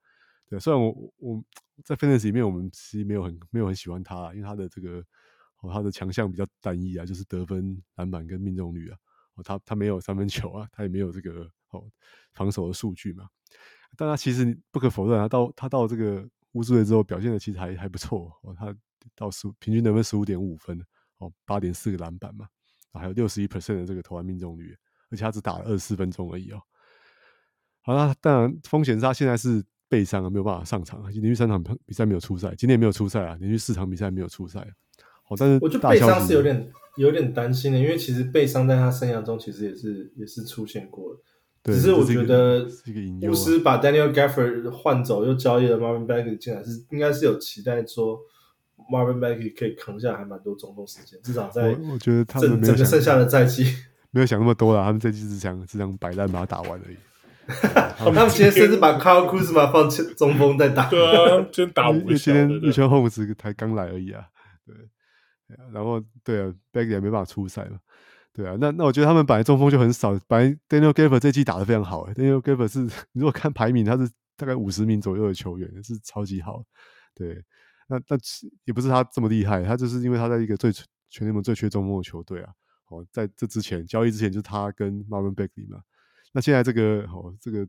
[0.49, 1.43] 对，虽然我我
[1.85, 5.01] 在 Fantasy 里面我们其实没有很没有很喜欢他，因为他的这个。
[5.65, 8.97] 哦，他的强项比较单一啊，就是得分、篮板跟命中率啊。
[9.35, 11.83] 哦，他他没有三分球啊，他也没有这个哦
[12.33, 13.27] 防守的数据嘛。
[13.97, 18.53] 但他其实不可否认，啊到他到这个乌兹队之后，表现的其实还还不错哦。
[18.57, 18.75] 他
[19.15, 20.79] 到十平均得分十五点五分
[21.17, 22.47] 哦，八点四个篮板嘛，
[22.93, 24.75] 还有六十一 percent 的这个投篮命中率，
[25.09, 26.61] 而且他只打了二十四分钟而已哦。
[27.81, 34.65] 好了，当然风险是他现在是背伤啊，没有办法上场啊，连续三场比赛没有出赛，今天也没有出赛啊，连续四场比赛没有出赛。
[35.29, 41.19] 哦，但是我觉得背伤是有点有点担心的，因为其实背伤在他生涯中其实也是也是出现过的。
[41.63, 42.67] 对，只是我觉得
[43.23, 48.19] 巫师把 Daniel Gafford 换走，又交易了 Marvin Bagley 进来，是应该是有期待说
[48.91, 53.65] Marvin Bagley 可以扛下还蛮多中锋时间，至少在我觉得他们整个剩下的赛季
[54.11, 56.95] 没有想那么多啦，他们这季只想只想摆烂把它打完而已。
[57.97, 64.23] 他们今天甚至把 Kyle Kuzma 放中锋在打，对啊，今天打五个今天 Holmes 才刚来而已啊，
[64.65, 64.75] 对。
[65.71, 67.79] 然后对啊，Bagley 也没办法出赛嘛，
[68.33, 72.79] 对啊，那那我觉得他们本来中锋就很少，本来 Daniel Gafford 这季打得非常好，Daniel Gafford 是
[73.13, 76.63] 你如果看排名，他是大概五十名左右的球员，是超级好，
[77.13, 77.43] 对，
[77.87, 78.17] 那那
[78.65, 82.51] 也不是他这么厉害，他就是因为他在一个最全联盟最缺中锋的球队啊，
[82.89, 85.79] 哦，在这之前交易之前就是他跟 Marvin Bagley 嘛，
[86.33, 87.67] 那现在这个哦这个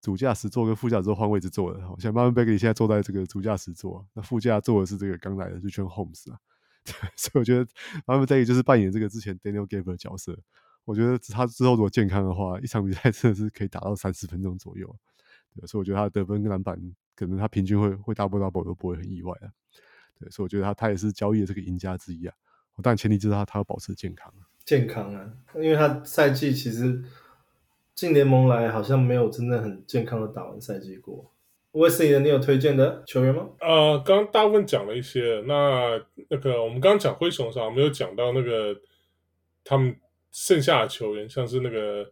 [0.00, 6.38] 主驾驶座跟副驾驶座换位置坐了，好像 Marvin Bagley 现在坐在这个主驾驶座，那副驾坐的是这个刚来的 Richaun Holmes 啊。
[7.16, 7.66] 所以我觉得
[8.06, 10.38] 他们在于就是扮演这个之前 Daniel Gafford 的角色。
[10.84, 14.96] 我觉得他之后如果健康的话，一场比赛 真的是可以打到三十分钟左右。
[15.54, 16.76] 对，所以我觉得他得分跟篮板，
[17.14, 19.52] 可能他平均会会 double double 都不会很意外啊。
[20.18, 22.34] 对，所以我觉得他他也是交易的这个赢家之一啊。
[22.82, 24.32] 但前提就是他他要保持健康。
[24.64, 27.04] 健康啊，因为他赛季其实
[27.94, 31.31] 进联盟来好像没有真的很健康的打完赛季过。
[31.72, 33.48] Wesley 你有推荐的球员吗？
[33.60, 38.78] 呃，刚刚大部分讲了一些，那那个我们刚刚讲灰熊的时候，没有讲到那个
[39.64, 39.96] 他们
[40.30, 42.04] 剩下的球员，像是那个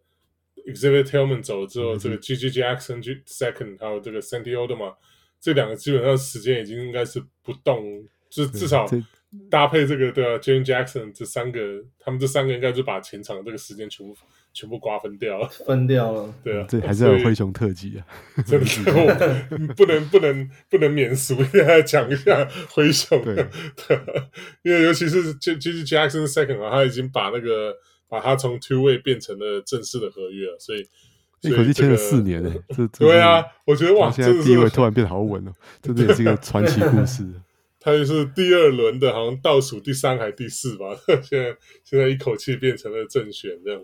[0.67, 4.95] Exhibit Tillman 走了之后，嗯、这个 GG Jackson second 还有这个 Santi Aldama
[5.39, 8.87] 这两个基本上时间已经应该是不动，就至少
[9.51, 14.17] 搭配这个对啊 Jaren Jackson 这三个，他们这三个应该就把前场这个时间全部。
[14.53, 16.35] 全部瓜分掉了， 分掉了。
[16.43, 18.07] 对啊，这还是要有灰熊特辑啊！
[18.45, 19.47] 真的，
[19.77, 21.37] 不能不能不能免俗，
[21.67, 23.23] 要讲一下灰熊。
[23.23, 23.47] 对，
[24.63, 27.75] 因为尤其是就就是 Jackson Second 啊，他已经把那个
[28.09, 30.87] 把他从 Two Way 变成了正式的合约了，所以
[31.43, 32.61] 一口气签了四年诶。
[32.69, 37.25] 这对啊，我觉得哇，现在地位突然变得好稳哦，这也是一个传奇故事。
[37.83, 40.87] 他就是第二轮的，好像倒数第三还第四吧？
[41.23, 43.81] 现在现在一口气变成了正选这样。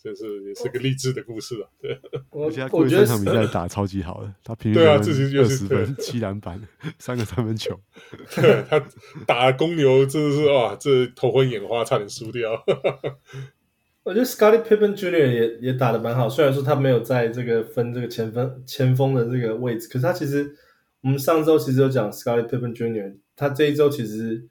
[0.00, 2.00] 就是也是个励志的故事啊，对。
[2.30, 6.60] 我觉得过去三场比赛打超级好的，他平均二十分、七篮板、
[7.00, 7.76] 三个三分球。
[8.36, 8.80] 对，他
[9.26, 12.52] 打公牛真的是哇，这头昏眼花，差点输掉。
[14.04, 15.32] 我觉得 Scottie Pippen Jr.
[15.32, 20.54] 也也打的蛮好，虽然说他没有在这个分这个前锋前锋的这个位置，可是他其实
[21.00, 24.46] 我们上周其实有讲 Scottie Pippen Jr.，他这一周其实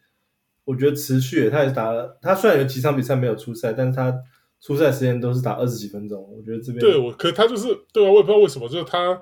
[0.65, 4.13] 我觉得持续，他也打了，他虽然有几场比赛没有出赛，但是他。
[4.61, 9.21] 出赛时间都是打二十几分钟，我觉得这边对我，可他就是对啊，我也不知道为什么，就是他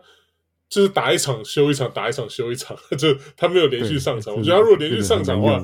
[0.69, 4.33] 就是打一场休一场，打一场休一场， 就他没有连续上场。
[4.35, 5.63] 我觉得他如果连续上场的话，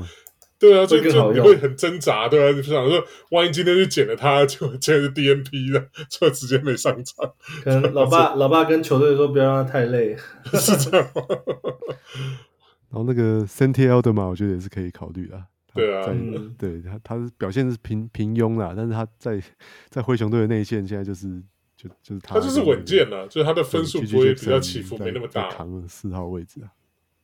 [0.60, 7.34] 对啊，就就你会很挣扎，对啊，就想说，万一今天就捡了他，就今天是 DNP 了，就直接没上场。
[7.64, 10.16] 可能老爸老爸跟球队说不要让他太累，
[10.54, 11.24] 是这样吗？
[12.92, 15.42] 然后那个 Santi Aldama 我觉得也是可以考虑的。
[15.74, 19.42] 对啊，嗯、 对他，他表现是平平庸啦，但是他在
[19.90, 21.42] 在灰熊队的内线现在就是
[21.78, 26.74] 就就是他，他就是稳健了，就是他的分数不会比较起伏没那么大，扛了四号位置啊，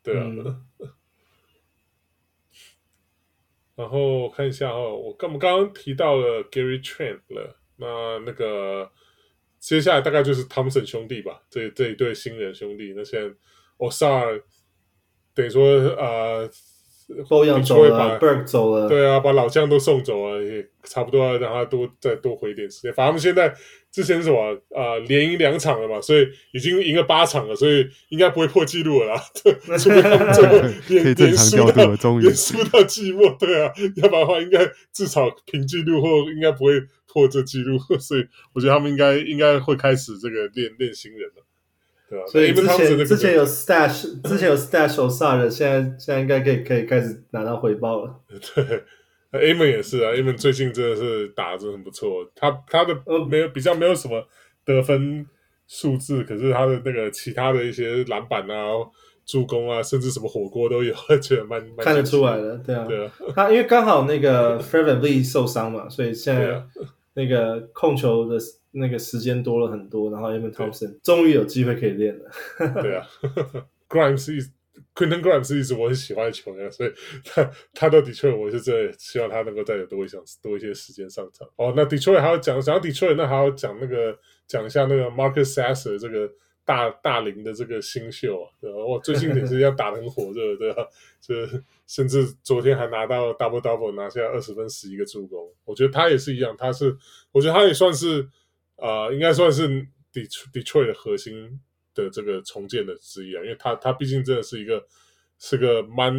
[0.02, 0.24] 对啊。
[0.26, 0.64] 嗯、
[3.76, 8.90] 然后看一下哦，我刚我们刚刚提到了 Gary Trent 了，那那个
[9.60, 13.36] 接下来大概就是 Thompson 兄弟吧，这这一对新人兄弟，那现在
[13.78, 14.42] Ausar
[15.34, 16.50] 等于说呃。
[17.26, 22.94] 后仰走了，Burke 走了，对啊，把老将都送走了，也差不多要让他多再多回一点时间。
[22.94, 23.54] 反正他们现在
[23.92, 29.24] 之前是什么啊、呃，连赢两场了嘛，所以已经赢了八场了，所以应该不会破纪录了啦。
[29.78, 30.56] 除非他们最后
[30.90, 36.74] 连连输到连输到季末，对啊，要不然的话应该至少平纪录或应该不会
[37.08, 41.47] 破这纪录，所以我觉得他们应该应该会开始这个练练新人了。
[42.10, 48.16] 对啊，所以之前之前有 stash，之前有 stash Ausar 的，现在现在应该可以可以开始拿到回报了。
[48.30, 48.84] 对
[49.32, 52.10] ，Amen 也是啊，Amen 最近真的是打得真的很不错。
[52.36, 52.96] 他他的
[53.30, 54.26] 没有比较没有什么
[54.64, 55.26] 得分
[55.68, 58.72] 数字，可是他的那个其他的一些篮板啊、
[59.26, 62.58] 助攻啊，甚至什么火锅都有，觉得蛮蛮看得出来的。
[62.60, 66.64] 对啊，对啊，他因为刚好那个 Fred VanVleet 受伤嘛，所以现在
[67.18, 68.38] 那个控球的。
[68.72, 72.30] 那个时间多了很多，然后 Evan Thompson 终于有机会可以练了。
[72.84, 73.08] 对啊，
[73.90, 74.40] Grimes 一
[74.94, 76.92] Quentin Grimes 是一直我很喜欢的球员，所以
[77.24, 81.48] 他他到 Detroit 我是真的希望他能够再有多一场多一些时间上场。
[81.56, 84.16] 哦，那 Detroit 还要讲讲到 Detroit，那还要讲那个
[84.46, 86.30] 讲一下那个 Marcus Sasser 这个
[86.68, 88.78] 大大龄的这个新秀啊，对吧？
[88.78, 90.86] 我最近也是要打得很火热， 对吧？
[91.20, 91.34] 就
[91.88, 95.52] 甚至昨天还拿到 Double Double，拿下二十分十一个助攻。
[95.66, 96.96] 我觉得他也是一样，他是
[97.32, 98.30] 我觉得他也算是。
[98.80, 99.68] 呃，应该算是
[100.14, 101.60] Detroit 的核心
[101.96, 104.86] 的这个重建的之一啊，因为他他毕竟真的是一个
[105.40, 106.14] 是个蛮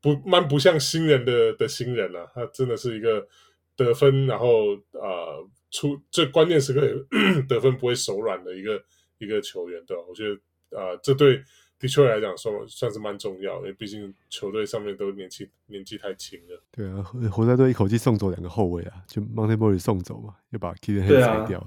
[0.00, 3.26] 不蛮不像新人的的新人啊，他真的是一个
[3.74, 8.80] 得分，然后、呃、出最关键时刻也得分不会手软的一个
[9.20, 10.02] 一个球员，对吧？
[10.08, 10.34] 我觉得
[10.76, 11.40] 啊、呃，这对
[11.78, 16.62] Detroit 来讲算算是蛮重要的，因为毕竟球队上面都年纪年纪太轻了。
[16.72, 21.64] 对啊，活塞队一口气送走两个后卫啊，就 Monte Morris 送走嘛，又把 Killian Hayes 裁掉。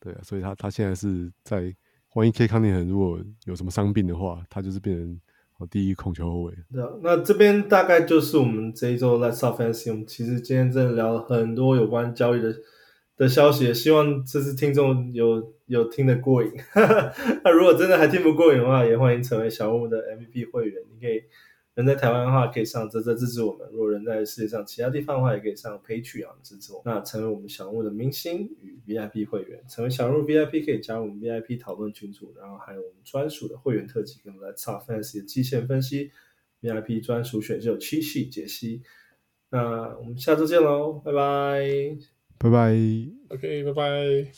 [0.00, 1.74] 对啊，所以他他现在是在，
[2.14, 5.20] 万一 Cade Cunningham 如果有什么伤病的话，他就是变成
[5.68, 6.54] 第一控球后卫。
[6.68, 9.90] 那啊，那这边大概就是我们这一周 Let's Talk Fantasy。
[9.90, 12.54] 我们其实今天真的聊了很多有关交易的
[13.18, 16.50] 的消息，希望这次听众有有听得过瘾。
[17.44, 21.24] 那如果真的还听不过瘾的话，也欢迎成为小人物的 MVP 会员，你可以。
[21.74, 26.82] 人在台湾的话，可以上啧啧支持我们；如果人在世界上其他地方的话，也可以上 Patreon 支持我。
[26.84, 36.10] 那成为我们小人物的明星与 VIP 会员，成为小人物 VIP 可以加入我们 VIP 讨论群组，然后还有我们专属的会员特辑，跟 Let's Talk Fans 的季线分析
[36.62, 38.82] ，VIP 专属选秀七系解析。
[39.50, 41.64] 那我们下周见喽，拜拜，
[42.38, 42.72] 拜拜。
[43.30, 44.28] Ok 拜拜。